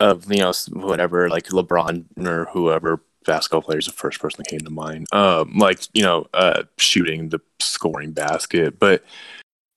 of 0.00 0.30
you 0.30 0.38
know 0.38 0.52
whatever 0.72 1.28
like 1.30 1.46
LeBron 1.48 2.04
or 2.26 2.46
whoever 2.52 3.00
basketball 3.24 3.62
player 3.62 3.78
is 3.78 3.86
the 3.86 3.92
first 3.92 4.20
person 4.20 4.38
that 4.38 4.48
came 4.50 4.60
to 4.60 4.70
mind. 4.70 5.06
Um, 5.12 5.52
like 5.56 5.80
you 5.94 6.02
know, 6.02 6.26
uh, 6.34 6.64
shooting 6.78 7.28
the 7.30 7.40
scoring 7.60 8.12
basket, 8.12 8.78
but 8.78 9.02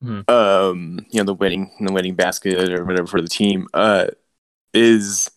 Mhm. 0.04 0.30
um, 0.30 1.06
you 1.10 1.20
know 1.20 1.26
the 1.26 1.34
winning 1.34 1.72
the 1.80 1.92
winning 1.92 2.16
basket 2.16 2.72
or 2.72 2.86
whatever 2.86 3.08
for 3.08 3.22
the 3.22 3.28
team. 3.28 3.68
Uh, 3.74 4.08
is 4.74 5.30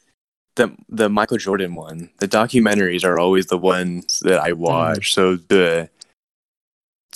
the 0.56 0.74
the 0.88 1.08
Michael 1.08 1.38
Jordan 1.38 1.74
one. 1.74 2.10
The 2.18 2.28
documentaries 2.28 3.04
are 3.04 3.18
always 3.18 3.46
the 3.46 3.58
ones 3.58 4.20
that 4.20 4.38
I 4.40 4.52
watch. 4.52 5.14
So 5.14 5.36
the 5.36 5.90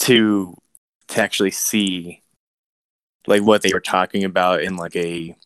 to 0.01 0.57
to 1.09 1.23
actually 1.23 1.51
see 1.53 2.23
like 3.27 3.43
what 3.43 3.63
they 3.63 3.73
were 3.73 3.81
talking 3.81 4.25
about 4.25 4.63
in 4.63 4.77
like 4.77 4.97
a 4.97 5.37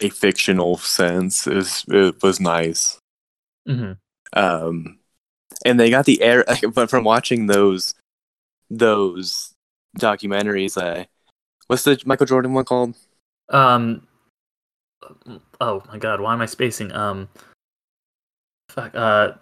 a 0.00 0.08
fictional 0.08 0.76
sense 0.76 1.46
is 1.46 1.84
it 1.88 2.22
was 2.22 2.40
nice. 2.40 2.98
hmm 3.66 3.92
Um, 4.32 4.98
and 5.64 5.78
they 5.78 5.90
got 5.90 6.04
the 6.04 6.22
air, 6.22 6.44
but 6.74 6.90
from 6.90 7.04
watching 7.04 7.46
those 7.46 7.94
those 8.70 9.52
documentaries, 9.98 10.76
uh, 10.76 11.04
what's 11.66 11.82
the 11.84 12.00
Michael 12.04 12.26
Jordan 12.26 12.52
one 12.54 12.64
called? 12.64 12.94
Um. 13.48 14.06
Oh 15.60 15.82
my 15.88 15.98
God! 15.98 16.20
Why 16.20 16.32
am 16.32 16.40
I 16.40 16.46
spacing? 16.46 16.92
Um. 16.92 17.28
Fuck. 18.70 18.94
Uh. 18.94 19.32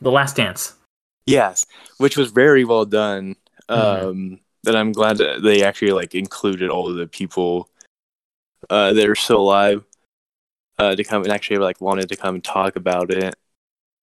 The 0.00 0.10
Last 0.10 0.36
Dance. 0.36 0.74
Yes, 1.26 1.64
which 1.98 2.16
was 2.16 2.30
very 2.30 2.64
well 2.64 2.84
done. 2.84 3.36
Mhm. 3.68 4.04
Um, 4.04 4.40
that 4.64 4.76
I'm 4.76 4.92
glad 4.92 5.18
that 5.18 5.42
they 5.42 5.62
actually 5.62 5.92
like 5.92 6.14
included 6.14 6.70
all 6.70 6.90
of 6.90 6.96
the 6.96 7.06
people 7.06 7.68
uh, 8.70 8.92
that 8.92 9.08
are 9.08 9.14
still 9.14 9.40
alive 9.40 9.84
uh, 10.78 10.96
to 10.96 11.04
come 11.04 11.22
and 11.22 11.32
actually 11.32 11.58
like 11.58 11.80
wanted 11.80 12.08
to 12.08 12.16
come 12.16 12.36
and 12.36 12.44
talk 12.44 12.76
about 12.76 13.10
it. 13.10 13.34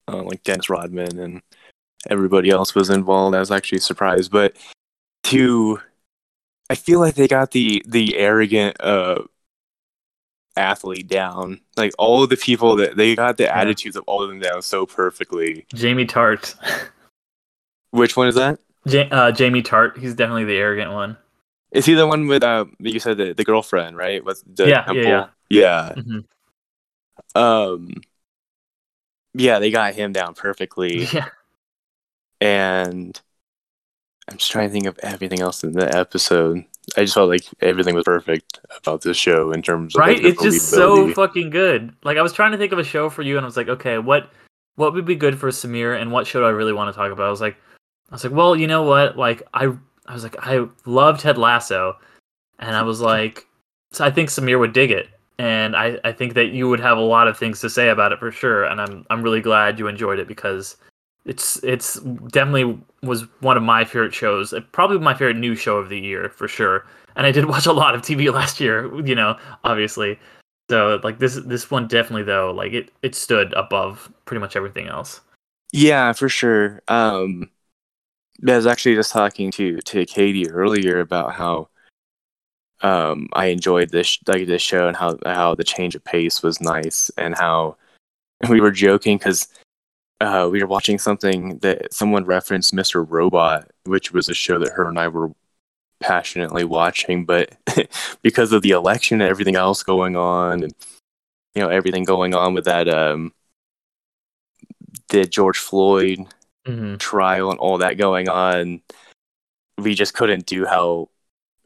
Uh, 0.08 0.22
like 0.22 0.42
Dennis 0.42 0.68
Rodman 0.68 1.18
and 1.18 1.42
everybody 2.10 2.50
else 2.50 2.74
was 2.74 2.90
involved. 2.90 3.36
I 3.36 3.40
was 3.40 3.50
actually 3.50 3.78
surprised, 3.78 4.32
but 4.32 4.56
to 5.24 5.80
I 6.72 6.74
feel 6.74 7.00
like 7.00 7.14
they 7.14 7.28
got 7.28 7.50
the 7.50 7.82
the 7.86 8.16
arrogant 8.16 8.80
uh 8.80 9.22
athlete 10.56 11.08
down. 11.08 11.60
Like 11.76 11.92
all 11.98 12.22
of 12.22 12.30
the 12.30 12.36
people 12.36 12.76
that 12.76 12.96
they 12.96 13.14
got 13.14 13.36
the 13.36 13.44
Yeah. 13.44 13.58
attitudes 13.60 13.96
of 13.96 14.04
all 14.06 14.22
of 14.22 14.28
them 14.30 14.40
down 14.40 14.62
so 14.62 14.86
perfectly. 14.86 15.66
Jamie 15.74 16.06
Tartt. 16.06 16.54
Which 17.90 18.16
one 18.16 18.28
is 18.28 18.34
that? 18.36 18.58
Ja- 18.86 19.08
uh, 19.10 19.32
Jamie 19.32 19.62
Tartt. 19.62 19.98
He's 19.98 20.14
definitely 20.14 20.44
the 20.44 20.56
arrogant 20.56 20.92
one. 20.92 21.16
Is 21.72 21.86
he 21.86 21.94
the 21.94 22.06
one 22.06 22.26
with 22.26 22.42
uh 22.42 22.66
you 22.78 23.00
said 23.00 23.16
the, 23.18 23.32
the 23.34 23.44
girlfriend, 23.44 23.96
right? 23.96 24.24
With 24.24 24.42
the 24.46 24.68
Yeah, 24.68 24.84
yeah, 24.92 25.02
temple? 25.02 25.02
yeah. 25.02 25.28
yeah. 25.50 25.94
Mhm. 25.96 26.24
Um 27.34 27.94
yeah, 29.34 29.58
they 29.58 29.70
got 29.70 29.94
him 29.94 30.12
down 30.12 30.34
perfectly. 30.34 31.04
Yeah. 31.12 31.28
and 32.40 33.20
I'm 34.32 34.38
just 34.38 34.50
trying 34.50 34.68
to 34.68 34.72
think 34.72 34.86
of 34.86 34.98
everything 35.02 35.40
else 35.40 35.62
in 35.62 35.72
the 35.72 35.94
episode. 35.94 36.64
I 36.96 37.02
just 37.02 37.12
felt 37.12 37.28
like 37.28 37.44
everything 37.60 37.94
was 37.94 38.04
perfect 38.04 38.60
about 38.78 39.02
this 39.02 39.16
show 39.16 39.52
in 39.52 39.60
terms 39.60 39.94
of 39.94 40.00
right? 40.00 40.20
the 40.20 40.28
it's 40.28 40.42
just 40.42 40.70
so 40.70 41.12
fucking 41.12 41.50
good. 41.50 41.94
Like 42.02 42.16
i 42.16 42.22
was 42.22 42.32
trying 42.32 42.52
to 42.52 42.58
think 42.58 42.72
of 42.72 42.78
a 42.78 42.84
show 42.84 43.10
for 43.10 43.22
you 43.22 43.36
and 43.36 43.44
i 43.44 43.46
was 43.46 43.56
like 43.56 43.68
okay 43.68 43.98
what 43.98 44.32
what 44.76 44.94
would 44.94 45.04
be 45.04 45.14
good 45.14 45.38
for 45.38 45.50
samir 45.50 46.00
and 46.00 46.10
what 46.10 46.26
show 46.26 46.40
do 46.40 46.46
i 46.46 46.50
really 46.50 46.72
want 46.72 46.92
to 46.92 46.98
talk 46.98 47.12
about? 47.12 47.26
I 47.26 47.30
was 47.30 47.40
like 47.42 47.56
i 48.10 48.14
was 48.14 48.24
like 48.24 48.32
well 48.32 48.56
you 48.56 48.66
know 48.66 48.82
what? 48.82 49.16
Like 49.18 49.42
i 49.52 49.70
i 50.06 50.14
was 50.14 50.22
like 50.22 50.36
i 50.40 50.66
love 50.86 51.20
ted 51.20 51.36
lasso 51.38 51.96
and 52.58 52.74
i 52.74 52.82
was 52.82 53.00
like 53.00 53.46
so 53.92 54.04
i 54.04 54.10
think 54.10 54.30
samir 54.30 54.58
would 54.58 54.72
dig 54.72 54.90
it 54.90 55.08
and 55.38 55.76
i 55.76 55.98
i 56.04 56.10
think 56.10 56.34
that 56.34 56.46
you 56.46 56.68
would 56.68 56.80
have 56.80 56.98
a 56.98 57.00
lot 57.00 57.28
of 57.28 57.38
things 57.38 57.60
to 57.60 57.70
say 57.70 57.90
about 57.90 58.12
it 58.12 58.18
for 58.18 58.32
sure 58.32 58.64
and 58.64 58.80
i'm 58.80 59.06
i'm 59.10 59.22
really 59.22 59.40
glad 59.40 59.78
you 59.78 59.86
enjoyed 59.86 60.18
it 60.18 60.26
because 60.26 60.76
it's 61.24 61.62
it's 61.62 62.00
definitely 62.00 62.78
was 63.02 63.22
one 63.40 63.56
of 63.56 63.62
my 63.62 63.84
favorite 63.84 64.14
shows 64.14 64.52
uh, 64.52 64.60
probably 64.72 64.98
my 64.98 65.14
favorite 65.14 65.36
new 65.36 65.54
show 65.54 65.76
of 65.76 65.88
the 65.88 65.98
year 65.98 66.28
for 66.30 66.48
sure 66.48 66.84
and 67.16 67.26
I 67.26 67.32
did 67.32 67.44
watch 67.48 67.66
a 67.66 67.72
lot 67.72 67.94
of 67.94 68.02
TV 68.02 68.32
last 68.32 68.60
year, 68.60 68.94
you 69.04 69.14
know, 69.14 69.36
obviously. 69.64 70.18
So 70.70 71.00
like 71.02 71.18
this 71.18 71.34
this 71.34 71.70
one 71.70 71.88
definitely 71.88 72.22
though, 72.22 72.52
like 72.52 72.72
it 72.72 72.90
it 73.02 73.14
stood 73.14 73.52
above 73.54 74.10
pretty 74.24 74.40
much 74.40 74.56
everything 74.56 74.88
else. 74.88 75.20
Yeah, 75.72 76.12
for 76.12 76.28
sure. 76.28 76.82
Um, 76.88 77.50
I 78.46 78.56
was 78.56 78.66
actually 78.66 78.94
just 78.94 79.12
talking 79.12 79.50
to 79.52 79.78
to 79.78 80.06
Katie 80.06 80.50
earlier 80.50 81.00
about 81.00 81.34
how 81.34 81.68
um 82.80 83.28
I 83.34 83.46
enjoyed 83.46 83.90
this 83.90 84.18
like 84.26 84.46
this 84.46 84.62
show 84.62 84.88
and 84.88 84.96
how 84.96 85.18
how 85.26 85.54
the 85.54 85.64
change 85.64 85.94
of 85.94 86.04
pace 86.04 86.42
was 86.42 86.60
nice 86.60 87.10
and 87.18 87.36
how 87.36 87.76
we 88.48 88.60
were 88.60 88.70
joking 88.70 89.18
because 89.18 89.48
uh, 90.22 90.48
we 90.48 90.60
were 90.60 90.68
watching 90.68 90.98
something 90.98 91.58
that 91.58 91.92
someone 91.92 92.24
referenced 92.24 92.74
Mr. 92.74 93.04
Robot, 93.08 93.70
which 93.84 94.12
was 94.12 94.28
a 94.28 94.34
show 94.34 94.58
that 94.58 94.72
her 94.72 94.88
and 94.88 94.98
I 94.98 95.08
were 95.08 95.32
passionately 96.00 96.64
watching, 96.64 97.24
but 97.24 97.56
because 98.22 98.52
of 98.52 98.62
the 98.62 98.70
election 98.70 99.20
and 99.20 99.30
everything 99.30 99.56
else 99.56 99.82
going 99.82 100.16
on, 100.16 100.62
and 100.64 100.74
you 101.54 101.62
know 101.62 101.68
everything 101.68 102.04
going 102.04 102.34
on 102.34 102.54
with 102.54 102.64
that 102.64 102.88
um 102.88 103.32
the 105.08 105.26
George 105.26 105.58
Floyd 105.58 106.20
Mm-hmm. 106.64 106.94
trial 106.98 107.50
and 107.50 107.58
all 107.58 107.78
that 107.78 107.98
going 107.98 108.28
on, 108.28 108.80
we 109.78 109.96
just 109.96 110.14
couldn't 110.14 110.46
do 110.46 110.64
how 110.64 111.08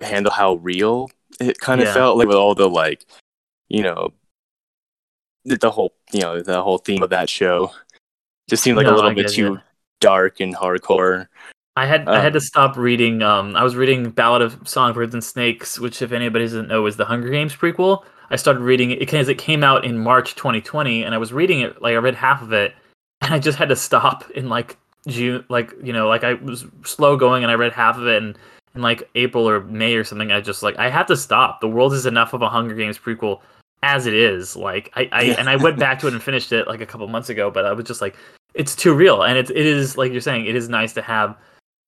handle 0.00 0.32
how 0.32 0.54
real 0.54 1.10
it 1.38 1.58
kind 1.60 1.82
of 1.82 1.86
Yeah. 1.86 1.92
felt 1.92 2.16
like 2.16 2.28
with 2.28 2.36
all 2.38 2.54
the 2.54 2.66
like, 2.66 3.04
you 3.68 3.82
know, 3.82 4.14
the, 5.44 5.56
the 5.56 5.70
whole 5.70 5.92
you 6.12 6.20
know 6.20 6.40
the 6.40 6.62
whole 6.62 6.78
theme 6.78 7.02
of 7.02 7.10
that 7.10 7.28
show 7.28 7.70
just 8.48 8.62
seemed 8.62 8.76
like 8.76 8.86
a 8.86 8.92
little 8.92 9.10
I 9.10 9.14
bit 9.14 9.28
too 9.28 9.54
it. 9.54 9.60
dark 10.00 10.40
and 10.40 10.54
hardcore. 10.54 11.26
I 11.76 11.86
had 11.86 12.08
I 12.08 12.20
had 12.20 12.28
Um, 12.28 12.32
to 12.34 12.40
stop 12.40 12.76
reading. 12.76 13.22
Um, 13.22 13.54
I 13.56 13.62
was 13.62 13.76
reading 13.76 14.10
Ballad 14.10 14.42
of 14.42 14.58
Songbirds 14.64 15.12
and 15.14 15.22
Snakes, 15.22 15.78
which, 15.78 16.00
if 16.00 16.12
anybody 16.12 16.44
doesn't 16.46 16.68
know, 16.68 16.86
is 16.86 16.96
the 16.96 17.04
Hunger 17.04 17.28
Games 17.28 17.54
prequel. 17.54 18.04
I 18.30 18.36
started 18.36 18.60
reading 18.60 18.90
it 18.90 18.98
because 18.98 19.28
it 19.28 19.38
came 19.38 19.62
out 19.62 19.84
in 19.84 19.98
March 19.98 20.34
2020, 20.36 21.04
and 21.04 21.14
I 21.14 21.18
was 21.18 21.32
reading 21.32 21.60
it 21.60 21.80
like 21.82 21.92
I 21.92 21.96
read 21.98 22.14
half 22.14 22.42
of 22.42 22.52
it, 22.52 22.74
and 23.20 23.34
I 23.34 23.38
just 23.38 23.58
had 23.58 23.68
to 23.68 23.76
stop 23.76 24.30
in 24.30 24.48
like 24.48 24.76
June, 25.06 25.44
like 25.48 25.72
you 25.82 25.92
know, 25.92 26.08
like 26.08 26.24
I 26.24 26.34
was 26.34 26.64
slow 26.84 27.16
going, 27.16 27.42
and 27.44 27.50
I 27.50 27.54
read 27.56 27.72
half 27.72 27.98
of 27.98 28.06
it, 28.06 28.22
and 28.22 28.38
in 28.74 28.82
like 28.82 29.08
April 29.14 29.48
or 29.48 29.60
May 29.60 29.94
or 29.96 30.04
something, 30.04 30.32
I 30.32 30.40
just 30.40 30.62
like 30.62 30.78
I 30.78 30.88
had 30.88 31.06
to 31.08 31.16
stop. 31.16 31.60
The 31.60 31.68
world 31.68 31.92
is 31.92 32.06
enough 32.06 32.32
of 32.32 32.42
a 32.42 32.48
Hunger 32.48 32.74
Games 32.74 32.98
prequel 32.98 33.40
as 33.94 34.06
it 34.06 34.14
is. 34.14 34.56
Like 34.56 34.90
I, 34.96 35.08
I 35.12 35.22
Yeah. 35.22 35.36
and 35.38 35.48
I 35.50 35.56
went 35.56 35.78
back 35.78 35.98
to 36.00 36.06
it 36.08 36.12
and 36.14 36.22
finished 36.22 36.52
it 36.52 36.66
like 36.66 36.80
a 36.80 36.86
couple 36.86 37.06
months 37.08 37.28
ago, 37.30 37.50
but 37.50 37.64
I 37.66 37.72
was 37.72 37.84
just 37.86 38.00
like, 38.00 38.16
it's 38.54 38.74
too 38.76 38.94
real, 38.94 39.22
and 39.22 39.38
it's 39.38 39.50
it 39.50 39.66
is 39.66 39.96
like 39.96 40.12
you're 40.12 40.20
saying, 40.20 40.46
it 40.46 40.56
is 40.56 40.68
nice 40.68 40.92
to 40.94 41.02
have 41.02 41.36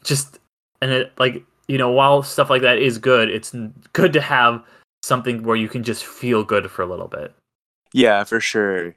just 0.05 0.39
and 0.81 0.91
it 0.93 1.13
like 1.19 1.45
you 1.69 1.79
know 1.79 1.91
while 1.91 2.23
stuff 2.23 2.51
like 2.51 2.63
that 2.63 2.79
is 2.79 2.99
good 2.99 3.29
it's 3.29 3.55
good 3.93 4.13
to 4.13 4.21
have 4.21 4.63
something 5.03 5.43
where 5.43 5.57
you 5.57 5.69
can 5.69 5.83
just 5.83 6.05
feel 6.07 6.45
good 6.45 6.71
for 6.71 6.83
a 6.83 6.87
little 6.87 7.09
bit 7.09 7.35
Yeah, 7.93 8.25
for 8.25 8.41
sure. 8.41 8.95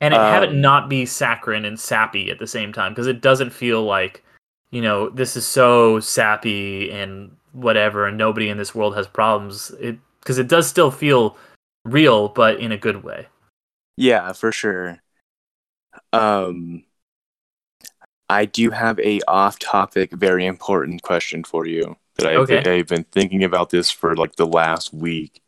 and 0.00 0.14
it, 0.14 0.22
have 0.22 0.42
it 0.42 0.52
Um, 0.52 0.60
not 0.60 0.88
be 0.88 1.04
saccharine 1.06 1.64
and 1.64 1.78
sappy 1.78 2.30
at 2.30 2.38
the 2.38 2.46
same 2.46 2.72
time 2.72 2.92
because 2.92 3.06
it 3.06 3.20
doesn't 3.20 3.50
feel 3.50 3.82
like 3.84 4.22
you 4.70 4.80
know 4.82 5.08
this 5.10 5.36
is 5.36 5.46
so 5.46 6.00
sappy 6.00 6.90
and 6.90 7.34
whatever 7.52 8.06
and 8.06 8.16
nobody 8.18 8.48
in 8.48 8.58
this 8.58 8.74
world 8.74 8.94
has 8.94 9.06
problems 9.08 9.70
it 9.80 9.98
because 10.20 10.38
it 10.38 10.48
does 10.48 10.68
still 10.68 10.90
feel 10.90 11.36
real 11.92 12.28
but 12.28 12.60
in 12.60 12.72
a 12.72 12.76
good 12.78 13.02
way 13.04 13.26
Yeah, 13.96 14.32
for 14.32 14.52
sure. 14.52 15.02
Um, 16.12 16.84
I 18.28 18.44
do 18.44 18.70
have 18.70 18.98
a 19.00 19.20
off-topic, 19.26 20.12
very 20.12 20.46
important 20.46 21.02
question 21.02 21.42
for 21.44 21.66
you 21.66 21.96
that 22.16 22.26
I 22.28 22.34
Okay. 22.36 22.78
I've 22.78 22.86
been 22.88 23.04
thinking 23.04 23.42
about 23.42 23.70
this 23.70 23.90
for 23.90 24.14
like 24.14 24.36
the 24.36 24.46
last 24.46 24.92
week. 24.92 25.40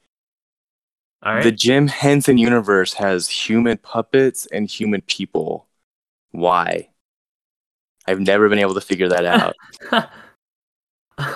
all 1.22 1.34
right 1.34 1.42
The 1.44 1.52
Jim 1.52 1.86
Henson 1.88 2.38
universe 2.38 2.94
has 2.94 3.28
human 3.28 3.76
puppets 3.78 4.46
and 4.46 4.68
human 4.68 5.02
people. 5.02 5.68
Why? 6.32 6.88
I've 8.06 8.20
never 8.20 8.48
been 8.48 8.58
able 8.58 8.74
to 8.74 8.80
figure 8.80 9.08
that 9.10 9.24
out. 9.92 10.08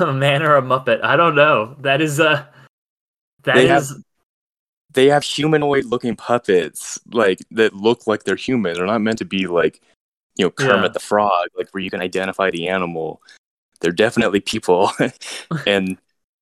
a 0.00 0.12
man 0.12 0.42
or 0.42 0.56
a 0.56 0.62
muppet 0.62 1.04
i 1.04 1.14
don't 1.14 1.34
know 1.34 1.76
that 1.80 2.00
is 2.00 2.18
uh 2.18 2.46
that 3.42 3.54
They 3.54 3.64
is 3.70 3.90
have- 3.90 3.98
they 4.94 5.08
have 5.08 5.22
humanoid 5.22 5.84
looking 5.84 6.16
puppets 6.16 6.98
like 7.12 7.40
that 7.50 7.74
look 7.74 8.06
like 8.06 8.24
they're 8.24 8.36
human. 8.36 8.74
They're 8.74 8.86
not 8.86 9.02
meant 9.02 9.18
to 9.18 9.24
be 9.24 9.46
like, 9.46 9.80
you 10.36 10.44
know, 10.44 10.50
Kermit 10.50 10.84
Yeah. 10.84 10.88
the 10.88 11.00
Frog, 11.00 11.48
like 11.56 11.68
where 11.70 11.82
you 11.82 11.90
can 11.90 12.00
identify 12.00 12.50
the 12.50 12.68
animal. 12.68 13.20
They're 13.80 13.92
definitely 13.92 14.40
people, 14.40 14.90
and 15.66 15.98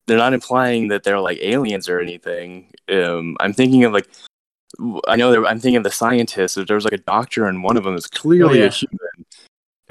they're 0.07 0.19
not 0.19 0.35
implying 0.35 0.89
that 0.89 1.03
they're 1.03 1.21
like 1.21 1.39
aliens 1.41 1.89
or 1.89 2.01
anything. 2.01 2.73
Um, 2.89 3.37
I'm 3.41 3.53
thinking 3.53 3.85
of 3.85 3.93
like, 3.93 4.09
I 5.07 5.17
know 5.17 5.47
I'm 5.47 5.61
thinking 5.61 5.77
of 5.77 5.85
the 5.85 5.91
scientists. 5.91 6.57
If 6.57 6.69
there's 6.69 6.85
like 6.85 6.93
a 6.95 6.99
doctor 6.99 7.47
and 7.47 7.63
one 7.63 7.77
of 7.77 7.85
them 7.85 7.97
is 7.97 8.07
clearly 8.07 8.61
yeah. 8.61 8.67
a 8.67 8.71
human. 8.71 8.99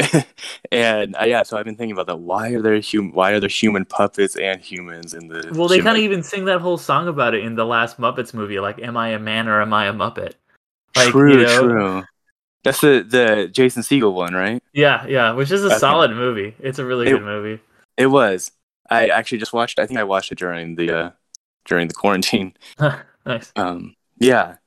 and 0.72 1.16
uh, 1.16 1.24
yeah, 1.26 1.43
so 1.43 1.58
I've 1.58 1.66
been 1.66 1.76
thinking 1.76 1.93
about 1.93 2.08
that. 2.08 2.18
Why 2.18 2.49
are 2.52 2.62
there 2.62 2.80
hum- 2.82 3.12
Why 3.14 3.32
are 3.32 3.39
there 3.39 3.49
human 3.49 3.86
puppets 3.86 4.36
and 4.36 4.62
humans 4.62 5.14
in 5.14 5.28
the? 5.28 5.52
Well, 5.54 5.68
they 5.68 5.80
kind 5.80 5.97
of 5.97 6.04
even 6.04 6.24
sing 6.24 6.45
that 6.45 6.62
whole 6.62 6.78
song 6.78 7.08
about 7.08 7.34
it 7.34 7.43
in 7.43 7.56
the 7.56 7.66
last 7.66 7.99
Muppets 7.99 8.34
movie, 8.34 8.60
like 8.60 8.80
"Am 8.82 8.97
I 8.97 9.10
a 9.10 9.20
man 9.20 9.47
or 9.47 9.62
am 9.62 9.74
I 9.74 9.88
a 9.88 9.93
Muppet?" 9.93 10.34
Like, 10.95 11.10
true, 11.10 11.39
you 11.39 11.43
know- 11.45 11.62
true. 11.62 12.04
That's 12.64 12.80
the 12.82 13.04
the 13.08 13.47
Jason 13.52 13.82
Segel 13.82 14.14
one, 14.14 14.34
right? 14.36 14.62
Yeah, 14.74 15.06
yeah, 15.08 15.32
which 15.34 15.52
is 15.52 15.64
a 15.64 15.80
solid 15.80 16.12
movie. 16.12 16.54
It's 16.60 16.78
a 16.78 16.86
really 16.86 17.08
It- 17.08 17.14
good 17.14 17.24
movie. 17.24 17.62
It 17.97 18.08
was. 18.08 18.52
I 18.89 19.08
actually 19.08 19.39
just 19.39 19.54
watched. 19.54 19.80
I 19.80 19.88
think 19.88 19.99
I 19.99 20.04
watched 20.04 20.32
it 20.32 20.38
during 20.38 20.76
the 20.76 20.91
uh, 20.91 21.10
during 21.66 21.88
the 21.88 21.93
quarantine. 21.93 22.54
nice. 23.26 23.52
Um, 23.56 23.95
yeah, 24.20 24.58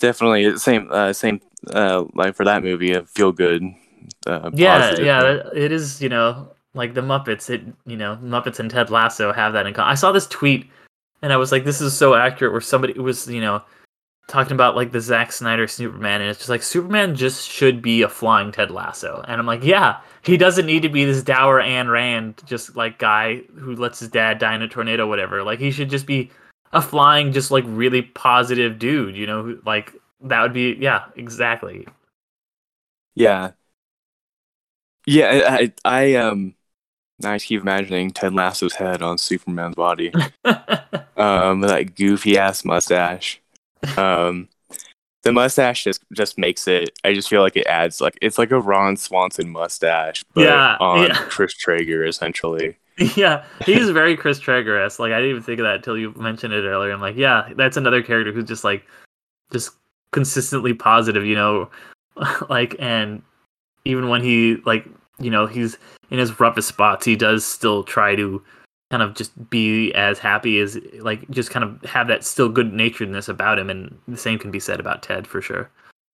definitely 0.00 0.56
same 0.58 0.88
uh, 0.90 1.12
same 1.12 1.40
uh, 1.70 2.04
like 2.14 2.34
for 2.34 2.44
that 2.44 2.62
movie. 2.62 2.92
A 2.92 3.04
feel 3.04 3.32
good. 3.32 3.62
Uh, 4.26 4.50
Yeah, 4.52 4.94
yeah, 4.98 5.42
it 5.54 5.72
is. 5.72 6.00
You 6.00 6.08
know, 6.08 6.52
like 6.74 6.94
the 6.94 7.00
Muppets. 7.00 7.50
It, 7.50 7.62
you 7.86 7.96
know, 7.96 8.18
Muppets 8.22 8.58
and 8.58 8.70
Ted 8.70 8.90
Lasso 8.90 9.32
have 9.32 9.52
that 9.52 9.66
in 9.66 9.74
common. 9.74 9.90
I 9.90 9.94
saw 9.94 10.12
this 10.12 10.26
tweet, 10.26 10.68
and 11.22 11.32
I 11.32 11.36
was 11.36 11.52
like, 11.52 11.64
"This 11.64 11.80
is 11.80 11.96
so 11.96 12.14
accurate." 12.14 12.52
Where 12.52 12.60
somebody 12.60 12.98
was, 12.98 13.28
you 13.28 13.40
know, 13.40 13.62
talking 14.28 14.52
about 14.52 14.76
like 14.76 14.92
the 14.92 15.00
Zack 15.00 15.32
Snyder 15.32 15.66
Superman, 15.66 16.20
and 16.20 16.30
it's 16.30 16.38
just 16.38 16.50
like 16.50 16.62
Superman 16.62 17.14
just 17.14 17.48
should 17.48 17.82
be 17.82 18.02
a 18.02 18.08
flying 18.08 18.52
Ted 18.52 18.70
Lasso, 18.70 19.24
and 19.26 19.40
I'm 19.40 19.46
like, 19.46 19.64
yeah, 19.64 20.00
he 20.22 20.36
doesn't 20.36 20.66
need 20.66 20.82
to 20.82 20.88
be 20.88 21.04
this 21.04 21.22
dour 21.22 21.60
Ayn 21.60 21.90
Rand, 21.90 22.42
just 22.46 22.76
like 22.76 22.98
guy 22.98 23.42
who 23.56 23.74
lets 23.74 24.00
his 24.00 24.10
dad 24.10 24.38
die 24.38 24.54
in 24.54 24.62
a 24.62 24.68
tornado, 24.68 25.06
whatever. 25.08 25.42
Like 25.42 25.58
he 25.58 25.70
should 25.70 25.90
just 25.90 26.06
be 26.06 26.30
a 26.72 26.82
flying, 26.82 27.32
just 27.32 27.50
like 27.50 27.64
really 27.66 28.02
positive 28.02 28.78
dude, 28.78 29.16
you 29.16 29.26
know, 29.26 29.42
who, 29.42 29.58
like 29.64 29.94
that 30.20 30.42
would 30.42 30.52
be, 30.52 30.76
yeah, 30.78 31.06
exactly. 31.16 31.86
Yeah. 33.14 33.52
Yeah, 35.08 35.46
I, 35.48 35.72
I, 35.84 36.00
I 36.02 36.14
um 36.16 36.54
Now 37.20 37.32
I 37.32 37.38
keep 37.40 37.62
imagining 37.62 38.10
Ted 38.12 38.34
Lasso's 38.34 38.74
head 38.76 39.02
on 39.02 39.18
Superman's 39.18 39.76
body. 39.76 40.12
um, 41.16 41.60
with 41.60 41.70
that 41.70 41.94
goofy 41.96 42.38
ass 42.38 42.64
mustache. 42.64 43.40
Um, 43.96 44.48
the 45.24 45.32
mustache 45.32 45.84
just 45.84 46.02
just 46.12 46.38
makes 46.38 46.68
it. 46.68 46.90
I 47.04 47.14
just 47.14 47.28
feel 47.30 47.42
like 47.42 47.56
it 47.56 47.66
adds 47.66 48.00
like 48.00 48.18
it's 48.22 48.38
like 48.38 48.52
a 48.52 48.60
Ron 48.60 48.96
Swanson 48.96 49.50
mustache, 49.50 50.24
but 50.34 50.42
Yeah, 50.42 50.76
on 50.80 51.10
yeah. 51.10 51.18
Chris 51.28 51.54
Traeger 51.54 52.04
essentially. 52.06 52.78
yeah, 53.16 53.44
he's 53.64 53.90
very 53.90 54.16
Chris 54.16 54.38
Traeger 54.40 54.80
esque. 54.80 54.98
Like 54.98 55.12
I 55.12 55.16
didn't 55.16 55.30
even 55.30 55.42
think 55.42 55.60
of 55.60 55.64
that 55.64 55.76
until 55.76 55.96
you 55.96 56.12
mentioned 56.16 56.52
it 56.52 56.64
earlier. 56.64 56.92
I'm 56.92 57.00
like, 57.00 57.16
yeah, 57.16 57.50
that's 57.56 57.76
another 57.76 58.02
character 58.02 58.32
who's 58.32 58.44
just 58.48 58.64
like, 58.64 58.84
just 59.52 59.70
consistently 60.10 60.74
positive, 60.74 61.24
you 61.24 61.36
know, 61.36 61.70
like 62.48 62.74
and 62.80 63.22
even 63.84 64.08
when 64.08 64.22
he 64.22 64.56
like, 64.66 64.86
you 65.20 65.30
know, 65.30 65.46
he's 65.46 65.78
in 66.10 66.18
his 66.18 66.38
roughest 66.40 66.68
spots, 66.68 67.04
he 67.04 67.16
does 67.16 67.44
still 67.44 67.84
try 67.84 68.14
to 68.16 68.42
kind 68.90 69.02
of 69.02 69.14
just 69.14 69.50
be 69.50 69.92
as 69.94 70.18
happy 70.18 70.60
as 70.60 70.78
like 71.00 71.28
just 71.30 71.50
kind 71.50 71.64
of 71.64 71.82
have 71.82 72.08
that 72.08 72.24
still 72.24 72.48
good 72.48 72.72
naturedness 72.72 73.28
about 73.28 73.58
him, 73.58 73.68
and 73.68 73.98
the 74.08 74.16
same 74.16 74.38
can 74.38 74.50
be 74.50 74.60
said 74.60 74.80
about 74.80 75.02
Ted 75.02 75.26
for 75.26 75.42
sure. 75.42 75.70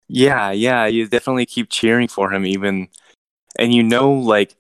Yeah, 0.09 0.51
yeah, 0.51 0.87
you 0.87 1.07
definitely 1.09 1.47
keep 1.47 1.71
cheering 1.71 2.09
for 2.09 2.33
him, 2.33 2.45
even, 2.45 2.89
and 3.59 3.73
you 3.73 3.83
know, 3.83 4.13
like, 4.13 4.55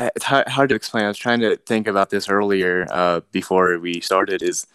it's 0.00 0.24
hard, 0.24 0.68
to 0.68 0.74
explain. 0.74 1.04
I 1.04 1.08
was 1.08 1.18
trying 1.18 1.40
to 1.40 1.56
think 1.56 1.86
about 1.86 2.10
this 2.10 2.28
earlier, 2.28 2.86
uh, 2.90 3.20
before 3.32 3.78
we 3.78 4.00
started. 4.00 4.42
Is, 4.42 4.66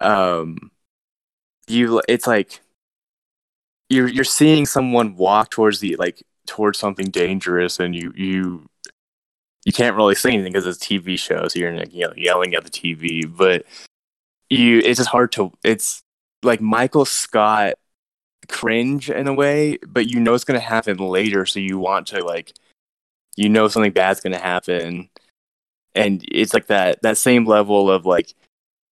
um, 0.00 0.70
you, 1.66 2.02
it's 2.08 2.26
like, 2.26 2.60
you're 3.88 4.08
you're 4.08 4.24
seeing 4.24 4.66
someone 4.66 5.16
walk 5.16 5.50
towards 5.50 5.80
the 5.80 5.96
like 5.96 6.22
towards 6.48 6.78
something 6.78 7.10
dangerous, 7.10 7.78
and 7.78 7.94
you 7.94 8.12
you 8.16 8.68
you 9.64 9.72
can't 9.72 9.96
really 9.96 10.14
say 10.14 10.32
anything 10.32 10.52
because 10.52 10.66
it's 10.66 10.78
TV 10.78 11.18
show, 11.18 11.48
so 11.48 11.58
you're 11.58 11.74
you 11.84 12.06
know, 12.06 12.12
yelling 12.16 12.54
at 12.54 12.64
the 12.64 12.70
TV, 12.70 13.24
but 13.24 13.64
you 14.50 14.78
it's 14.80 14.98
just 14.98 15.10
hard 15.10 15.30
to 15.32 15.52
it's 15.62 16.02
like 16.42 16.60
Michael 16.60 17.04
Scott 17.04 17.74
cringe 18.48 19.10
in 19.10 19.28
a 19.28 19.34
way, 19.34 19.78
but 19.86 20.06
you 20.08 20.20
know 20.20 20.34
it's 20.34 20.44
gonna 20.44 20.60
happen 20.60 20.96
later, 20.98 21.46
so 21.46 21.60
you 21.60 21.78
want 21.78 22.08
to 22.08 22.24
like 22.24 22.54
you 23.36 23.48
know 23.48 23.68
something 23.68 23.92
bad's 23.92 24.20
gonna 24.20 24.38
happen. 24.38 25.10
And 25.94 26.24
it's 26.28 26.54
like 26.54 26.68
that 26.68 27.02
that 27.02 27.18
same 27.18 27.44
level 27.46 27.90
of 27.90 28.06
like 28.06 28.34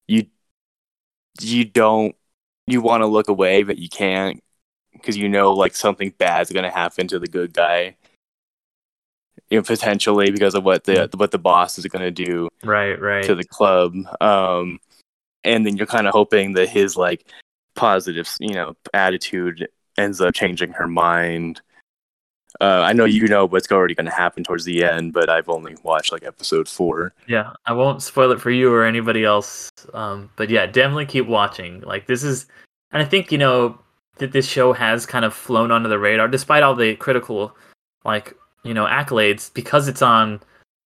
you 0.08 0.26
you 1.40 1.64
don't 1.64 2.16
you 2.66 2.80
want 2.80 3.02
to 3.02 3.06
look 3.06 3.28
away 3.28 3.62
but 3.62 3.78
you 3.78 3.88
can't 3.88 4.42
because 5.04 5.18
you 5.18 5.28
know 5.28 5.52
like 5.52 5.74
something 5.76 6.14
bad's 6.16 6.50
gonna 6.50 6.70
happen 6.70 7.06
to 7.08 7.18
the 7.18 7.26
good 7.26 7.52
guy. 7.52 7.94
You 9.50 9.58
know, 9.58 9.62
potentially 9.62 10.30
because 10.30 10.54
of 10.54 10.64
what 10.64 10.84
the 10.84 11.10
what 11.16 11.30
the 11.30 11.38
boss 11.38 11.78
is 11.78 11.84
gonna 11.86 12.10
do 12.10 12.48
Right, 12.62 12.98
right. 12.98 13.24
to 13.24 13.34
the 13.34 13.44
club 13.44 13.94
um 14.20 14.80
and 15.44 15.66
then 15.66 15.76
you're 15.76 15.86
kind 15.86 16.06
of 16.06 16.14
hoping 16.14 16.54
that 16.54 16.70
his 16.70 16.96
like 16.96 17.26
positive 17.76 18.28
you 18.40 18.54
know 18.54 18.74
attitude 18.94 19.68
ends 19.98 20.20
up 20.20 20.34
changing 20.34 20.72
her 20.72 20.88
mind 20.88 21.60
uh 22.60 22.80
i 22.88 22.92
know 22.92 23.04
you 23.04 23.26
know 23.28 23.44
what's 23.44 23.70
already 23.70 23.94
going 23.94 24.06
to 24.06 24.12
happen 24.14 24.42
towards 24.44 24.64
the 24.64 24.82
end 24.84 25.12
but 25.12 25.28
i've 25.28 25.48
only 25.48 25.76
watched 25.82 26.10
like 26.12 26.24
episode 26.24 26.68
four 26.68 27.12
Yeah, 27.26 27.52
I 27.66 27.72
won't 27.72 28.02
spoil 28.02 28.30
it 28.32 28.40
for 28.40 28.50
you 28.50 28.72
or 28.72 28.84
anybody 28.84 29.24
else. 29.24 29.68
Um, 29.92 30.30
but 30.36 30.48
yeah, 30.50 30.66
definitely 30.66 31.06
keep 31.06 31.26
watching. 31.26 31.80
Like 31.80 32.06
this 32.06 32.22
is, 32.22 32.46
and 32.92 33.02
I 33.02 33.04
think 33.04 33.30
you 33.32 33.38
know 33.38 33.78
that 34.16 34.32
this 34.32 34.48
show 34.48 34.72
has 34.72 35.06
kind 35.06 35.24
of 35.24 35.34
flown 35.34 35.70
under 35.70 35.88
the 35.88 35.98
radar, 35.98 36.28
despite 36.28 36.62
all 36.62 36.74
the 36.74 36.96
critical, 36.96 37.56
like 38.04 38.36
you 38.62 38.74
know, 38.74 38.86
accolades, 38.86 39.52
because 39.52 39.88
it's 39.88 40.02
on 40.02 40.40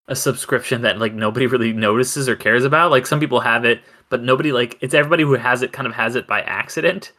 a 0.09 0.16
subscription 0.16 0.83
that 0.83 0.99
like 0.99 1.14
nobody 1.14 1.47
really 1.49 1.72
notices 1.72 2.29
or 2.29 2.37
cares 2.37 2.64
about. 2.64 2.91
Like 2.91 3.07
some 3.07 3.20
people 3.20 3.41
have 3.41 3.64
it, 3.64 3.81
but 4.09 4.22
nobody 4.22 4.53
like 4.53 4.79
it's 4.81 4.95
everybody 4.95 5.22
who 5.22 5.35
has 5.35 5.62
it 5.62 5.72
kind 5.72 5.87
of 5.87 5.95
has 5.95 6.14
it 6.14 6.26
by 6.26 6.43
accident. 6.43 7.12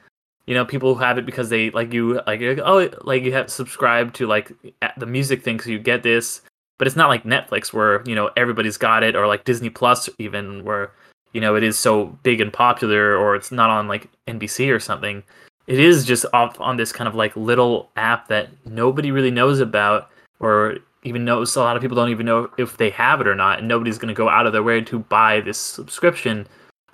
You 0.45 0.55
know, 0.55 0.65
people 0.65 0.95
who 0.95 1.01
have 1.01 1.17
it 1.19 1.25
because 1.25 1.49
they 1.49 1.69
like 1.71 1.93
you 1.93 2.21
like 2.25 2.41
oh 2.41 2.89
like 3.03 3.23
you 3.23 3.33
have 3.33 3.51
subscribed 3.51 4.15
to 4.15 4.27
like 4.27 4.51
the 4.97 5.05
music 5.05 5.43
thing, 5.43 5.59
so 5.59 5.69
you 5.69 5.79
get 5.79 6.03
this 6.03 6.41
but 6.79 6.87
it's 6.87 6.95
not 6.95 7.09
like 7.09 7.23
Netflix 7.23 7.71
where 7.71 8.01
you 8.07 8.15
know 8.15 8.31
everybody's 8.35 8.77
got 8.77 9.03
it 9.03 9.15
or 9.15 9.27
like 9.27 9.43
Disney 9.43 9.69
Plus 9.69 10.09
even 10.17 10.63
where 10.63 10.91
you 11.33 11.41
know 11.41 11.55
it 11.55 11.61
is 11.61 11.77
so 11.77 12.05
big 12.23 12.41
and 12.41 12.51
popular 12.51 13.15
or 13.15 13.35
it's 13.35 13.51
not 13.51 13.69
on 13.69 13.87
like 13.87 14.09
NBC 14.27 14.73
or 14.73 14.79
something. 14.79 15.21
It 15.69 15.79
is 15.79 16.05
just 16.05 16.25
off 16.33 16.59
on 16.59 16.77
this 16.77 16.91
kind 16.91 17.07
of 17.07 17.15
like 17.15 17.35
little 17.35 17.89
app 17.95 18.27
that 18.27 18.49
nobody 18.65 19.11
really 19.11 19.31
knows 19.31 19.59
about 19.59 20.09
or 20.39 20.77
even 21.03 21.23
knows 21.23 21.55
a 21.55 21.61
lot 21.61 21.77
of 21.77 21.81
people 21.81 21.95
don't 21.95 22.09
even 22.09 22.25
know 22.25 22.49
if 22.57 22.75
they 22.77 22.89
have 22.89 23.21
it 23.21 23.27
or 23.27 23.35
not 23.35 23.59
and 23.59 23.67
nobody's 23.67 23.97
going 23.97 24.13
to 24.13 24.17
go 24.17 24.27
out 24.27 24.45
of 24.45 24.51
their 24.51 24.63
way 24.63 24.81
to 24.81 24.99
buy 24.99 25.39
this 25.39 25.57
subscription 25.57 26.45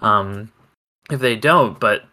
um 0.01 0.51
if 1.09 1.19
they 1.19 1.35
don't 1.35 1.79
but 1.79 2.03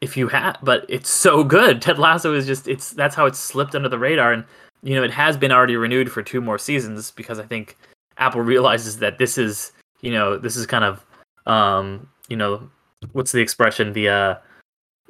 if 0.00 0.16
you 0.16 0.28
have 0.28 0.56
but 0.62 0.86
it's 0.88 1.10
so 1.10 1.42
good 1.42 1.82
ted 1.82 1.98
lasso 1.98 2.32
is 2.32 2.46
just 2.46 2.68
it's 2.68 2.90
that's 2.90 3.16
how 3.16 3.26
it's 3.26 3.40
slipped 3.40 3.74
under 3.74 3.88
the 3.88 3.98
radar 3.98 4.32
and 4.32 4.44
you 4.82 4.96
know, 4.96 5.02
it 5.02 5.10
has 5.12 5.36
been 5.36 5.52
already 5.52 5.76
renewed 5.76 6.10
for 6.10 6.22
two 6.22 6.40
more 6.40 6.58
seasons 6.58 7.10
because 7.12 7.38
I 7.38 7.44
think 7.44 7.76
Apple 8.18 8.40
realizes 8.42 8.98
that 8.98 9.18
this 9.18 9.38
is, 9.38 9.72
you 10.00 10.12
know, 10.12 10.36
this 10.36 10.56
is 10.56 10.66
kind 10.66 10.84
of, 10.84 11.04
um, 11.46 12.08
you 12.28 12.36
know, 12.36 12.68
what's 13.12 13.32
the 13.32 13.40
expression? 13.40 13.92
The, 13.92 14.08
uh, 14.08 14.34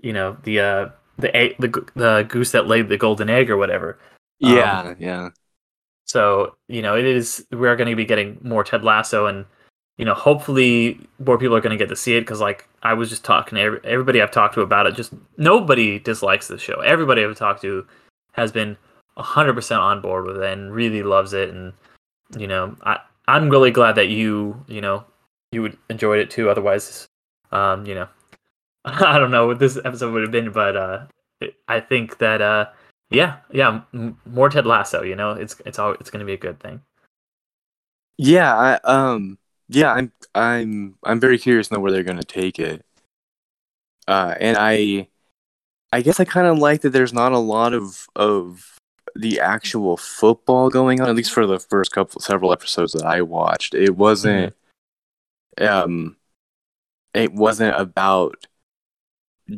you 0.02 0.12
know, 0.12 0.36
the, 0.44 0.60
uh, 0.60 0.88
the 1.18 1.34
egg, 1.36 1.56
the 1.58 1.68
the 1.94 2.26
goose 2.28 2.52
that 2.52 2.66
laid 2.66 2.88
the 2.88 2.96
golden 2.98 3.30
egg 3.30 3.50
or 3.50 3.56
whatever. 3.56 3.98
Um, 4.42 4.56
yeah 4.56 4.94
yeah 4.98 5.30
So 6.04 6.56
you 6.68 6.82
know, 6.82 6.96
it 6.96 7.04
is 7.04 7.46
we're 7.50 7.76
going 7.76 7.88
to 7.88 7.96
be 7.96 8.04
getting 8.04 8.38
more 8.42 8.64
Ted 8.64 8.84
Lasso, 8.84 9.26
and 9.26 9.46
you 9.98 10.04
know, 10.04 10.14
hopefully 10.14 11.00
more 11.24 11.38
people 11.38 11.54
are 11.54 11.60
going 11.60 11.76
to 11.76 11.82
get 11.82 11.88
to 11.90 11.96
see 11.96 12.16
it 12.16 12.22
because, 12.22 12.40
like, 12.40 12.66
I 12.82 12.94
was 12.94 13.08
just 13.08 13.24
talking 13.24 13.56
to 13.56 13.62
every, 13.62 13.80
everybody 13.84 14.20
I've 14.20 14.30
talked 14.30 14.54
to 14.54 14.62
about 14.62 14.86
it. 14.86 14.94
Just 14.96 15.12
nobody 15.36 15.98
dislikes 15.98 16.48
the 16.48 16.58
show. 16.58 16.80
Everybody 16.80 17.24
I've 17.24 17.36
talked 17.36 17.62
to 17.62 17.86
has 18.32 18.50
been 18.50 18.76
hundred 19.16 19.54
percent 19.54 19.80
on 19.80 20.00
board 20.00 20.24
with 20.24 20.38
it 20.38 20.52
and 20.52 20.72
really 20.72 21.02
loves 21.02 21.34
it. 21.34 21.50
And 21.50 21.72
you 22.36 22.46
know, 22.46 22.74
I 22.82 22.98
I'm 23.28 23.50
really 23.50 23.70
glad 23.70 23.94
that 23.96 24.08
you 24.08 24.64
you 24.66 24.80
know 24.80 25.04
you 25.52 25.62
would 25.62 25.76
enjoyed 25.90 26.18
it 26.18 26.30
too. 26.30 26.48
Otherwise, 26.50 27.06
um, 27.52 27.86
you 27.86 27.94
know, 27.94 28.08
I 28.84 29.18
don't 29.18 29.30
know 29.30 29.46
what 29.46 29.58
this 29.58 29.78
episode 29.84 30.12
would 30.12 30.22
have 30.22 30.32
been, 30.32 30.50
but 30.52 30.76
uh, 30.76 31.06
I 31.68 31.80
think 31.80 32.18
that 32.18 32.42
uh, 32.42 32.66
yeah, 33.10 33.38
yeah, 33.52 33.82
m- 33.94 34.18
more 34.26 34.48
Ted 34.48 34.66
Lasso. 34.66 35.02
You 35.02 35.16
know, 35.16 35.32
it's 35.32 35.60
it's 35.66 35.78
all 35.78 35.92
it's 35.92 36.10
going 36.10 36.20
to 36.20 36.26
be 36.26 36.34
a 36.34 36.38
good 36.38 36.60
thing. 36.60 36.80
yeah 38.18 38.54
I, 38.54 38.74
um 38.84 39.38
yeah 39.68 39.92
i'm 39.92 40.12
i'm 40.34 40.96
i'm 41.02 41.18
very 41.18 41.38
curious 41.38 41.68
to 41.68 41.74
know 41.74 41.80
where 41.80 41.90
they're 41.90 42.02
going 42.02 42.20
to 42.20 42.24
take 42.24 42.58
it 42.58 42.84
uh 44.06 44.34
and 44.38 44.56
i 44.60 45.08
i 45.92 46.02
guess 46.02 46.20
i 46.20 46.24
kind 46.24 46.46
of 46.46 46.58
like 46.58 46.82
that 46.82 46.90
there's 46.90 47.14
not 47.14 47.32
a 47.32 47.38
lot 47.38 47.72
of 47.72 48.06
of 48.14 48.78
the 49.16 49.40
actual 49.40 49.96
football 49.96 50.68
going 50.68 51.00
on 51.00 51.08
at 51.08 51.16
least 51.16 51.32
for 51.32 51.46
the 51.46 51.58
first 51.58 51.90
couple 51.92 52.20
several 52.20 52.52
episodes 52.52 52.92
that 52.92 53.06
i 53.06 53.22
watched 53.22 53.74
it 53.74 53.96
wasn't 53.96 54.54
um 55.58 56.16
it 57.14 57.32
wasn't 57.32 57.74
about 57.80 58.46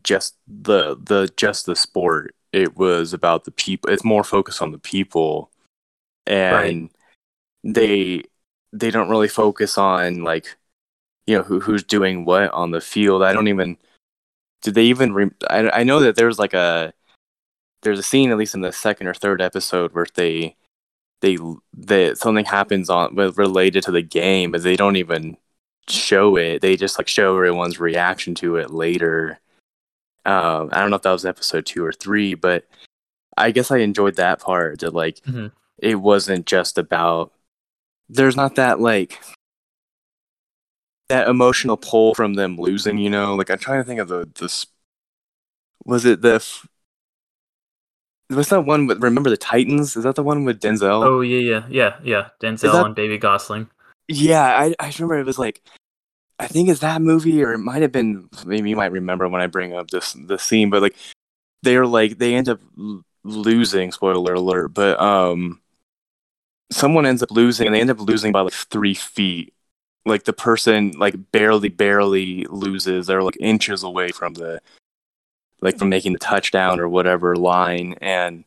just 0.03 0.37
the 0.47 0.97
the 1.03 1.30
just 1.37 1.66
the 1.66 1.76
sport. 1.76 2.35
It 2.53 2.76
was 2.76 3.12
about 3.12 3.45
the 3.45 3.51
people 3.51 3.91
it's 3.91 4.05
more 4.05 4.24
focused 4.24 4.62
on 4.62 4.72
the 4.72 4.78
people. 4.78 5.51
And 6.26 6.91
they 7.62 8.22
they 8.72 8.91
don't 8.91 9.09
really 9.09 9.28
focus 9.28 9.78
on 9.78 10.22
like 10.22 10.57
you 11.26 11.37
know 11.37 11.43
who 11.43 11.61
who's 11.61 11.82
doing 11.82 12.24
what 12.24 12.51
on 12.53 12.70
the 12.70 12.80
field. 12.80 13.22
I 13.22 13.32
don't 13.32 13.49
even 13.49 13.76
did 14.62 14.74
they 14.74 14.85
even 14.85 15.12
re- 15.12 15.30
I, 15.49 15.70
I 15.70 15.85
know 15.85 16.01
that 16.01 16.16
there's 16.16 16.39
like 16.39 16.55
a 16.55 16.93
there's 17.82 17.99
a 17.99 18.03
scene 18.03 18.30
at 18.30 18.39
least 18.39 18.55
in 18.55 18.62
the 18.62 18.72
second 18.72 19.07
or 19.07 19.14
third 19.14 19.41
episode 19.41 19.93
where 19.93 20.07
they 20.14 20.57
they 21.20 21.39
they 21.76 22.14
something 22.14 22.45
happens 22.45 22.91
on 22.91 23.14
related 23.14 23.82
to 23.85 23.91
the 23.91 24.03
game 24.03 24.51
but 24.53 24.62
they 24.62 24.76
don't 24.76 24.97
even 24.97 25.37
show 25.89 26.37
it. 26.37 26.61
They 26.62 26.76
just 26.76 26.99
like 26.99 27.09
show 27.09 27.37
everyone's 27.37 27.80
reaction 27.80 28.35
to 28.37 28.57
it 28.57 28.70
later 28.70 29.39
um 30.27 30.68
i 30.72 30.81
don't 30.81 30.91
know 30.91 30.97
if 30.97 31.03
that 31.03 31.12
was 31.12 31.25
episode 31.27 31.66
two 31.66 31.85
or 31.85 31.93
three 31.93 32.35
but 32.35 32.64
i 33.37 33.51
guess 33.51 33.70
i 33.70 33.79
enjoyed 33.79 34.16
that 34.16 34.41
part 34.41 34.81
that 34.81 34.95
like 34.95 35.16
Mhm. 35.27 35.53
it 35.79 35.97
wasn't 35.97 36.47
just 36.47 36.79
about 36.79 37.33
there's 38.09 38.37
not 38.37 38.55
that 38.57 38.81
like 38.81 39.18
that 41.09 41.29
emotional 41.29 41.77
pull 41.77 42.14
from 42.14 42.35
them 42.35 42.57
losing 42.57 42.99
you 42.99 43.11
know 43.11 43.35
like 43.35 43.51
i'm 43.51 43.59
trying 43.59 43.81
to 43.81 43.85
think 43.87 44.01
of 44.01 44.09
the 44.09 44.29
this 44.39 44.66
was 45.85 46.05
it 46.07 46.22
the 46.22 46.37
f- 46.37 46.66
was 48.31 48.49
that 48.49 48.62
one 48.62 48.87
with 48.87 49.03
remember 49.03 49.29
the 49.29 49.37
titans 49.37 49.97
is 49.97 50.05
that 50.05 50.14
the 50.14 50.22
one 50.22 50.45
with 50.45 50.61
denzel 50.61 51.05
Oh 51.05 51.20
yeah, 51.20 51.39
yeah, 51.39 51.66
yeah, 51.68 51.97
yeah. 52.03 52.29
Denzel 52.41 52.72
that- 52.72 52.87
and 52.87 52.95
Baby 52.95 53.18
Gosling. 53.18 53.68
Yeah, 54.09 54.45
I 54.45 54.75
I 54.81 54.87
remember 54.99 55.18
it 55.18 55.27
was 55.27 55.39
like 55.39 55.62
I 56.45 56.49
think 56.49 56.68
it's 56.68 56.80
that 56.80 57.03
movie 57.03 57.42
or 57.42 57.53
it 57.53 57.59
might 57.59 57.82
have 57.82 57.92
been 57.92 58.28
maybe 58.45 58.70
you 58.70 58.76
might 58.76 58.92
remember 58.92 59.28
when 59.28 59.40
I 59.40 59.47
bring 59.47 59.74
up 59.74 59.90
this 59.90 60.12
the 60.12 60.38
scene, 60.38 60.70
but 60.70 60.82
like 60.82 60.95
they're 61.62 61.86
like 61.86 62.18
they 62.18 62.34
end 62.34 62.49
up 62.49 62.61
losing, 63.24 63.90
spoiler 63.92 64.34
alert, 64.34 64.68
but 64.68 65.01
um 65.01 65.61
someone 66.70 67.07
ends 67.07 67.22
up 67.22 67.30
losing, 67.30 67.66
and 67.66 67.74
they 67.74 67.80
end 67.80 67.90
up 67.90 68.01
losing 68.01 68.32
by 68.32 68.40
like 68.42 68.53
three 68.53 68.95
feet. 68.95 69.55
Like 70.07 70.24
the 70.24 70.32
person 70.34 70.92
like 70.99 71.14
barely, 71.32 71.70
barely 71.70 72.45
loses. 72.51 73.07
They're 73.07 73.22
like 73.22 73.38
inches 73.40 73.82
away 73.82 74.11
from 74.11 74.34
the 74.34 74.61
like 75.62 75.78
from 75.78 75.88
making 75.88 76.12
the 76.12 76.18
touchdown 76.18 76.78
or 76.78 76.88
whatever 76.88 77.36
line, 77.36 77.95
and 78.03 78.45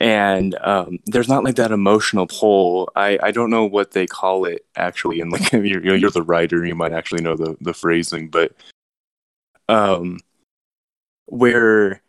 and 0.00 0.56
um, 0.62 0.98
there's 1.04 1.28
not 1.28 1.44
like 1.44 1.56
that 1.56 1.72
emotional 1.72 2.26
pull. 2.26 2.90
I, 2.96 3.18
I 3.22 3.30
don't 3.30 3.50
know 3.50 3.66
what 3.66 3.90
they 3.90 4.06
call 4.06 4.46
it 4.46 4.64
actually, 4.74 5.20
and 5.20 5.30
like 5.30 5.52
you're 5.52 5.94
you're 5.96 6.10
the 6.10 6.22
writer, 6.22 6.64
you 6.64 6.74
might 6.74 6.92
actually 6.92 7.22
know 7.22 7.36
the 7.36 7.56
the 7.60 7.74
phrasing, 7.74 8.28
but 8.28 8.52
um, 9.68 10.18
where 11.26 12.02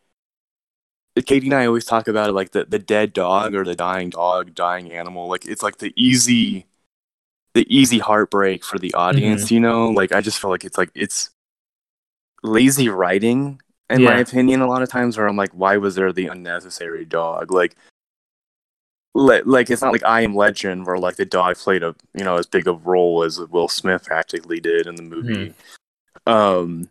Katie 1.25 1.47
and 1.47 1.53
I 1.53 1.65
always 1.65 1.85
talk 1.85 2.07
about 2.07 2.29
it 2.29 2.33
like 2.33 2.51
the 2.51 2.63
the 2.63 2.79
dead 2.79 3.11
dog 3.11 3.53
or 3.53 3.65
the 3.65 3.75
dying 3.75 4.09
dog, 4.09 4.55
dying 4.55 4.91
animal. 4.93 5.27
Like 5.27 5.45
it's 5.45 5.61
like 5.61 5.79
the 5.79 5.93
easy, 5.97 6.67
the 7.53 7.67
easy 7.69 7.99
heartbreak 7.99 8.63
for 8.63 8.79
the 8.79 8.93
audience. 8.93 9.45
Mm-hmm. 9.45 9.53
You 9.53 9.59
know, 9.59 9.89
like 9.89 10.13
I 10.13 10.21
just 10.21 10.39
feel 10.39 10.49
like 10.49 10.63
it's 10.63 10.77
like 10.77 10.91
it's 10.95 11.29
lazy 12.41 12.87
writing 12.87 13.61
in 13.91 14.03
my 14.03 14.17
opinion, 14.19 14.61
a 14.61 14.67
lot 14.67 14.81
of 14.81 14.89
times 14.89 15.17
where 15.17 15.27
I'm 15.27 15.37
like, 15.37 15.51
why 15.51 15.77
was 15.77 15.95
there 15.95 16.11
the 16.13 16.27
unnecessary 16.27 17.05
dog? 17.05 17.51
Like, 17.51 17.75
le- 19.13 19.43
like 19.45 19.69
it's 19.69 19.81
not 19.81 19.91
like 19.91 20.03
I 20.05 20.21
Am 20.21 20.35
Legend 20.35 20.85
where 20.85 20.97
like 20.97 21.15
the 21.17 21.25
dog 21.25 21.57
played 21.57 21.83
a 21.83 21.95
you 22.13 22.23
know 22.23 22.37
as 22.37 22.45
big 22.47 22.67
a 22.67 22.73
role 22.73 23.23
as 23.23 23.39
Will 23.39 23.67
Smith 23.67 24.05
practically 24.05 24.59
did 24.59 24.87
in 24.87 24.95
the 24.95 25.03
movie. 25.03 25.53
Um, 26.27 26.89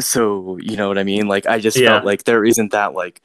so 0.00 0.58
you 0.58 0.76
know 0.76 0.88
what 0.88 0.98
I 0.98 1.04
mean? 1.04 1.28
Like, 1.28 1.46
I 1.46 1.58
just 1.58 1.76
Yeah. 1.76 1.88
felt 1.90 2.04
like 2.04 2.24
there 2.24 2.44
isn't 2.44 2.72
that 2.72 2.94
like. 2.94 3.22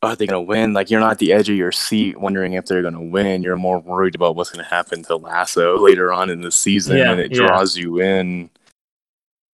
Are 0.00 0.14
they 0.14 0.28
gonna 0.28 0.40
win? 0.40 0.74
Like 0.74 0.90
you're 0.92 1.00
not 1.00 1.10
at 1.10 1.18
the 1.18 1.32
edge 1.32 1.48
of 1.50 1.56
your 1.56 1.72
seat 1.72 2.20
wondering 2.20 2.52
if 2.52 2.66
they're 2.66 2.82
gonna 2.82 3.02
win. 3.02 3.42
You're 3.42 3.56
more 3.56 3.80
worried 3.80 4.14
about 4.14 4.36
what's 4.36 4.50
gonna 4.50 4.62
happen 4.62 5.02
to 5.02 5.16
Lasso 5.16 5.76
later 5.76 6.12
on 6.12 6.30
in 6.30 6.40
the 6.40 6.52
season, 6.52 6.98
Yeah, 6.98 7.10
and 7.10 7.20
it 7.20 7.32
yeah. 7.32 7.38
draws 7.48 7.76
you 7.76 8.00
in. 8.00 8.48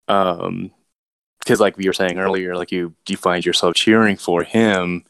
Um, 0.07 0.71
because 1.45 1.61
like 1.61 1.77
we 1.77 1.87
were 1.87 1.93
saying 1.93 2.19
earlier, 2.19 2.57
like 2.57 2.73
you 2.73 2.95
you 3.09 3.17
find 3.17 3.45
yourself 3.45 3.75
cheering 3.75 4.17
for 4.17 4.43
him, 4.43 5.05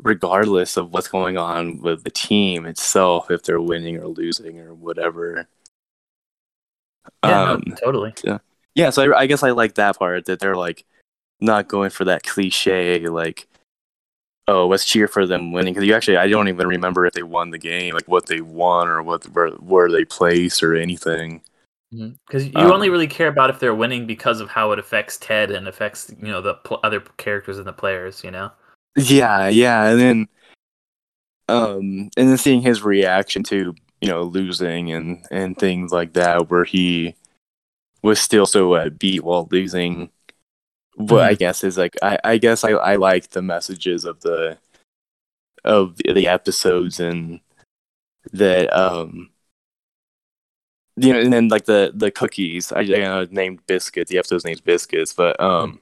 regardless 0.00 0.76
of 0.76 0.92
what's 0.92 1.08
going 1.08 1.36
on 1.36 1.80
with 1.80 2.04
the 2.04 2.10
team 2.10 2.66
itself, 2.66 3.30
if 3.30 3.42
they're 3.42 3.60
winning 3.60 3.98
or 3.98 4.06
losing 4.06 4.60
or 4.60 4.74
whatever. 4.74 5.48
Yeah, 7.24 7.52
Um, 7.52 7.62
no, 7.66 7.76
totally. 7.76 8.14
yeah, 8.74 8.90
so 8.90 9.12
I, 9.12 9.20
I 9.20 9.26
guess 9.26 9.42
I 9.42 9.50
like 9.50 9.74
that 9.74 9.98
part 9.98 10.26
that 10.26 10.40
they're 10.40 10.56
like 10.56 10.84
not 11.40 11.68
going 11.68 11.90
for 11.90 12.04
that 12.04 12.22
cliche 12.22 13.06
like, 13.08 13.48
oh, 14.46 14.66
let's 14.68 14.84
cheer 14.84 15.08
for 15.08 15.26
them 15.26 15.52
winning 15.52 15.74
because 15.74 15.86
you 15.86 15.94
actually 15.94 16.16
I 16.16 16.28
don't 16.28 16.48
even 16.48 16.66
remember 16.66 17.06
if 17.06 17.14
they 17.14 17.22
won 17.22 17.50
the 17.50 17.58
game, 17.58 17.94
like 17.94 18.08
what 18.08 18.26
they 18.26 18.40
won 18.40 18.88
or 18.88 19.02
what 19.02 19.24
where, 19.30 19.50
where 19.50 19.90
they 19.90 20.04
placed 20.04 20.62
or 20.62 20.74
anything. 20.76 21.42
Because 21.90 22.46
you 22.46 22.52
Um, 22.54 22.70
only 22.70 22.88
really 22.88 23.08
care 23.08 23.28
about 23.28 23.50
if 23.50 23.58
they're 23.58 23.74
winning 23.74 24.06
because 24.06 24.40
of 24.40 24.48
how 24.48 24.70
it 24.72 24.78
affects 24.78 25.16
Ted 25.16 25.50
and 25.50 25.66
affects 25.66 26.12
you 26.20 26.28
know 26.28 26.40
the 26.40 26.54
pl- 26.54 26.80
other 26.84 27.00
characters 27.00 27.58
and 27.58 27.66
the 27.66 27.72
players. 27.72 28.22
You 28.22 28.30
know. 28.30 28.52
Yeah, 28.96 29.48
yeah, 29.48 29.88
and 29.88 30.00
then 30.00 30.28
um 31.48 32.10
and 32.16 32.28
then 32.28 32.36
seeing 32.38 32.62
his 32.62 32.82
reaction 32.82 33.42
to, 33.44 33.74
you 34.00 34.08
know, 34.08 34.22
losing 34.22 34.92
and 34.92 35.24
and 35.30 35.58
things 35.58 35.92
like 35.92 36.12
that 36.14 36.48
where 36.50 36.64
he 36.64 37.16
was 38.02 38.20
still 38.20 38.46
so 38.46 38.74
uh, 38.74 38.88
beat 38.90 39.24
while 39.24 39.48
losing 39.50 40.10
what 40.94 41.22
I 41.22 41.34
guess 41.34 41.64
is 41.64 41.76
like 41.78 41.96
I 42.02 42.18
I 42.24 42.38
guess 42.38 42.64
I 42.64 42.70
I 42.70 42.96
like 42.96 43.30
the 43.30 43.42
messages 43.42 44.04
of 44.04 44.20
the 44.20 44.58
of 45.64 45.96
the 45.96 46.26
episodes 46.28 47.00
and 47.00 47.40
that 48.32 48.72
um 48.72 49.30
you 51.00 51.12
know 51.12 51.20
and 51.20 51.32
then 51.32 51.48
like 51.48 51.64
the 51.64 51.92
the 51.94 52.10
cookies. 52.10 52.72
I, 52.72 52.80
I 52.80 52.84
know 52.84 53.26
named 53.30 53.60
biscuits. 53.66 54.10
The 54.10 54.18
episode's 54.18 54.44
named 54.44 54.64
biscuits. 54.64 55.12
But 55.12 55.40
um 55.40 55.80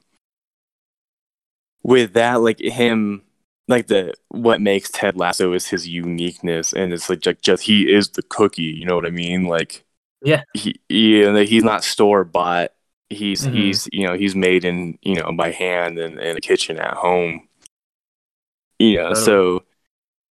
with 1.83 2.13
that 2.15 2.41
like 2.41 2.59
him 2.61 3.23
like 3.69 3.87
the 3.87 4.15
what 4.29 4.61
makes 4.61 4.91
Ted 4.91 5.17
Lasso 5.17 5.53
is 5.53 5.67
his 5.67 5.87
uniqueness. 5.87 6.73
And 6.73 6.93
it's 6.93 7.11
like 7.11 7.21
just, 7.21 7.43
just 7.43 7.63
he 7.65 7.93
is 7.93 8.11
the 8.11 8.23
cookie. 8.23 8.63
You 8.63 8.87
know 8.87 8.97
what 8.97 9.07
I 9.07 9.11
mean? 9.11 9.45
Like 9.45 9.85
Yeah. 10.23 10.43
he, 10.55 10.81
he 10.89 11.27
like, 11.27 11.49
he's 11.49 11.65
not 11.65 11.85
store 11.85 12.25
bought 12.25 12.73
he's 13.11 13.47
Mhm. 13.47 13.55
he's 13.55 13.89
you 13.93 14.07
know 14.07 14.15
he's 14.15 14.35
made 14.35 14.65
in 14.65 14.99
you 15.03 15.15
know 15.15 15.33
by 15.33 15.51
hand 15.51 15.99
in, 15.99 16.19
in 16.19 16.37
a 16.37 16.41
kitchen 16.41 16.79
at 16.79 16.95
home. 16.95 17.49
You 18.79 18.97
know 18.97 19.09
Totally. 19.09 19.25
so 19.25 19.65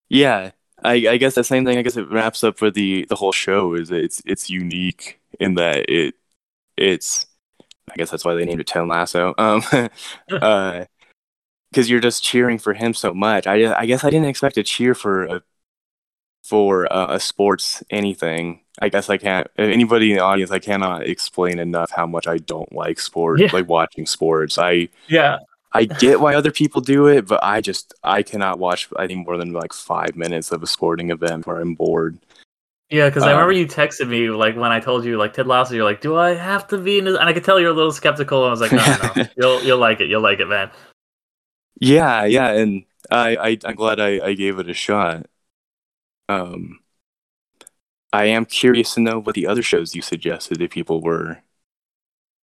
yeah 0.09 0.51
I, 0.83 0.95
I 1.09 1.17
guess 1.17 1.35
the 1.35 1.45
same 1.45 1.65
thing 1.65 1.79
I 1.79 1.83
guess 1.83 1.97
it 1.97 2.11
wraps 2.11 2.45
up 2.45 2.59
for 2.59 2.71
the 2.71 3.07
the 3.09 3.17
whole 3.17 3.33
show 3.33 3.75
is 3.75 3.91
it's 3.91 4.21
it's 4.27 4.51
unique 4.51 5.21
in 5.41 5.55
that 5.55 5.89
it 5.91 6.15
it's 6.77 7.27
I 7.91 7.95
guess 7.97 8.11
that's 8.11 8.25
why 8.25 8.35
they 8.35 8.45
named 8.45 8.61
it 8.61 8.67
Ted 8.67 8.87
Lasso 8.87 9.35
um 9.39 9.63
uh 10.31 10.85
because 11.71 11.91
you're 11.91 12.01
just 12.01 12.23
cheering 12.23 12.59
for 12.59 12.75
him 12.75 12.95
so 12.95 13.15
much 13.15 13.47
I 13.47 13.75
I 13.75 13.87
guess 13.87 14.05
I 14.05 14.11
didn't 14.11 14.29
expect 14.29 14.57
to 14.57 14.63
cheer 14.63 14.95
for 14.95 15.25
a 15.25 15.43
for 16.45 16.93
uh, 16.93 17.15
a 17.15 17.19
sports 17.19 17.83
anything. 17.91 18.61
I 18.81 18.89
guess 18.89 19.11
I 19.11 19.17
can't. 19.17 19.49
Anybody 19.59 20.13
in 20.13 20.19
the 20.19 20.23
audience, 20.23 20.53
I 20.53 20.61
cannot 20.61 21.03
explain 21.05 21.59
enough 21.59 21.91
how 21.91 22.07
much 22.07 22.29
I 22.29 22.39
don't 22.39 22.73
like 22.73 23.01
sports, 23.01 23.43
Yeah. 23.43 23.49
like 23.53 23.69
watching 23.69 24.07
sports. 24.07 24.57
I 24.57 24.89
Yeah. 25.09 25.39
I 25.77 25.85
get 25.85 26.21
why 26.21 26.35
other 26.35 26.53
people 26.53 26.81
do 26.81 27.07
it, 27.09 27.27
but 27.27 27.43
I 27.43 27.61
just 27.61 27.95
I 28.03 28.23
cannot 28.23 28.59
watch. 28.59 28.89
I 28.97 29.07
think 29.07 29.27
more 29.27 29.37
than 29.37 29.53
like 29.53 29.73
five 29.73 30.17
minutes 30.17 30.53
of 30.53 30.63
a 30.63 30.67
sporting 30.67 31.11
event 31.11 31.47
where 31.47 31.59
I'm 31.61 31.75
bored. 31.75 32.19
Yeah, 32.89 33.09
because 33.09 33.27
I 33.27 33.33
Um, 33.33 33.33
remember 33.33 33.53
you 33.53 33.67
texted 33.67 34.09
me 34.09 34.31
like 34.31 34.55
when 34.57 34.71
I 34.71 34.79
told 34.79 35.05
you 35.05 35.19
like 35.19 35.33
Ted 35.33 35.47
Lasso, 35.49 35.75
you're 35.75 35.85
like, 35.85 36.01
"Do 36.01 36.17
I 36.17 36.35
have 36.35 36.69
to 36.69 36.79
be 36.79 36.99
in 36.99 37.05
this?" 37.05 37.19
And 37.19 37.29
I 37.29 37.33
could 37.33 37.43
tell 37.45 37.59
you're 37.59 37.71
a 37.71 37.75
little 37.75 37.91
skeptical. 37.93 38.43
And 38.45 38.49
I 38.49 38.51
was 38.51 38.61
like, 38.61 38.73
"No, 38.73 38.87
no, 38.87 38.97
no. 38.97 39.15
you'll 39.37 39.63
you'll 39.65 39.79
like 39.79 40.01
it. 40.01 40.09
You'll 40.09 40.21
like 40.23 40.39
it, 40.39 40.47
man." 40.47 40.71
Yeah, 41.81 42.25
yeah, 42.25 42.53
and 42.53 42.85
I, 43.11 43.37
I 43.37 43.59
I'm 43.65 43.75
glad 43.77 44.01
I, 44.01 44.25
I 44.25 44.35
gave 44.35 44.59
it 44.59 44.69
a 44.69 44.75
shot. 44.75 45.27
Um, 46.29 46.81
I 48.13 48.25
am 48.25 48.47
curious 48.47 48.95
to 48.95 49.01
know 49.01 49.21
what 49.21 49.37
the 49.37 49.47
other 49.47 49.63
shows 49.63 49.95
you 49.95 50.03
suggested 50.03 50.61
if 50.61 50.73
people 50.73 51.01
were. 51.01 51.43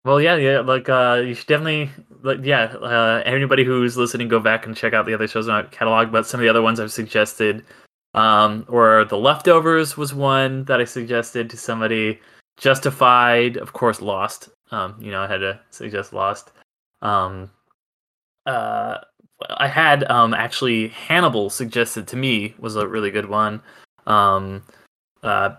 Well, 0.05 0.21
yeah, 0.21 0.37
yeah. 0.37 0.61
Like, 0.61 0.89
uh, 0.89 1.23
you 1.25 1.35
should 1.35 1.47
definitely, 1.47 1.91
like, 2.23 2.41
yeah. 2.43 2.65
Uh, 2.65 3.23
anybody 3.25 3.65
who's 3.65 3.97
listening, 3.97 4.29
go 4.29 4.41
back 4.41 4.67
and 4.67 4.77
check 4.77 4.93
out 4.93 5.07
the 5.07 5.15
other 5.15 5.29
shows 5.29 5.47
in 5.47 5.55
our 5.55 5.65
catalog. 5.65 6.13
But 6.13 6.27
some 6.27 6.41
of 6.41 6.43
the 6.43 6.49
other 6.49 6.63
ones 6.63 6.81
I've 6.81 6.93
suggested, 6.93 7.65
um, 8.15 8.65
or 8.69 9.05
the 9.05 9.19
leftovers 9.19 9.97
was 9.97 10.15
one 10.15 10.65
that 10.65 10.81
I 10.81 10.85
suggested 10.85 11.51
to 11.51 11.57
somebody. 11.57 12.21
Justified, 12.57 13.57
of 13.57 13.73
course, 13.73 14.01
Lost. 14.01 14.49
Um, 14.71 14.97
you 15.01 15.11
know, 15.11 15.23
I 15.23 15.27
had 15.27 15.39
to 15.39 15.61
suggest 15.71 16.13
Lost. 16.13 16.51
Um, 17.03 17.51
uh, 18.47 18.99
I 19.51 19.69
had 19.69 20.11
um 20.11 20.35
actually 20.35 20.89
Hannibal 20.89 21.51
suggested 21.51 22.09
to 22.09 22.17
me 22.17 22.55
was 22.59 22.77
a 22.77 22.89
really 22.89 23.11
good 23.11 23.29
one. 23.29 23.63
Um, 24.07 24.65
uh, 25.23 25.51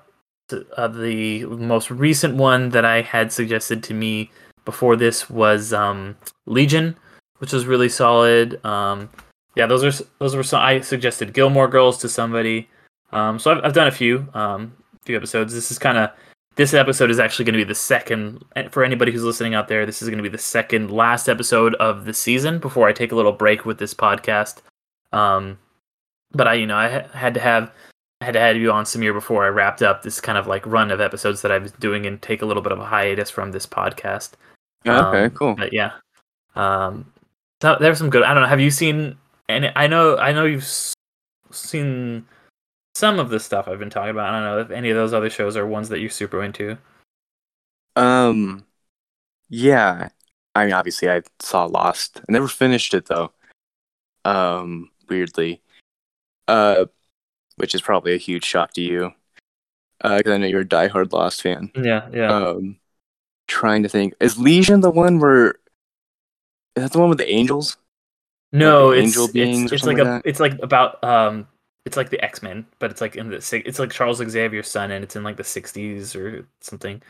uh, 0.76 0.88
the 0.88 1.45
most 1.45 1.91
recent 1.91 2.36
one 2.36 2.70
that 2.70 2.86
I 2.86 3.01
had 3.01 3.32
suggested 3.32 3.84
to 3.84 3.93
me 3.93 4.32
before 4.70 4.96
this 4.96 5.32
was 5.32 5.74
um, 5.74 6.16
Legion, 6.46 6.96
which 7.40 7.52
was 7.52 7.66
really 7.66 7.90
solid. 7.90 8.64
Um, 8.64 9.10
yeah, 9.56 9.66
those 9.66 9.84
are 9.84 10.06
those 10.20 10.36
were 10.36 10.44
some. 10.44 10.62
I 10.62 10.82
suggested 10.82 11.34
Gilmore 11.34 11.68
Girls 11.68 11.98
to 12.02 12.08
somebody. 12.08 12.70
Um, 13.12 13.40
so 13.40 13.50
I've, 13.50 13.66
I've 13.66 13.74
done 13.74 13.88
a 13.88 13.92
few 13.92 14.28
um, 14.36 14.76
few 15.06 15.18
episodes. 15.18 15.56
This 15.56 15.72
is 15.72 15.80
kind 15.80 15.98
of 15.98 16.12
this 16.56 16.76
episode 16.76 17.10
is 17.10 17.18
actually 17.18 17.46
going 17.46 17.54
to 17.54 17.66
be 17.66 17.68
the 17.68 17.74
second 17.74 18.46
for 18.70 18.84
anybody 18.84 19.12
who's 19.12 19.24
listening 19.24 19.56
out 19.56 19.70
there. 19.70 19.88
This 19.88 20.04
is 20.04 20.08
going 20.10 20.20
to 20.20 20.30
be 20.30 20.30
the 20.30 20.38
second 20.38 20.92
last 20.92 21.28
episode 21.28 21.74
of 21.76 22.06
the 22.06 22.14
season 22.14 22.60
before 22.60 22.88
I 22.88 22.94
take 22.94 23.12
a 23.12 23.16
little 23.16 23.32
break 23.32 23.66
with 23.66 23.80
this 23.80 23.96
podcast. 23.96 24.58
Um, 25.12 25.58
but 26.32 26.48
I, 26.48 26.54
you 26.54 26.68
know, 26.68 26.78
I 26.78 26.90
ha- 26.90 27.08
had 27.18 27.34
to 27.34 27.40
have 27.40 27.72
I 28.22 28.26
had 28.26 28.34
to 28.34 28.40
have 28.40 28.58
you 28.58 28.72
on 28.72 28.84
Samir 28.84 29.14
before 29.14 29.46
I 29.46 29.48
wrapped 29.48 29.82
up 29.82 30.04
this 30.04 30.22
kind 30.22 30.38
of 30.38 30.46
like 30.46 30.66
run 30.68 30.92
of 30.92 31.02
episodes 31.02 31.42
that 31.42 31.52
I 31.52 31.58
was 31.58 31.72
doing 31.72 32.06
and 32.06 32.22
take 32.22 32.44
a 32.44 32.46
little 32.46 32.62
bit 32.62 32.74
of 32.74 32.80
a 32.80 32.86
hiatus 32.86 33.32
from 33.32 33.52
this 33.52 33.66
podcast. 33.66 34.32
Okay, 34.88 35.26
Um, 35.26 35.32
cool. 35.32 35.56
But 35.56 35.74
yeah, 35.74 35.92
um, 36.56 37.12
so 37.62 37.78
there's 37.80 37.98
some 37.98 38.10
good. 38.10 38.24
I 38.24 38.34
don't 38.34 38.44
know. 38.44 38.50
Have 38.50 38.62
you 38.62 38.72
seen? 38.72 39.18
And 39.50 39.72
I 39.76 39.88
know, 39.88 40.18
I 40.18 40.32
know 40.32 40.46
you've 40.46 40.62
s- 40.62 40.94
seen 41.52 42.26
some 42.96 43.20
of 43.20 43.30
the 43.30 43.40
stuff 43.40 43.68
I've 43.68 43.80
been 43.80 43.90
talking 43.90 44.12
about. 44.12 44.30
I 44.30 44.32
don't 44.32 44.44
know 44.44 44.60
if 44.60 44.72
any 44.72 44.90
of 44.92 44.96
those 44.96 45.14
other 45.14 45.30
shows 45.30 45.58
are 45.58 45.66
ones 45.66 45.90
that 45.90 46.00
you're 46.00 46.10
super 46.10 46.44
into. 46.44 46.78
Um, 47.96 48.66
yeah. 49.50 50.10
I 50.56 50.66
mean, 50.66 50.74
obviously, 50.74 51.10
I 51.10 51.22
saw 51.40 51.66
Lost. 51.66 52.22
I 52.22 52.32
never 52.32 52.48
finished 52.48 52.94
it 52.94 53.06
though. 53.08 53.32
Um, 54.26 54.92
weirdly, 55.08 55.62
uh, 56.48 56.86
which 57.56 57.74
is 57.74 57.82
probably 57.82 58.14
a 58.14 58.18
huge 58.18 58.44
shock 58.44 58.74
to 58.74 58.82
you, 58.82 59.14
uh, 60.02 60.18
because 60.18 60.34
I 60.34 60.38
know 60.38 60.48
you're 60.48 60.62
a 60.62 60.66
diehard 60.66 61.12
Lost 61.14 61.42
fan. 61.42 61.72
Yeah, 61.76 62.08
yeah. 62.12 62.36
Um, 62.36 62.78
trying 63.50 63.84
to 63.84 63.89
think, 63.89 64.14
is 64.20 64.38
Legion 64.38 64.82
the 64.82 64.91
one 64.91 65.20
where? 65.20 65.56
Is 66.76 66.84
that 66.84 66.91
the 66.93 67.00
one 67.00 67.10
with 67.10 67.18
the 67.18 67.30
angels? 67.30 67.78
no, 68.52 68.88
like 68.88 69.00
it's 69.00 69.08
angel 69.08 69.28
beings 69.32 69.64
it's, 69.66 69.74
it's 69.74 69.84
like 69.84 69.97
something 69.97 70.00
a 70.00 70.04
that? 70.10 70.22
it's 70.26 70.39
like 70.39 70.58
about 70.64 71.04
um 71.04 71.47
it's 71.86 71.97
like 71.97 72.10
the 72.10 72.24
X 72.24 72.41
Men, 72.41 72.66
but 72.80 72.91
it's 72.91 73.02
like 73.02 73.16
in 73.16 73.30
the 73.30 73.62
it's 73.66 73.80
like 73.80 73.91
Charles 73.91 74.18
Xavier's 74.18 74.70
son, 74.70 74.91
and 74.91 75.04
it's 75.04 75.16
in 75.16 75.24
like 75.24 75.38
the 75.38 75.43
'60s 75.43 76.16
or 76.16 76.45
something. 76.62 77.02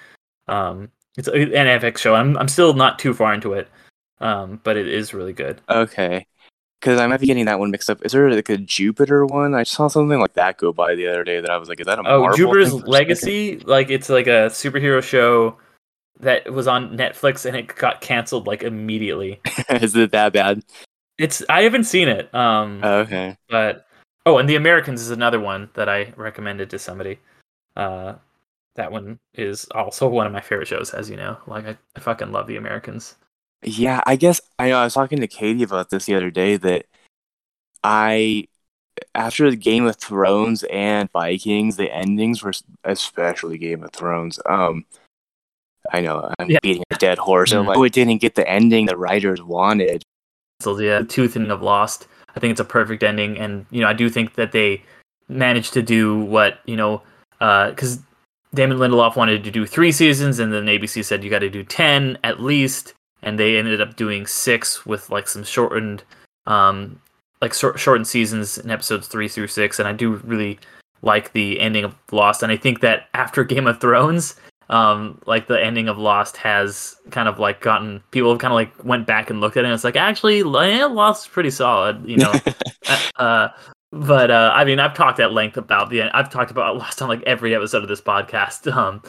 Um, 0.47 0.91
it's 1.17 1.27
an 1.27 1.51
FX 1.51 1.97
show. 1.97 2.15
I'm 2.15 2.37
I'm 2.37 2.47
still 2.47 2.73
not 2.73 2.99
too 2.99 3.13
far 3.13 3.33
into 3.33 3.53
it, 3.53 3.67
um, 4.21 4.59
but 4.63 4.77
it 4.77 4.87
is 4.87 5.13
really 5.13 5.33
good. 5.33 5.61
Okay. 5.69 6.25
Because 6.79 6.97
I 6.97 7.07
might 7.07 7.19
be 7.19 7.27
getting 7.27 7.45
that 7.45 7.59
one 7.59 7.71
mixed 7.71 7.89
up. 7.89 8.05
Is 8.05 8.13
there 8.13 8.31
like 8.31 8.47
a 8.47 8.55
Jupiter 8.55 9.25
one? 9.25 9.53
I 9.53 9.63
saw 9.63 9.89
something 9.89 10.17
like 10.17 10.33
that 10.35 10.57
go 10.57 10.71
by 10.71 10.95
the 10.95 11.07
other 11.07 11.25
day 11.25 11.41
that 11.41 11.49
I 11.49 11.57
was 11.57 11.67
like, 11.67 11.81
is 11.81 11.85
that 11.87 11.99
a 11.99 12.03
Oh, 12.05 12.33
Jupiter's 12.33 12.69
thing 12.69 12.79
for 12.79 12.85
a 12.85 12.87
second? 12.87 12.91
Legacy, 12.91 13.59
like 13.65 13.89
it's 13.89 14.07
like 14.07 14.27
a 14.27 14.47
superhero 14.47 15.03
show 15.03 15.57
that 16.19 16.51
was 16.51 16.67
on 16.67 16.97
Netflix 16.97 17.45
and 17.45 17.55
it 17.55 17.73
got 17.75 18.01
canceled 18.01 18.47
like 18.47 18.63
immediately. 18.63 19.39
is 19.69 19.95
it 19.95 20.11
that 20.11 20.33
bad? 20.33 20.63
It's 21.17 21.43
I 21.49 21.63
haven't 21.63 21.83
seen 21.85 22.07
it, 22.07 22.33
um, 22.33 22.81
Okay. 22.83 23.35
but 23.49 23.85
oh, 24.25 24.37
and 24.37 24.47
The 24.47 24.55
Americans 24.55 25.01
is 25.01 25.11
another 25.11 25.39
one 25.39 25.69
that 25.73 25.89
I 25.89 26.13
recommended 26.15 26.69
to 26.71 26.79
somebody. 26.79 27.19
Uh, 27.75 28.15
that 28.75 28.91
one 28.91 29.19
is 29.33 29.65
also 29.71 30.07
one 30.07 30.25
of 30.27 30.31
my 30.33 30.41
favorite 30.41 30.67
shows, 30.67 30.93
as 30.93 31.09
you 31.09 31.17
know. 31.17 31.37
Like 31.47 31.65
I, 31.65 31.77
I 31.95 31.99
fucking 31.99 32.31
love 32.31 32.47
The 32.47 32.55
Americans. 32.57 33.15
Yeah, 33.63 34.01
I 34.05 34.15
guess 34.15 34.39
I 34.57 34.69
know. 34.69 34.77
I 34.79 34.83
was 34.85 34.93
talking 34.93 35.19
to 35.19 35.27
Katie 35.27 35.63
about 35.63 35.89
this 35.89 36.05
the 36.05 36.15
other 36.15 36.31
day 36.31 36.55
that 36.55 36.85
I, 37.83 38.47
after 39.15 39.49
the 39.49 39.57
Game 39.57 39.85
of 39.85 39.97
Thrones 39.97 40.63
and 40.71 41.11
Vikings, 41.11 41.75
the 41.75 41.93
endings 41.93 42.41
were 42.41 42.53
especially 42.85 43.57
Game 43.57 43.83
of 43.83 43.91
Thrones. 43.91 44.39
Um, 44.45 44.85
I 45.93 46.01
know 46.01 46.31
I'm 46.39 46.49
Yeah. 46.49 46.59
beating 46.61 46.83
a 46.91 46.95
dead 46.95 47.17
horse. 47.17 47.51
I'm 47.51 47.63
Mhm. 47.63 47.67
like, 47.67 47.77
oh, 47.77 47.83
it 47.83 47.93
didn't 47.93 48.17
get 48.17 48.35
the 48.35 48.47
ending 48.49 48.85
the 48.85 48.97
writers 48.97 49.41
wanted. 49.41 50.03
So 50.61 50.77
yeah, 50.79 51.01
Tooth 51.01 51.35
and 51.35 51.51
of 51.51 51.61
Lost. 51.61 52.07
I 52.35 52.39
think 52.39 52.51
it's 52.51 52.59
a 52.59 52.65
perfect 52.65 53.01
ending, 53.03 53.37
and 53.37 53.65
you 53.71 53.81
know 53.81 53.87
I 53.87 53.93
do 53.93 54.09
think 54.09 54.35
that 54.35 54.51
they 54.51 54.81
managed 55.27 55.73
to 55.73 55.81
do 55.81 56.19
what 56.19 56.59
you 56.65 56.75
know 56.75 57.01
because 57.39 57.99
Damon 58.53 58.77
Lindelof 58.77 59.15
wanted 59.15 59.43
to 59.43 59.51
do 59.51 59.65
three 59.65 59.91
seasons, 59.91 60.39
and 60.39 60.51
then 60.51 60.67
ABC 60.67 61.03
said 61.03 61.23
you 61.23 61.29
got 61.29 61.39
to 61.39 61.49
do 61.49 61.63
ten 61.63 62.17
at 62.23 62.41
least, 62.41 62.93
and 63.23 63.37
they 63.39 63.57
ended 63.57 63.79
up 63.81 63.95
doing 63.95 64.25
six 64.25 64.85
with 64.85 65.09
like 65.09 65.27
some 65.27 65.43
shortened, 65.43 66.03
um, 66.47 66.99
like 67.41 67.53
short, 67.53 67.79
shortened 67.79 68.07
seasons 68.07 68.57
in 68.57 68.69
episodes 68.69 69.07
three 69.07 69.27
through 69.27 69.47
six, 69.47 69.79
and 69.79 69.87
I 69.87 69.93
do 69.93 70.15
really 70.25 70.59
like 71.01 71.31
the 71.33 71.59
ending 71.61 71.85
of 71.85 71.95
Lost, 72.11 72.43
and 72.43 72.51
I 72.51 72.57
think 72.57 72.81
that 72.81 73.07
after 73.13 73.43
Game 73.43 73.67
of 73.67 73.79
Thrones, 73.79 74.35
um, 74.69 75.19
like 75.25 75.47
the 75.47 75.61
ending 75.61 75.87
of 75.87 75.97
Lost 75.97 76.37
has 76.37 76.95
kind 77.09 77.27
of 77.27 77.39
like 77.39 77.61
gotten 77.61 78.03
people 78.11 78.29
have 78.29 78.39
kind 78.39 78.51
of 78.51 78.55
like 78.55 78.85
went 78.85 79.07
back 79.07 79.29
and 79.29 79.41
looked 79.41 79.57
at 79.57 79.63
it, 79.63 79.67
and 79.67 79.73
it's 79.73 79.83
like 79.83 79.95
actually, 79.95 80.43
Lost 80.43 81.25
is 81.25 81.31
pretty 81.31 81.51
solid, 81.51 82.05
you 82.07 82.17
know. 82.17 82.33
uh, 83.15 83.49
but 83.91 84.29
uh, 84.29 84.51
I 84.53 84.65
mean, 84.65 84.79
I've 84.79 84.93
talked 84.93 85.19
at 85.19 85.33
length 85.33 85.57
about 85.57 85.89
the. 85.89 86.03
I've 86.15 86.29
talked 86.29 86.51
about 86.51 86.77
Lost 86.77 87.01
on 87.01 87.09
like 87.09 87.23
every 87.23 87.55
episode 87.55 87.83
of 87.83 87.89
this 87.89 88.01
podcast. 88.01 88.71
Um, 88.79 89.01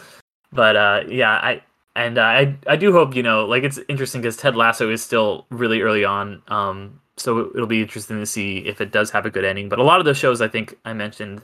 but 0.52 0.74
uh, 0.74 1.02
yeah, 1.08 1.30
I 1.30 1.62
and 1.94 2.18
uh, 2.18 2.22
I 2.22 2.56
I 2.66 2.76
do 2.76 2.92
hope 2.92 3.14
you 3.14 3.22
know, 3.22 3.44
like 3.44 3.62
it's 3.62 3.78
interesting 3.88 4.20
because 4.20 4.36
Ted 4.36 4.56
Lasso 4.56 4.90
is 4.90 5.02
still 5.02 5.46
really 5.50 5.82
early 5.82 6.04
on. 6.04 6.42
Um, 6.48 7.00
so 7.16 7.50
it'll 7.54 7.66
be 7.66 7.82
interesting 7.82 8.18
to 8.18 8.26
see 8.26 8.58
if 8.58 8.80
it 8.80 8.90
does 8.90 9.10
have 9.10 9.26
a 9.26 9.30
good 9.30 9.44
ending. 9.44 9.68
But 9.68 9.78
a 9.78 9.82
lot 9.82 10.00
of 10.00 10.06
those 10.06 10.16
shows, 10.16 10.40
I 10.40 10.48
think 10.48 10.76
I 10.84 10.92
mentioned, 10.94 11.42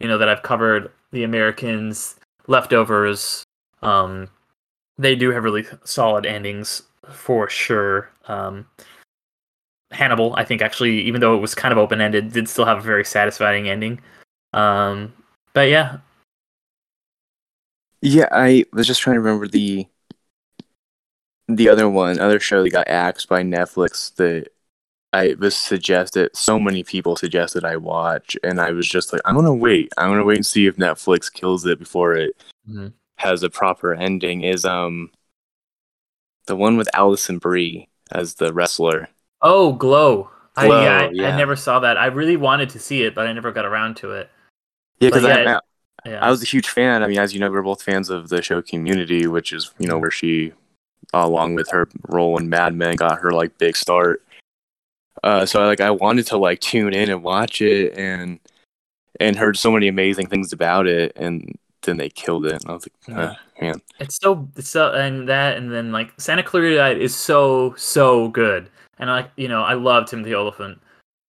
you 0.00 0.08
know, 0.08 0.18
that 0.18 0.28
I've 0.28 0.42
covered, 0.42 0.90
The 1.12 1.22
Americans, 1.22 2.16
Leftovers, 2.46 3.44
um, 3.82 4.28
they 4.98 5.14
do 5.14 5.30
have 5.30 5.44
really 5.44 5.66
solid 5.84 6.26
endings 6.26 6.82
for 7.10 7.48
sure. 7.48 8.10
Um, 8.26 8.66
Hannibal, 9.90 10.34
I 10.36 10.44
think 10.44 10.60
actually, 10.60 11.00
even 11.02 11.20
though 11.20 11.34
it 11.34 11.40
was 11.40 11.54
kind 11.54 11.72
of 11.72 11.78
open 11.78 12.00
ended, 12.00 12.32
did 12.32 12.48
still 12.48 12.66
have 12.66 12.78
a 12.78 12.82
very 12.82 13.04
satisfying 13.04 13.68
ending. 13.68 14.00
Um, 14.52 15.14
but 15.54 15.68
yeah, 15.68 15.98
Yeah, 18.00 18.28
I 18.30 18.64
was 18.72 18.86
just 18.86 19.00
trying 19.00 19.14
to 19.14 19.20
remember 19.20 19.48
the 19.48 19.86
the 21.48 21.68
other 21.68 21.88
one, 21.88 22.18
other 22.20 22.38
show 22.38 22.62
that 22.62 22.70
got 22.70 22.88
axed 22.88 23.28
by 23.28 23.42
Netflix 23.42 24.14
that 24.16 24.48
I 25.12 25.34
was 25.38 25.56
suggested. 25.56 26.36
So 26.36 26.60
many 26.60 26.84
people 26.84 27.16
suggested 27.16 27.64
I 27.64 27.76
watch, 27.76 28.36
and 28.44 28.60
I 28.60 28.70
was 28.72 28.86
just 28.86 29.12
like, 29.12 29.22
I'm 29.24 29.34
gonna 29.34 29.54
wait. 29.54 29.92
I'm 29.96 30.10
gonna 30.10 30.24
wait 30.24 30.36
and 30.36 30.46
see 30.46 30.66
if 30.66 30.76
Netflix 30.76 31.32
kills 31.32 31.64
it 31.64 31.78
before 31.78 32.14
it 32.14 32.36
Mhm. 32.68 32.92
Has 33.18 33.42
a 33.42 33.50
proper 33.50 33.94
ending. 33.94 34.42
Is 34.42 34.64
um 34.64 35.10
the 36.46 36.56
one 36.56 36.76
with 36.76 36.88
Alison 36.94 37.38
Brie 37.38 37.88
as 38.10 38.34
the 38.34 38.52
wrestler. 38.52 39.08
Oh, 39.42 39.72
Glow. 39.72 40.30
I, 40.56 40.66
Glow, 40.66 40.82
yeah, 40.82 40.98
I, 40.98 41.10
yeah. 41.10 41.28
I 41.28 41.36
never 41.36 41.54
saw 41.54 41.78
that. 41.80 41.96
I 41.96 42.06
really 42.06 42.36
wanted 42.36 42.70
to 42.70 42.80
see 42.80 43.02
it, 43.02 43.14
but 43.14 43.26
I 43.28 43.32
never 43.32 43.52
got 43.52 43.64
around 43.64 43.96
to 43.98 44.12
it. 44.12 44.30
Yeah, 44.98 45.10
because 45.10 45.22
But 45.22 45.44
yeah, 45.44 45.60
I, 46.04 46.08
Yeah. 46.10 46.24
I 46.24 46.30
was 46.30 46.42
a 46.42 46.46
huge 46.46 46.68
fan. 46.68 47.02
I 47.04 47.06
mean, 47.06 47.18
as 47.18 47.32
you 47.32 47.38
know, 47.38 47.50
we're 47.50 47.62
both 47.62 47.82
fans 47.82 48.10
of 48.10 48.28
the 48.28 48.42
show 48.42 48.62
Community, 48.62 49.26
which 49.28 49.52
is 49.52 49.72
you 49.78 49.86
know 49.86 49.98
where 49.98 50.10
she, 50.10 50.52
along 51.12 51.54
with 51.54 51.70
her 51.70 51.88
role 52.08 52.38
in 52.38 52.48
Mad 52.48 52.74
Men, 52.74 52.96
got 52.96 53.20
her 53.20 53.30
like 53.30 53.56
big 53.58 53.76
start. 53.76 54.24
Uh, 55.22 55.46
so 55.46 55.64
like 55.66 55.80
I 55.80 55.90
wanted 55.90 56.26
to 56.28 56.36
like 56.36 56.60
tune 56.60 56.94
in 56.94 57.10
and 57.10 57.22
watch 57.22 57.60
it, 57.60 57.96
and 57.96 58.40
and 59.20 59.36
heard 59.36 59.56
so 59.56 59.70
many 59.70 59.86
amazing 59.86 60.26
things 60.26 60.52
about 60.52 60.86
it, 60.86 61.12
and 61.14 61.56
then 61.88 61.96
they 61.96 62.08
killed 62.10 62.46
it. 62.46 62.52
And 62.62 62.70
I 62.70 62.72
was 62.74 62.84
like, 62.84 62.92
Yeah. 63.08 63.34
man, 63.60 63.80
It's 63.98 64.16
so 64.16 64.48
it's 64.56 64.68
so 64.68 64.92
and 64.92 65.28
that 65.28 65.56
and 65.56 65.72
then 65.72 65.90
like 65.92 66.12
Santa 66.20 66.42
Clarita 66.42 66.98
is 67.00 67.14
so 67.14 67.74
so 67.76 68.28
good. 68.28 68.68
And 68.98 69.10
like 69.10 69.30
you 69.36 69.48
know 69.48 69.62
I 69.62 69.74
love 69.74 70.08
Timothy 70.08 70.34
Olyphant. 70.34 70.80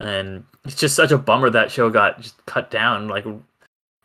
And 0.02 0.44
it's 0.66 0.76
just 0.76 0.96
such 0.96 1.12
a 1.12 1.18
bummer 1.18 1.50
that 1.50 1.72
show 1.72 1.90
got 1.90 2.22
just 2.22 2.46
cut 2.46 2.72
down 2.72 3.08
like 3.08 3.26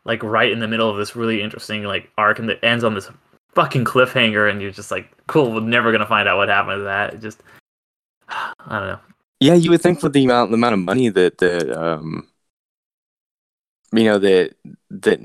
like 0.05 0.23
right 0.23 0.51
in 0.51 0.61
the 0.61 0.69
middle 0.69 0.91
of 0.91 0.97
this 0.97 1.17
really 1.17 1.41
interesting 1.43 1.85
like 1.85 2.11
arc 2.19 2.39
and 2.39 2.51
it 2.51 2.59
ends 2.63 2.85
on 2.85 2.95
this 2.95 3.11
fucking 3.55 3.85
cliffhanger 3.85 4.51
and 4.51 4.61
you're 4.61 4.71
just 4.73 4.91
like 4.91 5.09
cool 5.29 5.53
we're 5.53 5.61
never 5.61 5.93
gonna 5.93 6.07
find 6.07 6.29
out 6.29 6.37
what 6.37 6.49
happened 6.49 6.81
to 6.81 6.85
that. 6.85 7.15
It 7.15 7.21
just 7.21 7.43
I 8.29 8.55
don't 8.79 8.89
know. 8.89 9.01
Yeah, 9.41 9.55
you 9.55 9.71
would 9.71 9.83
think 9.83 10.03
with 10.03 10.13
the 10.13 10.25
amount 10.25 10.51
the 10.51 10.57
amount 10.57 10.75
of 10.75 10.81
money 10.81 11.09
that 11.11 11.39
that 11.39 11.71
um, 11.71 12.27
you 13.93 14.05
know 14.05 14.19
that 14.19 14.55
that 14.91 15.21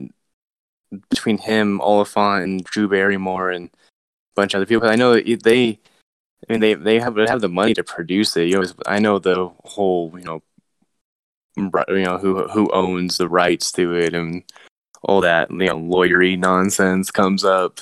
between 1.10 1.38
him, 1.38 1.82
Olyphant, 1.82 2.44
and 2.44 2.64
Drew 2.64 2.88
Barrymore, 2.88 3.52
and 3.52 3.68
a 3.68 3.70
bunch 4.36 4.54
of 4.54 4.60
other 4.60 4.66
people. 4.66 4.88
I 4.88 4.96
know 4.96 5.20
they, 5.20 5.80
I 6.48 6.52
mean, 6.54 6.60
they 6.60 6.74
they 6.74 7.00
have 7.00 7.16
have 7.18 7.42
the 7.42 7.50
money 7.50 7.74
to 7.74 7.84
produce 7.84 8.36
it. 8.38 8.48
You 8.50 8.62
know, 8.62 8.68
I 8.86 9.00
know 9.00 9.20
the 9.20 9.50
whole, 9.66 10.14
you 10.18 10.24
know, 10.26 10.42
you 11.58 12.04
know 12.04 12.18
who 12.18 12.48
who 12.48 12.70
owns 12.72 13.18
the 13.18 13.28
rights 13.28 13.72
to 13.74 13.94
it 13.94 14.14
and 14.14 14.44
all 15.04 15.22
that, 15.22 15.50
you 15.52 15.58
know, 15.58 15.78
lawyery 15.78 16.38
nonsense 16.38 17.12
comes 17.12 17.44
up. 17.44 17.80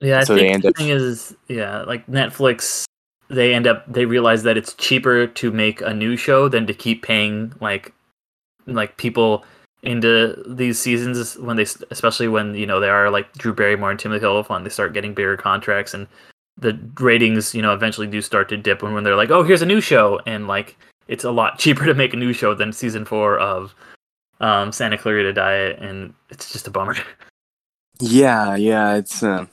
Yeah, 0.00 0.20
I 0.20 0.24
So 0.24 0.36
think 0.36 0.62
the 0.62 0.68
up- 0.68 0.76
thing 0.76 0.88
is, 0.88 1.36
yeah, 1.48 1.82
like 1.82 2.06
Netflix, 2.06 2.84
they 3.28 3.52
end 3.54 3.66
up 3.66 3.84
they 3.92 4.06
realize 4.06 4.44
that 4.44 4.56
it's 4.56 4.74
cheaper 4.74 5.26
to 5.26 5.50
make 5.50 5.80
a 5.80 5.92
new 5.92 6.16
show 6.16 6.48
than 6.48 6.66
to 6.66 6.74
keep 6.74 7.02
paying 7.02 7.52
like 7.60 7.92
like 8.66 8.96
people 8.96 9.44
into 9.88 10.42
these 10.46 10.78
seasons 10.78 11.36
when 11.38 11.56
they 11.56 11.66
especially 11.90 12.28
when 12.28 12.54
you 12.54 12.66
know 12.66 12.78
they 12.78 12.88
are 12.88 13.10
like 13.10 13.32
Drew 13.34 13.54
Barrymore 13.54 13.90
and 13.90 13.98
Timothy 13.98 14.26
Olyphant 14.26 14.64
they 14.64 14.70
start 14.70 14.92
getting 14.92 15.14
bigger 15.14 15.36
contracts 15.36 15.94
and 15.94 16.06
the 16.56 16.78
ratings 17.00 17.54
you 17.54 17.62
know 17.62 17.72
eventually 17.72 18.06
do 18.06 18.20
start 18.20 18.48
to 18.50 18.56
dip 18.56 18.82
when 18.82 18.92
when 18.92 19.04
they're 19.04 19.16
like 19.16 19.30
oh 19.30 19.42
here's 19.42 19.62
a 19.62 19.66
new 19.66 19.80
show 19.80 20.20
and 20.26 20.46
like 20.46 20.76
it's 21.06 21.24
a 21.24 21.30
lot 21.30 21.58
cheaper 21.62 21.86
to 21.86 21.94
make 21.94 22.12
a 22.12 22.18
new 22.18 22.32
show 22.32 22.54
than 22.54 22.72
season 22.72 23.04
four 23.04 23.38
of 23.38 23.74
um, 24.40 24.70
Santa 24.70 24.98
Clarita 24.98 25.32
Diet 25.32 25.78
and 25.80 26.14
it's 26.30 26.52
just 26.52 26.68
a 26.68 26.70
bummer. 26.70 26.94
Yeah, 28.00 28.54
yeah, 28.54 28.94
it's. 28.94 29.22
Uh, 29.22 29.46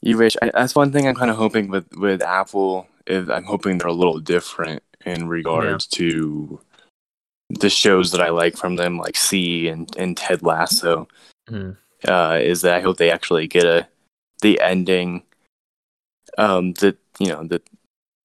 you 0.00 0.16
wish 0.16 0.36
I, 0.42 0.50
that's 0.54 0.74
one 0.74 0.92
thing 0.92 1.08
I'm 1.08 1.14
kind 1.14 1.30
of 1.30 1.36
hoping 1.36 1.68
with 1.68 1.86
with 1.96 2.22
Apple. 2.22 2.86
Is 3.06 3.28
I'm 3.28 3.44
hoping 3.44 3.78
they're 3.78 3.88
a 3.88 3.92
little 3.92 4.20
different 4.20 4.82
in 5.04 5.28
regards 5.28 5.86
to 5.88 6.60
the 7.60 7.70
shows 7.70 8.10
that 8.12 8.20
I 8.20 8.30
like 8.30 8.56
from 8.56 8.76
them, 8.76 8.98
like 8.98 9.16
See 9.16 9.68
and 9.68 9.88
and 9.96 10.16
Ted 10.16 10.42
Lasso. 10.42 11.08
Mhm. 11.48 11.76
Uh, 12.06 12.38
is 12.42 12.62
that 12.62 12.74
I 12.74 12.80
hope 12.80 12.96
they 12.98 13.10
actually 13.10 13.46
get 13.46 13.64
a 13.64 13.86
the 14.42 14.60
ending 14.60 15.22
um 16.38 16.72
that 16.74 16.96
you 17.18 17.28
know 17.28 17.44
that 17.44 17.62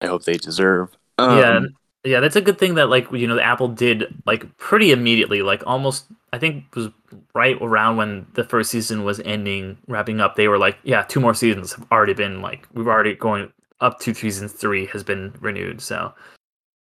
I 0.01 0.07
hope 0.07 0.23
they 0.23 0.37
deserve. 0.37 0.95
Um, 1.17 1.37
yeah 1.37 1.59
yeah 2.05 2.19
that's 2.21 2.37
a 2.37 2.41
good 2.41 2.57
thing 2.57 2.75
that 2.75 2.87
like 2.89 3.11
you 3.11 3.27
know 3.27 3.37
apple 3.39 3.67
did 3.67 4.05
like 4.25 4.55
pretty 4.55 4.93
immediately 4.93 5.41
like 5.41 5.61
almost 5.67 6.05
i 6.31 6.37
think 6.39 6.63
was 6.73 6.87
right 7.35 7.57
around 7.61 7.97
when 7.97 8.25
the 8.35 8.43
first 8.45 8.71
season 8.71 9.03
was 9.03 9.19
ending 9.25 9.77
wrapping 9.85 10.21
up 10.21 10.37
they 10.37 10.47
were 10.47 10.57
like 10.57 10.77
yeah 10.83 11.01
two 11.03 11.19
more 11.19 11.33
seasons 11.33 11.73
have 11.73 11.85
already 11.91 12.13
been 12.13 12.41
like 12.41 12.65
we've 12.73 12.87
already 12.87 13.13
going 13.15 13.51
up 13.81 13.99
to 13.99 14.13
season 14.13 14.47
three 14.47 14.85
has 14.85 15.03
been 15.03 15.33
renewed 15.41 15.81
so 15.81 16.13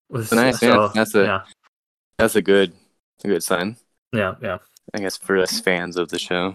was 0.08 0.30
Nice, 0.30 0.62
yeah, 0.62 0.88
that's 0.94 1.16
a- 1.16 1.24
yeah 1.24 1.40
that's 2.18 2.36
a 2.36 2.42
good 2.42 2.72
a 3.24 3.28
good 3.28 3.42
sign. 3.42 3.76
yeah 4.12 4.34
yeah 4.42 4.58
I 4.94 4.98
guess 5.00 5.16
for 5.16 5.36
us 5.38 5.60
fans 5.60 5.96
of 5.96 6.08
the 6.08 6.18
show. 6.18 6.54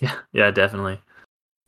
yeah 0.00 0.16
yeah 0.32 0.50
definitely 0.50 1.00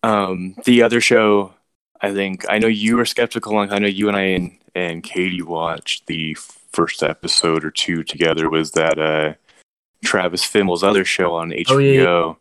Um, 0.03 0.55
the 0.65 0.83
other 0.83 1.01
show, 1.01 1.55
I 2.01 2.13
think 2.13 2.45
I 2.49 2.59
know 2.59 2.67
you 2.69 2.97
were 2.97 3.05
skeptical 3.07 3.57
on. 3.57 3.71
I 3.73 3.79
know 3.79 3.87
you 3.87 4.09
and 4.09 4.17
I 4.17 4.23
and, 4.23 4.59
and 4.75 5.03
Katie 5.03 5.43
watched 5.43 6.07
the 6.07 6.35
first 6.73 7.03
episode 7.03 7.65
or 7.65 7.71
two 7.71 8.03
together. 8.03 8.51
Was 8.51 8.73
that 8.73 8.99
uh, 8.99 9.35
Travis 10.05 10.43
Fimmel's 10.45 10.83
other 10.83 11.05
show 11.05 11.35
on 11.35 11.51
HBO, 11.51 11.71
Oh, 11.71 11.79
yeah, 11.79 12.35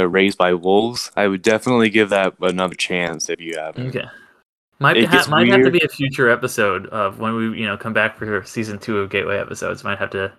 The 0.00 0.06
Raised 0.08 0.38
by 0.38 0.54
Wolves. 0.54 1.10
I 1.16 1.26
would 1.28 1.42
definitely 1.42 1.90
give 1.90 2.10
that 2.10 2.34
another 2.40 2.74
chance 2.76 3.28
if 3.28 3.40
you 3.40 3.58
haven't. 3.58 3.88
Okay. 3.88 4.06
Might 4.82 4.96
It 4.96 5.08
ha- 5.08 5.26
might 5.30 5.48
have 5.48 5.62
to 5.62 5.70
be 5.70 5.80
a 5.84 5.88
future 5.88 6.28
episode 6.28 6.86
of 6.86 7.20
when 7.20 7.34
we 7.36 7.60
you 7.60 7.66
know 7.66 7.76
come 7.76 7.92
back 7.92 8.18
for 8.18 8.44
season 8.44 8.78
two 8.78 8.98
of 8.98 9.10
Gateway 9.10 9.38
episodes. 9.38 9.84
Might 9.84 9.98
have 9.98 10.10
to 10.10 10.32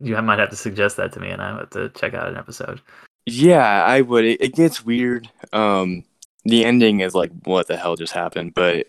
you 0.00 0.20
might 0.22 0.38
have 0.38 0.50
to 0.50 0.56
suggest 0.56 0.96
that 0.96 1.12
to 1.14 1.20
me, 1.20 1.30
and 1.30 1.42
I 1.42 1.56
have 1.56 1.70
to 1.70 1.88
check 1.90 2.14
out 2.14 2.28
an 2.28 2.36
episode. 2.36 2.80
Yeah, 3.26 3.84
I 3.84 4.00
would. 4.00 4.24
It, 4.24 4.40
it 4.40 4.54
gets 4.54 4.84
weird. 4.84 5.28
Um, 5.52 6.04
the 6.44 6.64
ending 6.64 7.00
is 7.00 7.14
like, 7.16 7.32
what 7.44 7.66
the 7.66 7.76
hell 7.76 7.96
just 7.96 8.12
happened? 8.12 8.54
But 8.54 8.86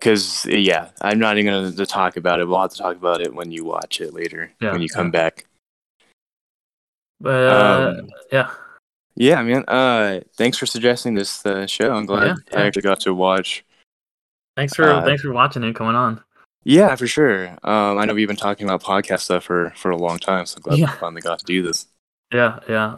because 0.00 0.46
yeah, 0.46 0.88
I'm 1.02 1.18
not 1.18 1.36
even 1.36 1.52
gonna 1.52 1.86
talk 1.86 2.16
about 2.16 2.40
it. 2.40 2.48
We'll 2.48 2.60
have 2.60 2.72
to 2.72 2.78
talk 2.78 2.96
about 2.96 3.20
it 3.20 3.34
when 3.34 3.50
you 3.50 3.64
watch 3.64 4.00
it 4.00 4.14
later 4.14 4.50
Yeah, 4.60 4.72
when 4.72 4.80
you 4.80 4.88
come 4.88 5.08
yeah. 5.08 5.10
back. 5.12 5.46
But 7.20 7.52
uh, 7.52 7.94
Um, 8.00 8.10
yeah, 8.32 8.50
Yeah, 9.16 9.42
man. 9.42 9.64
Uh, 9.68 10.20
thanks 10.36 10.56
for 10.56 10.66
suggesting 10.66 11.14
this 11.14 11.44
uh, 11.44 11.66
show. 11.66 11.92
I'm 11.92 12.06
glad 12.06 12.38
Yeah, 12.52 12.58
I 12.58 12.62
actually 12.62 12.82
got 12.82 13.00
to 13.00 13.12
watch. 13.12 13.65
Thanks 14.56 14.74
for 14.74 14.84
uh, 14.84 15.04
thanks 15.04 15.22
for 15.22 15.32
watching 15.32 15.62
and 15.64 15.74
coming 15.74 15.94
on. 15.94 16.22
Yeah, 16.64 16.96
for 16.96 17.06
sure. 17.06 17.48
Um, 17.62 17.98
I 17.98 18.04
know 18.06 18.14
we've 18.14 18.26
been 18.26 18.36
talking 18.36 18.66
about 18.66 18.82
podcast 18.82 19.20
stuff 19.20 19.44
for 19.44 19.72
for 19.76 19.90
a 19.90 19.96
long 19.96 20.18
time, 20.18 20.46
so 20.46 20.56
I'm 20.56 20.62
glad 20.62 20.78
Yeah. 20.78 20.90
we 20.92 20.96
finally 21.00 21.20
got 21.22 21.38
to 21.38 21.44
do 21.44 21.62
this. 21.62 21.86
Yeah, 22.32 22.58
yeah. 22.68 22.96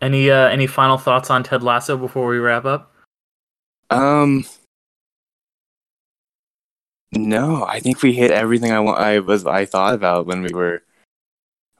Any 0.00 0.30
uh 0.30 0.48
any 0.48 0.66
final 0.66 0.96
thoughts 0.96 1.28
on 1.30 1.42
Ted 1.42 1.62
Lasso 1.62 1.96
before 1.96 2.26
we 2.28 2.38
wrap 2.38 2.64
up? 2.64 2.92
Um, 3.90 4.44
no, 7.12 7.64
I 7.64 7.80
think 7.80 8.02
we 8.02 8.12
hit 8.12 8.30
everything 8.30 8.70
I 8.72 8.78
wa- 8.80 8.92
I 8.92 9.18
was 9.18 9.44
I 9.46 9.64
thought 9.64 9.94
about 9.94 10.26
when 10.26 10.42
we 10.42 10.52
were 10.52 10.82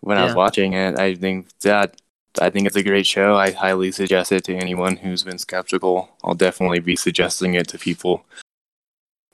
when 0.00 0.18
I 0.18 0.24
was 0.24 0.34
watching 0.34 0.72
it. 0.72 0.98
I 0.98 1.14
think 1.14 1.48
that 1.60 2.00
I 2.40 2.50
think 2.50 2.66
it's 2.66 2.76
a 2.76 2.82
great 2.82 3.06
show. 3.06 3.36
I 3.36 3.52
highly 3.52 3.92
suggest 3.92 4.32
it 4.32 4.44
to 4.44 4.56
anyone 4.56 4.96
who's 4.96 5.22
been 5.22 5.38
skeptical. 5.38 6.10
I'll 6.24 6.34
definitely 6.34 6.80
be 6.80 6.96
suggesting 6.96 7.54
it 7.54 7.68
to 7.68 7.78
people, 7.78 8.24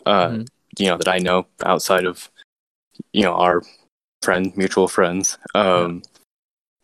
uh, 0.07 0.30
Mhm. 0.30 0.48
you 0.78 0.86
know, 0.88 0.96
that 0.98 1.09
I 1.09 1.18
know 1.18 1.46
outside 1.64 2.07
of 2.07 2.30
you 3.12 3.22
know 3.22 3.34
our 3.34 3.62
friend 4.22 4.57
mutual 4.57 4.88
friends. 4.88 5.38
Um, 5.54 6.02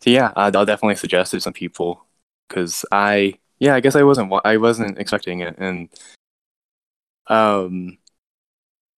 so 0.03 0.09
yeah, 0.11 0.31
I'd, 0.35 0.55
I'll 0.55 0.65
definitely 0.65 0.95
suggest 0.95 1.33
it 1.33 1.37
to 1.37 1.41
some 1.41 1.53
people 1.53 2.05
because 2.47 2.85
I 2.91 3.39
yeah 3.59 3.75
I 3.75 3.79
guess 3.79 3.95
I 3.95 4.03
wasn't 4.03 4.29
wa- 4.29 4.41
I 4.45 4.57
wasn't 4.57 4.99
expecting 4.99 5.39
it 5.41 5.55
and 5.57 5.89
um 7.27 7.97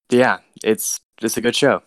yeah 0.09 0.39
it's 0.63 0.99
it's 1.21 1.37
a 1.37 1.41
good 1.41 1.55
show. 1.55 1.81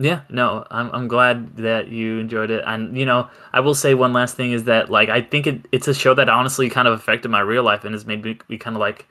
Yeah, 0.00 0.20
no, 0.30 0.64
I'm 0.70 0.90
I'm 0.92 1.08
glad 1.08 1.56
that 1.56 1.88
you 1.88 2.18
enjoyed 2.20 2.50
it. 2.50 2.62
And 2.66 2.96
you 2.96 3.04
know, 3.04 3.28
I 3.52 3.58
will 3.60 3.74
say 3.74 3.94
one 3.94 4.12
last 4.12 4.36
thing 4.36 4.52
is 4.52 4.64
that 4.64 4.90
like 4.90 5.08
I 5.08 5.20
think 5.22 5.46
it, 5.48 5.66
it's 5.72 5.88
a 5.88 5.94
show 5.94 6.14
that 6.14 6.28
honestly 6.28 6.70
kind 6.70 6.86
of 6.86 6.94
affected 6.94 7.30
my 7.30 7.40
real 7.40 7.64
life 7.64 7.84
and 7.84 7.94
has 7.94 8.06
made 8.06 8.22
me 8.24 8.38
be 8.46 8.58
kind 8.58 8.76
of 8.76 8.80
like 8.80 9.08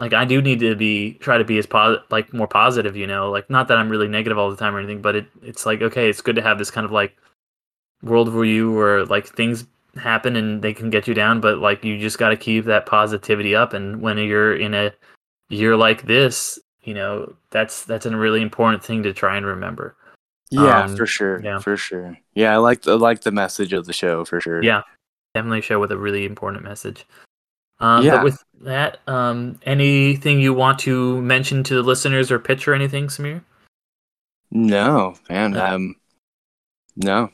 like 0.00 0.12
I 0.14 0.24
do 0.24 0.40
need 0.42 0.58
to 0.60 0.74
be 0.74 1.14
try 1.14 1.38
to 1.38 1.44
be 1.44 1.58
as 1.58 1.66
pos- 1.66 2.00
like 2.10 2.32
more 2.32 2.48
positive, 2.48 2.96
you 2.96 3.06
know, 3.06 3.30
like 3.30 3.48
not 3.50 3.68
that 3.68 3.76
I'm 3.76 3.88
really 3.90 4.08
negative 4.08 4.38
all 4.38 4.50
the 4.50 4.56
time 4.56 4.74
or 4.74 4.78
anything, 4.78 5.02
but 5.02 5.14
it 5.14 5.26
it's 5.42 5.66
like 5.66 5.82
okay, 5.82 6.08
it's 6.08 6.22
good 6.22 6.36
to 6.36 6.42
have 6.42 6.58
this 6.58 6.70
kind 6.70 6.84
of 6.84 6.90
like 6.90 7.16
worldview 8.04 8.74
where 8.74 9.04
like 9.04 9.26
things 9.28 9.64
happen 9.96 10.36
and 10.36 10.62
they 10.62 10.72
can 10.72 10.90
get 10.90 11.06
you 11.06 11.14
down, 11.14 11.40
but 11.40 11.58
like 11.58 11.84
you 11.84 11.98
just 11.98 12.18
got 12.18 12.30
to 12.30 12.36
keep 12.36 12.64
that 12.64 12.86
positivity 12.86 13.54
up 13.54 13.72
and 13.72 14.00
when 14.00 14.16
you're 14.18 14.56
in 14.56 14.72
a 14.72 14.92
year 15.48 15.76
like 15.76 16.06
this, 16.06 16.58
you 16.82 16.94
know, 16.94 17.34
that's 17.50 17.84
that's 17.84 18.06
a 18.06 18.16
really 18.16 18.40
important 18.40 18.82
thing 18.82 19.02
to 19.02 19.12
try 19.12 19.36
and 19.36 19.44
remember. 19.44 19.96
Yeah, 20.50 20.84
Um, 20.84 20.96
for 20.96 21.06
sure. 21.06 21.40
yeah. 21.44 21.58
For 21.58 21.76
sure. 21.76 22.16
Yeah, 22.34 22.54
I 22.54 22.56
like 22.56 22.86
I 22.88 22.92
like 22.94 23.20
the 23.20 23.32
message 23.32 23.72
of 23.72 23.86
the 23.86 23.92
show 23.92 24.24
for 24.24 24.40
sure. 24.40 24.62
Yeah, 24.62 24.82
definitely 25.34 25.58
a 25.60 25.62
show 25.62 25.78
with 25.78 25.92
a 25.92 25.98
really 25.98 26.24
important 26.24 26.64
message. 26.64 27.04
Um, 27.80 28.04
Yeah. 28.04 28.16
But 28.16 28.24
with 28.24 28.44
that, 28.62 29.00
um, 29.06 29.58
anything 29.64 30.40
you 30.40 30.52
want 30.52 30.78
to 30.80 31.20
mention 31.22 31.62
to 31.64 31.74
the 31.74 31.82
listeners 31.82 32.30
or 32.30 32.38
pitch 32.38 32.68
or 32.68 32.74
anything, 32.74 33.06
Samir? 33.08 33.42
No, 34.50 35.14
man. 35.28 35.56
Uh, 35.56 35.74
Um 35.74 35.96
no. 36.96 37.30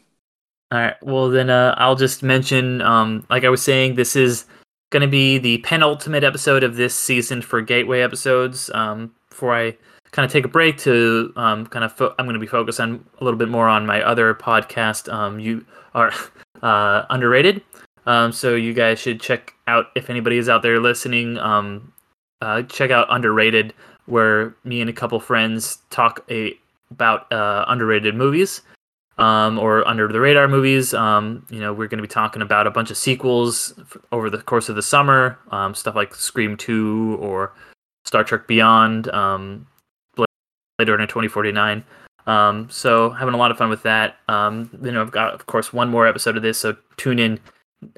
All 0.72 0.78
right. 0.78 0.94
Well, 1.02 1.30
then 1.30 1.48
uh, 1.50 1.74
I'll 1.78 1.96
just 1.96 2.22
mention, 2.22 2.82
um, 2.82 3.24
like 3.30 3.44
I 3.44 3.48
was 3.48 3.62
saying, 3.62 3.94
this 3.94 4.16
is 4.16 4.44
going 4.90 5.00
to 5.00 5.08
be 5.08 5.38
the 5.38 5.58
penultimate 5.58 6.24
episode 6.24 6.62
of 6.62 6.76
this 6.76 6.94
season 6.94 7.40
for 7.42 7.60
Gateway 7.60 8.00
episodes. 8.00 8.70
Um, 8.74 9.12
before 9.30 9.54
I 9.54 9.76
kind 10.12 10.24
of 10.26 10.32
take 10.32 10.44
a 10.44 10.48
break 10.48 10.76
to 10.78 11.32
um, 11.36 11.66
kind 11.66 11.84
of, 11.84 11.92
fo- 11.92 12.14
I'm 12.18 12.26
going 12.26 12.34
to 12.34 12.40
be 12.40 12.46
focused 12.46 12.80
on 12.80 13.04
a 13.20 13.24
little 13.24 13.38
bit 13.38 13.48
more 13.48 13.68
on 13.68 13.86
my 13.86 14.02
other 14.02 14.34
podcast. 14.34 15.12
Um, 15.12 15.38
you 15.40 15.64
are 15.94 16.12
uh, 16.62 17.04
underrated. 17.10 17.62
Um, 18.06 18.32
so 18.32 18.54
you 18.54 18.72
guys 18.72 18.98
should 18.98 19.20
check 19.20 19.54
out 19.66 19.86
if 19.94 20.10
anybody 20.10 20.38
is 20.38 20.48
out 20.48 20.62
there 20.62 20.80
listening. 20.80 21.38
Um, 21.38 21.92
uh, 22.40 22.62
check 22.62 22.90
out 22.90 23.06
underrated, 23.10 23.74
where 24.06 24.54
me 24.64 24.80
and 24.80 24.88
a 24.88 24.92
couple 24.92 25.18
friends 25.20 25.78
talk 25.90 26.24
a 26.30 26.56
about 26.90 27.30
uh, 27.32 27.64
underrated 27.68 28.14
movies 28.14 28.62
um, 29.18 29.58
or 29.58 29.86
under 29.88 30.08
the 30.08 30.20
radar 30.20 30.48
movies. 30.48 30.94
Um, 30.94 31.44
you 31.50 31.60
know, 31.60 31.72
we're 31.72 31.88
going 31.88 31.98
to 31.98 32.02
be 32.02 32.08
talking 32.08 32.42
about 32.42 32.66
a 32.66 32.70
bunch 32.70 32.90
of 32.90 32.96
sequels 32.96 33.74
f- 33.80 33.96
over 34.12 34.30
the 34.30 34.38
course 34.38 34.68
of 34.68 34.76
the 34.76 34.82
summer, 34.82 35.38
um, 35.50 35.74
stuff 35.74 35.96
like 35.96 36.14
Scream 36.14 36.56
2 36.56 37.18
or 37.20 37.52
Star 38.04 38.24
Trek 38.24 38.46
Beyond, 38.46 39.08
um, 39.08 39.66
Blade 40.14 40.88
Runner 40.88 41.06
2049. 41.06 41.84
Um, 42.26 42.68
so 42.70 43.10
having 43.10 43.34
a 43.34 43.38
lot 43.38 43.50
of 43.50 43.58
fun 43.58 43.70
with 43.70 43.82
that. 43.84 44.16
Um, 44.28 44.68
you 44.82 44.90
know, 44.90 45.00
I've 45.00 45.12
got, 45.12 45.32
of 45.32 45.46
course, 45.46 45.72
one 45.72 45.88
more 45.88 46.06
episode 46.06 46.36
of 46.36 46.42
this, 46.42 46.58
so 46.58 46.76
tune 46.96 47.18
in 47.18 47.40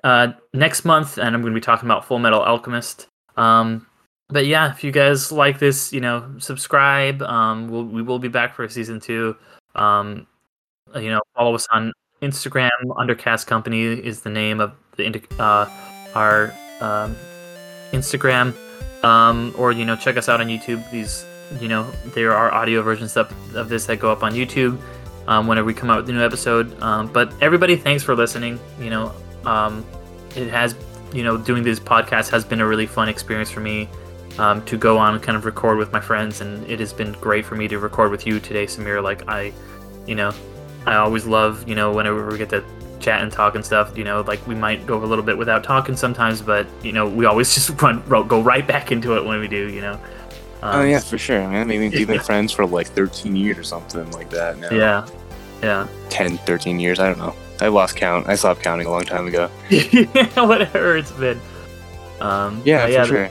uh, 0.05 0.33
next 0.55 0.85
month, 0.85 1.19
and 1.19 1.35
I'm 1.35 1.43
going 1.43 1.53
to 1.53 1.61
be 1.61 1.65
talking 1.65 1.87
about 1.87 2.05
Full 2.05 2.19
Metal 2.19 2.41
Alchemist. 2.41 3.07
Um, 3.37 3.87
but 4.29 4.47
yeah, 4.47 4.71
if 4.71 4.85
you 4.85 4.93
guys 4.93 5.33
like 5.33 5.59
this, 5.59 5.93
you 5.93 6.01
know, 6.01 6.35
subscribe. 6.39 7.23
Um, 7.23 7.69
we'll, 7.69 7.85
we 7.85 8.03
will 8.03 8.19
be 8.19 8.29
back 8.29 8.55
for 8.55 8.69
season 8.69 9.01
two. 9.01 9.37
Um, 9.75 10.27
you 10.95 11.11
know, 11.11 11.21
follow 11.35 11.55
us 11.55 11.67
on 11.73 11.93
Instagram. 12.23 12.71
Undercast 12.85 13.47
Company 13.47 13.85
is 13.85 14.21
the 14.21 14.31
name 14.31 14.61
of 14.61 14.73
the 14.97 15.23
uh, 15.39 15.69
our 16.15 16.53
um, 16.81 17.17
Instagram, 17.93 18.55
um, 19.05 19.55
or 19.57 19.73
you 19.73 19.85
know, 19.85 19.97
check 19.97 20.17
us 20.17 20.29
out 20.29 20.41
on 20.41 20.49
YouTube. 20.49 20.89
These, 20.91 21.25
you 21.61 21.69
know, 21.69 21.91
there 22.15 22.35
are 22.35 22.53
audio 22.53 22.83
versions 22.83 23.17
of, 23.17 23.33
of 23.57 23.69
this 23.69 23.87
that 23.87 23.99
go 24.01 24.11
up 24.13 24.23
on 24.23 24.33
YouTube 24.33 24.79
um, 25.27 25.47
whenever 25.47 25.67
we 25.67 25.75
come 25.75 25.91
out 25.91 25.99
with 25.99 26.11
a 26.11 26.13
new 26.13 26.25
episode. 26.25 26.79
Um, 26.83 27.07
but 27.13 27.33
everybody, 27.41 27.77
thanks 27.77 28.03
for 28.03 28.15
listening. 28.15 28.59
You 28.81 28.91
know, 28.91 29.15
um, 29.45 29.85
it 30.37 30.49
has, 30.49 30.75
you 31.13 31.23
know, 31.23 31.37
doing 31.37 31.63
these 31.63 31.81
podcasts 31.81 32.31
has 32.31 32.45
been 32.45 32.61
a 32.61 32.67
really 32.67 32.87
fun 32.87 33.09
experience 33.09 33.51
for 33.51 33.61
me. 33.61 33.89
Um, 34.39 34.65
to 34.67 34.77
go 34.77 34.99
on 34.99 35.15
and 35.15 35.23
kind 35.23 35.37
of 35.37 35.45
record 35.45 35.79
with 35.79 35.93
my 35.93 36.01
friends, 36.01 36.41
and 36.43 36.65
it 36.71 36.79
has 36.79 36.93
been 36.93 37.11
great 37.15 37.45
for 37.45 37.57
me 37.57 37.67
to 37.67 37.81
record 37.81 38.13
with 38.13 38.25
you 38.25 38.39
today, 38.39 38.67
Samir. 38.67 39.03
Like 39.03 39.29
I, 39.29 39.53
you 40.07 40.15
know, 40.15 40.33
I 40.87 40.95
always 40.95 41.27
love, 41.27 41.69
you 41.69 41.75
know, 41.75 41.93
whenever 41.93 42.29
we 42.29 42.39
get 42.39 42.49
to 42.51 42.65
chat 43.01 43.23
and 43.23 43.33
talk 43.33 43.55
and 43.55 43.65
stuff, 43.65 43.97
you 43.97 44.05
know, 44.05 44.21
like 44.23 44.45
we 44.47 44.55
might 44.55 44.87
go 44.87 45.03
a 45.03 45.07
little 45.07 45.25
bit 45.25 45.37
without 45.37 45.65
talking 45.65 45.97
sometimes, 45.97 46.41
but 46.43 46.67
you 46.83 46.93
know, 46.93 47.09
we 47.09 47.27
always 47.27 47.53
just 47.55 47.81
run 47.83 48.03
go 48.09 48.41
right 48.41 48.67
back 48.67 48.93
into 48.93 49.17
it 49.17 49.25
when 49.25 49.41
we 49.41 49.49
do, 49.49 49.69
you 49.69 49.81
know. 49.81 50.01
oh 50.63 50.81
Um, 50.81 50.89
yeah, 50.89 51.01
for 51.01 51.19
sure, 51.19 51.41
man. 51.49 51.67
Maybe 51.69 51.89
we've 51.89 52.07
been 52.07 52.21
friends 52.21 52.53
for 52.53 52.67
like 52.67 52.89
13 52.89 53.37
years 53.37 53.59
or 53.59 53.65
something 53.65 54.11
like 54.13 54.31
that 54.31 54.59
now. 54.59 54.71
yeah, 54.71 55.07
yeah, 55.63 55.89
10, 56.11 56.39
13 56.39 56.79
years. 56.79 56.99
I 56.99 57.09
don't 57.09 57.19
know. 57.19 57.35
I 57.61 57.69
lost 57.69 57.97
count. 57.97 58.29
I 58.29 58.35
stopped 58.37 58.63
counting 58.63 58.87
a 58.87 58.91
long 58.91 59.03
time 59.05 59.27
ago. 59.27 59.51
yeah. 59.71 60.41
Whatever 60.45 60.97
it's 60.97 61.11
been. 61.13 61.41
Um, 62.21 62.63
Yeah, 62.65 62.85
but 62.87 62.93
yeah, 62.93 63.03
for 63.03 63.09
sure. 63.09 63.29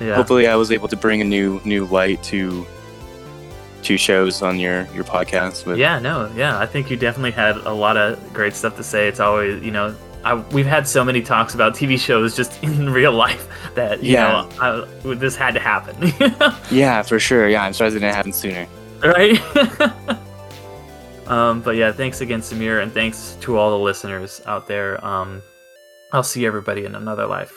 yeah. 0.00 0.14
Hopefully, 0.14 0.46
I 0.48 0.56
was 0.56 0.70
able 0.72 0.88
to 0.88 0.96
bring 0.96 1.20
a 1.20 1.24
new 1.24 1.60
new 1.64 1.84
light 1.86 2.22
to 2.24 2.66
to 3.82 3.96
shows 3.96 4.42
on 4.42 4.58
your 4.58 4.86
your 4.94 5.04
podcast. 5.04 5.64
With 5.66 5.78
Yeah, 5.78 5.98
no, 6.00 6.30
yeah. 6.36 6.58
I 6.58 6.66
think 6.66 6.90
you 6.90 6.96
definitely 6.96 7.30
had 7.32 7.56
a 7.58 7.72
lot 7.72 7.96
of 7.96 8.18
great 8.32 8.54
stuff 8.54 8.76
to 8.76 8.82
say. 8.82 9.06
It's 9.08 9.20
always, 9.20 9.62
you 9.62 9.70
know, 9.70 9.94
I, 10.24 10.34
we've 10.34 10.66
had 10.66 10.86
so 10.88 11.04
many 11.04 11.22
talks 11.22 11.54
about 11.54 11.74
TV 11.74 11.98
shows 11.98 12.34
just 12.36 12.60
in 12.64 12.90
real 12.90 13.12
life 13.12 13.46
that 13.76 14.02
you 14.02 14.14
Yeah. 14.14 14.48
know 14.60 14.86
I, 15.04 15.14
this 15.14 15.36
had 15.36 15.54
to 15.54 15.60
happen, 15.60 16.12
yeah, 16.76 17.02
for 17.02 17.20
sure. 17.20 17.48
Yeah, 17.48 17.62
I'm 17.62 17.72
sorry 17.72 17.90
that 17.90 18.00
didn't 18.00 18.14
happen 18.14 18.32
sooner. 18.32 18.66
right? 19.04 19.38
Um, 21.28 21.60
but 21.60 21.76
yeah, 21.76 21.92
thanks 21.92 22.20
again, 22.20 22.40
Samir, 22.40 22.82
and 22.82 22.92
thanks 22.92 23.36
to 23.40 23.56
all 23.56 23.70
the 23.70 23.78
listeners 23.78 24.40
out 24.46 24.66
there. 24.66 25.04
Um, 25.04 25.42
I'll 26.12 26.22
see 26.22 26.46
everybody 26.46 26.84
in 26.84 26.94
another 26.94 27.26
life. 27.26 27.52